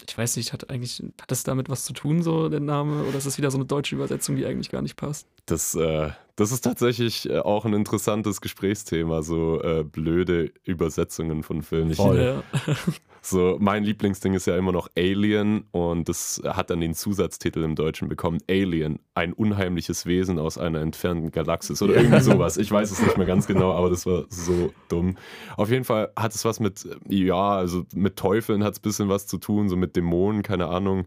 Ich 0.06 0.18
weiß 0.18 0.38
nicht, 0.38 0.54
hat 0.54 0.70
eigentlich, 0.70 1.04
hat 1.20 1.32
das 1.32 1.44
damit 1.44 1.70
was 1.70 1.86
zu 1.86 1.94
tun, 1.94 2.22
so 2.22 2.50
der 2.50 2.60
Name? 2.60 3.04
Oder 3.04 3.18
ist 3.18 3.26
das 3.26 3.38
wieder 3.38 3.50
so 3.50 3.58
eine 3.58 3.66
deutsche 3.66 3.96
Übersetzung, 3.96 4.36
die 4.36 4.46
eigentlich 4.46 4.70
gar 4.70 4.82
nicht 4.82 4.96
passt? 4.96 5.28
Das, 5.48 5.74
äh, 5.76 6.12
das 6.36 6.52
ist 6.52 6.62
tatsächlich 6.62 7.30
äh, 7.30 7.40
auch 7.40 7.66
ein 7.66 7.74
interessantes 7.74 8.42
Gesprächsthema, 8.42 9.24
so 9.24 9.62
äh, 9.62 9.84
blöde 9.84 10.52
Übersetzungen 10.66 11.42
von 11.44 11.64
Filmen. 11.64 11.92
Ich, 11.92 11.98
Voll. 11.98 12.20
Ja. 12.20 12.44
So, 13.30 13.58
mein 13.60 13.84
Lieblingsding 13.84 14.36
ist 14.36 14.48
ja 14.48 14.56
immer 14.56 14.72
noch 14.72 14.88
Alien 14.98 15.66
und 15.72 16.08
das 16.08 16.42
hat 16.46 16.70
dann 16.70 16.80
den 16.80 16.94
Zusatztitel 16.94 17.62
im 17.62 17.76
Deutschen 17.76 18.08
bekommen. 18.08 18.38
Alien, 18.50 19.00
ein 19.16 19.34
unheimliches 19.34 20.06
Wesen 20.06 20.40
aus 20.40 20.58
einer 20.58 20.80
entfernten 20.80 21.32
Galaxis 21.32 21.82
oder 21.82 21.98
irgendwie 21.98 22.22
sowas. 22.22 22.56
Ich 22.56 22.72
weiß 22.72 22.90
es 22.90 23.02
nicht 23.02 23.18
mehr 23.18 23.28
ganz 23.28 23.46
genau, 23.46 23.74
aber 23.74 23.90
das 23.90 24.06
war 24.06 24.24
so 24.30 24.72
dumm. 24.88 25.18
Auf 25.58 25.70
jeden 25.70 25.84
Fall 25.84 26.10
hat 26.16 26.36
es 26.36 26.46
was 26.46 26.62
mit, 26.62 26.88
ja, 27.10 27.50
also 27.58 27.84
mit 27.94 28.16
Teufeln 28.16 28.64
hat 28.64 28.76
es 28.76 28.80
ein 28.80 28.84
bisschen 28.84 29.10
was 29.10 29.28
zu 29.28 29.40
tun, 29.40 29.68
so 29.68 29.76
mit 29.76 29.98
Dämonen, 29.98 30.42
keine 30.42 30.68
Ahnung. 30.68 31.06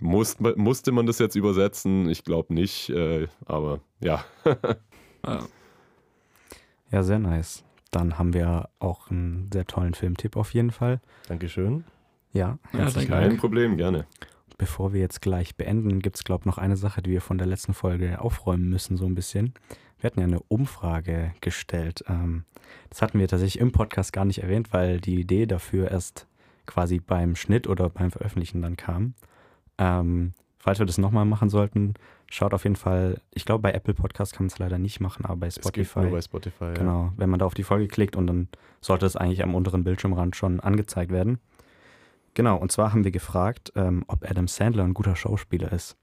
Muss, 0.00 0.38
musste 0.40 0.92
man 0.92 1.04
das 1.04 1.18
jetzt 1.18 1.36
übersetzen? 1.36 2.08
Ich 2.08 2.24
glaube 2.24 2.54
nicht, 2.54 2.88
äh, 2.88 3.28
aber 3.44 3.80
ja. 4.00 4.24
Ja. 5.26 5.40
Ja, 6.92 7.02
sehr 7.02 7.18
nice. 7.18 7.65
Dann 7.96 8.18
haben 8.18 8.34
wir 8.34 8.68
auch 8.78 9.10
einen 9.10 9.48
sehr 9.50 9.64
tollen 9.64 9.94
Filmtipp 9.94 10.36
auf 10.36 10.52
jeden 10.52 10.70
Fall. 10.70 11.00
Dankeschön. 11.28 11.84
Ja, 12.34 12.58
Ja. 12.74 12.90
Kein 12.90 13.38
Problem, 13.38 13.78
gerne. 13.78 14.04
Bevor 14.58 14.92
wir 14.92 15.00
jetzt 15.00 15.22
gleich 15.22 15.56
beenden, 15.56 16.00
gibt 16.00 16.16
es, 16.16 16.24
glaube 16.24 16.42
ich, 16.42 16.44
noch 16.44 16.58
eine 16.58 16.76
Sache, 16.76 17.00
die 17.00 17.10
wir 17.10 17.22
von 17.22 17.38
der 17.38 17.46
letzten 17.46 17.72
Folge 17.72 18.20
aufräumen 18.20 18.68
müssen, 18.68 18.98
so 18.98 19.06
ein 19.06 19.14
bisschen. 19.14 19.54
Wir 19.98 20.08
hatten 20.08 20.20
ja 20.20 20.26
eine 20.26 20.40
Umfrage 20.40 21.32
gestellt. 21.40 22.04
Ähm, 22.06 22.44
das 22.90 23.00
hatten 23.00 23.18
wir 23.18 23.28
tatsächlich 23.28 23.62
im 23.62 23.72
Podcast 23.72 24.12
gar 24.12 24.26
nicht 24.26 24.42
erwähnt, 24.42 24.74
weil 24.74 25.00
die 25.00 25.18
Idee 25.18 25.46
dafür 25.46 25.90
erst 25.90 26.26
quasi 26.66 26.98
beim 26.98 27.34
Schnitt 27.34 27.66
oder 27.66 27.88
beim 27.88 28.10
Veröffentlichen 28.10 28.60
dann 28.60 28.76
kam. 28.76 29.14
Ähm, 29.78 30.34
falls 30.66 30.80
wir 30.80 30.86
das 30.86 30.98
nochmal 30.98 31.24
machen 31.24 31.48
sollten, 31.48 31.94
schaut 32.28 32.52
auf 32.52 32.64
jeden 32.64 32.74
Fall, 32.74 33.20
ich 33.32 33.44
glaube, 33.44 33.62
bei 33.62 33.70
Apple 33.70 33.94
Podcast 33.94 34.32
kann 34.32 34.46
man 34.46 34.50
es 34.50 34.58
leider 34.58 34.78
nicht 34.78 34.98
machen, 34.98 35.24
aber 35.24 35.36
bei 35.36 35.48
Spotify. 35.50 36.00
nur 36.00 36.10
bei 36.10 36.20
Spotify. 36.20 36.64
Ja. 36.64 36.72
Genau, 36.72 37.12
wenn 37.16 37.30
man 37.30 37.38
da 37.38 37.46
auf 37.46 37.54
die 37.54 37.62
Folge 37.62 37.86
klickt 37.86 38.16
und 38.16 38.26
dann 38.26 38.48
sollte 38.80 39.06
es 39.06 39.14
eigentlich 39.14 39.44
am 39.44 39.54
unteren 39.54 39.84
Bildschirmrand 39.84 40.34
schon 40.34 40.58
angezeigt 40.58 41.12
werden. 41.12 41.38
Genau, 42.34 42.56
und 42.56 42.72
zwar 42.72 42.90
haben 42.92 43.04
wir 43.04 43.12
gefragt, 43.12 43.72
ähm, 43.76 44.02
ob 44.08 44.28
Adam 44.28 44.48
Sandler 44.48 44.82
ein 44.82 44.92
guter 44.92 45.14
Schauspieler 45.14 45.70
ist. 45.70 45.96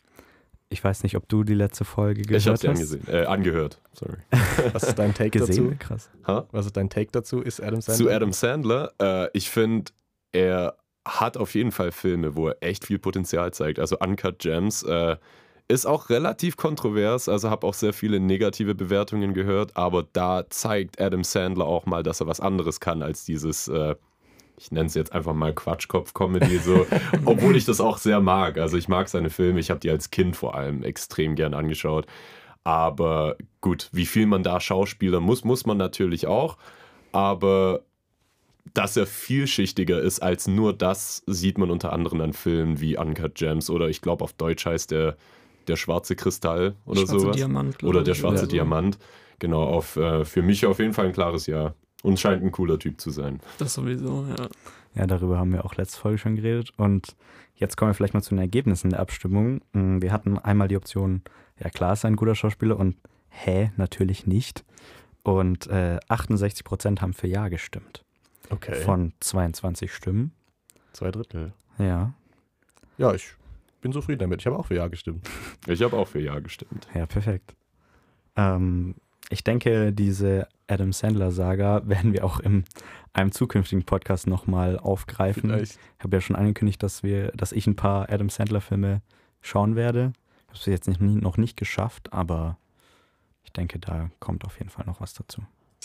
Ich 0.69 0.81
weiß 0.81 1.03
nicht, 1.03 1.17
ob 1.17 1.27
du 1.27 1.43
die 1.43 1.55
letzte 1.55 1.83
Folge 1.83 2.21
gehört 2.21 2.39
Ich 2.41 2.47
habe 2.47 2.57
sie 2.57 2.69
hast. 2.69 2.75
angesehen, 2.77 3.03
äh, 3.09 3.25
angehört. 3.25 3.81
Sorry. 3.91 4.15
Was 4.71 4.83
ist 4.83 4.95
dein 4.97 5.13
Take 5.13 5.37
Gesehen? 5.37 5.71
dazu? 5.71 5.75
Krass. 5.77 6.09
Ha? 6.25 6.47
Was 6.53 6.67
ist 6.67 6.77
dein 6.77 6.89
Take 6.89 7.11
dazu? 7.11 7.41
Ist 7.41 7.59
Adam 7.61 7.81
Sandler? 7.81 8.05
Zu 8.05 8.09
Adam 8.15 8.31
Sandler, 8.31 8.93
äh, 9.01 9.27
ich 9.33 9.49
finde, 9.49 9.91
er 10.31 10.77
hat 11.05 11.37
auf 11.37 11.53
jeden 11.55 11.71
Fall 11.71 11.91
Filme, 11.91 12.35
wo 12.35 12.49
er 12.49 12.57
echt 12.61 12.85
viel 12.85 12.99
Potenzial 12.99 13.53
zeigt. 13.53 13.79
Also 13.79 13.97
Uncut 13.99 14.39
Gems 14.39 14.83
äh, 14.83 15.17
ist 15.67 15.85
auch 15.85 16.09
relativ 16.09 16.57
kontrovers, 16.57 17.29
also 17.29 17.49
habe 17.49 17.65
auch 17.65 17.73
sehr 17.73 17.93
viele 17.93 18.19
negative 18.19 18.75
Bewertungen 18.75 19.33
gehört, 19.33 19.75
aber 19.75 20.05
da 20.13 20.45
zeigt 20.49 20.99
Adam 20.99 21.23
Sandler 21.23 21.65
auch 21.65 21.85
mal, 21.85 22.03
dass 22.03 22.19
er 22.19 22.27
was 22.27 22.39
anderes 22.39 22.79
kann 22.79 23.01
als 23.01 23.25
dieses, 23.25 23.67
äh, 23.67 23.95
ich 24.57 24.71
nenne 24.71 24.87
es 24.87 24.93
jetzt 24.93 25.13
einfach 25.13 25.33
mal 25.33 25.53
Quatschkopf-Comedy, 25.53 26.59
so, 26.59 26.85
obwohl 27.25 27.55
ich 27.55 27.65
das 27.65 27.81
auch 27.81 27.97
sehr 27.97 28.21
mag. 28.21 28.57
Also 28.57 28.77
ich 28.77 28.87
mag 28.87 29.09
seine 29.09 29.29
Filme, 29.29 29.59
ich 29.59 29.69
habe 29.69 29.79
die 29.79 29.89
als 29.89 30.11
Kind 30.11 30.35
vor 30.35 30.55
allem 30.55 30.83
extrem 30.83 31.35
gern 31.35 31.53
angeschaut. 31.53 32.05
Aber 32.63 33.35
gut, 33.59 33.89
wie 33.91 34.05
viel 34.05 34.25
man 34.25 34.43
da 34.43 34.59
Schauspieler 34.59 35.19
muss, 35.19 35.43
muss 35.43 35.65
man 35.65 35.77
natürlich 35.77 36.27
auch. 36.27 36.57
Aber 37.11 37.81
dass 38.73 38.97
er 38.97 39.05
vielschichtiger 39.05 40.01
ist 40.01 40.21
als 40.21 40.47
nur 40.47 40.73
das, 40.73 41.23
sieht 41.27 41.57
man 41.57 41.69
unter 41.69 41.93
anderem 41.93 42.21
an 42.21 42.33
Filmen 42.33 42.79
wie 42.79 42.97
Uncut 42.97 43.35
Gems 43.35 43.69
oder 43.69 43.89
ich 43.89 44.01
glaube 44.01 44.23
auf 44.23 44.33
Deutsch 44.33 44.65
heißt 44.65 44.91
der 44.91 45.17
der 45.67 45.75
schwarze 45.75 46.15
Kristall 46.15 46.75
oder 46.85 47.01
Schwarze 47.01 47.19
sowas. 47.19 47.35
Diamant, 47.35 47.83
oder 47.83 48.03
der 48.03 48.15
schwarze. 48.15 48.47
Diamant. 48.47 48.97
Genau, 49.39 49.63
auf, 49.63 49.95
äh, 49.95 50.25
für 50.25 50.41
mich 50.41 50.65
auf 50.65 50.79
jeden 50.79 50.93
Fall 50.93 51.07
ein 51.07 51.13
klares 51.13 51.47
Ja. 51.47 51.73
Und 52.01 52.19
scheint 52.19 52.43
ein 52.43 52.51
cooler 52.51 52.77
Typ 52.77 52.99
zu 52.99 53.11
sein. 53.11 53.39
Das 53.59 53.75
sowieso, 53.75 54.25
ja. 54.27 54.49
Ja, 54.93 55.07
darüber 55.07 55.37
haben 55.37 55.53
wir 55.53 55.63
auch 55.63 55.75
letzte 55.75 55.99
Folge 55.99 56.17
schon 56.17 56.35
geredet. 56.35 56.71
Und 56.75 57.15
jetzt 57.55 57.77
kommen 57.77 57.91
wir 57.91 57.93
vielleicht 57.93 58.13
mal 58.13 58.21
zu 58.21 58.31
den 58.31 58.39
Ergebnissen 58.39 58.89
der 58.89 58.99
Abstimmung. 58.99 59.61
Mm, 59.71 60.01
Wir 60.01 60.11
hatten 60.11 60.37
einmal 60.37 60.67
die 60.67 60.75
Option, 60.75 61.21
ja 61.63 61.69
klar 61.69 61.93
ist 61.93 62.03
er 62.03 62.09
ein 62.09 62.17
guter 62.17 62.35
Schauspieler 62.35 62.77
und 62.77 62.97
hä, 63.29 63.71
natürlich 63.77 64.27
nicht. 64.27 64.65
Und 65.23 65.67
äh, 65.67 65.97
68 66.09 66.65
Prozent 66.65 67.01
haben 67.01 67.13
für 67.13 67.27
Ja 67.27 67.47
gestimmt. 67.47 68.03
Okay. 68.53 68.75
Von 68.81 69.13
22 69.19 69.93
Stimmen. 69.93 70.31
Zwei 70.93 71.11
Drittel. 71.11 71.53
Ja, 71.77 72.13
Ja, 72.97 73.13
ich 73.13 73.33
bin 73.81 73.91
zufrieden 73.91 74.19
damit. 74.19 74.41
Ich 74.41 74.45
habe 74.45 74.57
auch 74.57 74.65
für 74.67 74.75
Ja 74.75 74.87
gestimmt. 74.87 75.27
Ich 75.67 75.81
habe 75.81 75.97
auch 75.97 76.07
für 76.07 76.19
Ja 76.21 76.39
gestimmt. 76.39 76.87
ja, 76.93 77.05
perfekt. 77.05 77.55
Ähm, 78.35 78.95
ich 79.29 79.43
denke, 79.43 79.93
diese 79.93 80.47
Adam 80.67 80.91
Sandler-Saga 80.93 81.81
werden 81.87 82.13
wir 82.13 82.25
auch 82.25 82.39
in 82.39 82.65
einem 83.13 83.31
zukünftigen 83.31 83.85
Podcast 83.85 84.27
nochmal 84.27 84.77
aufgreifen. 84.77 85.49
Vielleicht. 85.49 85.79
Ich 85.97 86.03
habe 86.03 86.15
ja 86.17 86.21
schon 86.21 86.35
angekündigt, 86.35 86.81
dass 86.83 87.03
wir, 87.03 87.31
dass 87.31 87.51
ich 87.51 87.65
ein 87.67 87.75
paar 87.75 88.09
Adam 88.09 88.29
Sandler 88.29 88.61
Filme 88.61 89.01
schauen 89.41 89.75
werde. 89.75 90.13
Ich 90.43 90.47
habe 90.49 90.59
es 90.59 90.65
jetzt 90.65 90.87
nicht, 90.87 91.01
noch 91.01 91.37
nicht 91.37 91.57
geschafft, 91.57 92.13
aber 92.13 92.57
ich 93.43 93.51
denke, 93.51 93.79
da 93.79 94.09
kommt 94.19 94.45
auf 94.45 94.57
jeden 94.59 94.69
Fall 94.69 94.85
noch 94.85 95.01
was 95.01 95.13
dazu. 95.13 95.41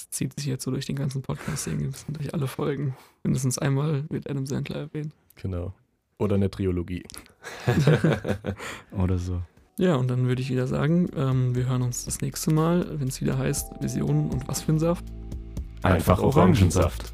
Das 0.09 0.17
zieht 0.17 0.39
sich 0.39 0.47
jetzt 0.47 0.65
so 0.65 0.71
durch 0.71 0.87
den 0.87 0.97
ganzen 0.97 1.23
Podcast, 1.23 1.67
irgendwie 1.67 1.91
durch 2.09 2.33
alle 2.33 2.47
Folgen. 2.47 2.97
Mindestens 3.23 3.59
einmal 3.59 4.05
wird 4.09 4.29
Adam 4.29 4.47
Sandler 4.47 4.77
erwähnt. 4.77 5.13
Genau. 5.37 5.75
Oder 6.19 6.37
eine 6.37 6.51
Triologie. 6.51 7.05
Oder 8.91 9.19
so. 9.19 9.43
Ja, 9.77 9.95
und 9.95 10.09
dann 10.09 10.27
würde 10.27 10.43
ich 10.43 10.51
wieder 10.51 10.67
sagen, 10.67 11.09
ähm, 11.15 11.55
wir 11.55 11.67
hören 11.67 11.83
uns 11.83 12.05
das 12.05 12.21
nächste 12.21 12.53
Mal, 12.53 12.99
wenn 12.99 13.09
es 13.09 13.21
wieder 13.21 13.39
heißt 13.39 13.81
Visionen 13.81 14.31
und 14.31 14.49
was 14.49 14.63
für 14.63 14.73
ein 14.73 14.79
Saft. 14.81 15.05
Einfach 15.83 16.21
Orangensaft. 16.21 17.13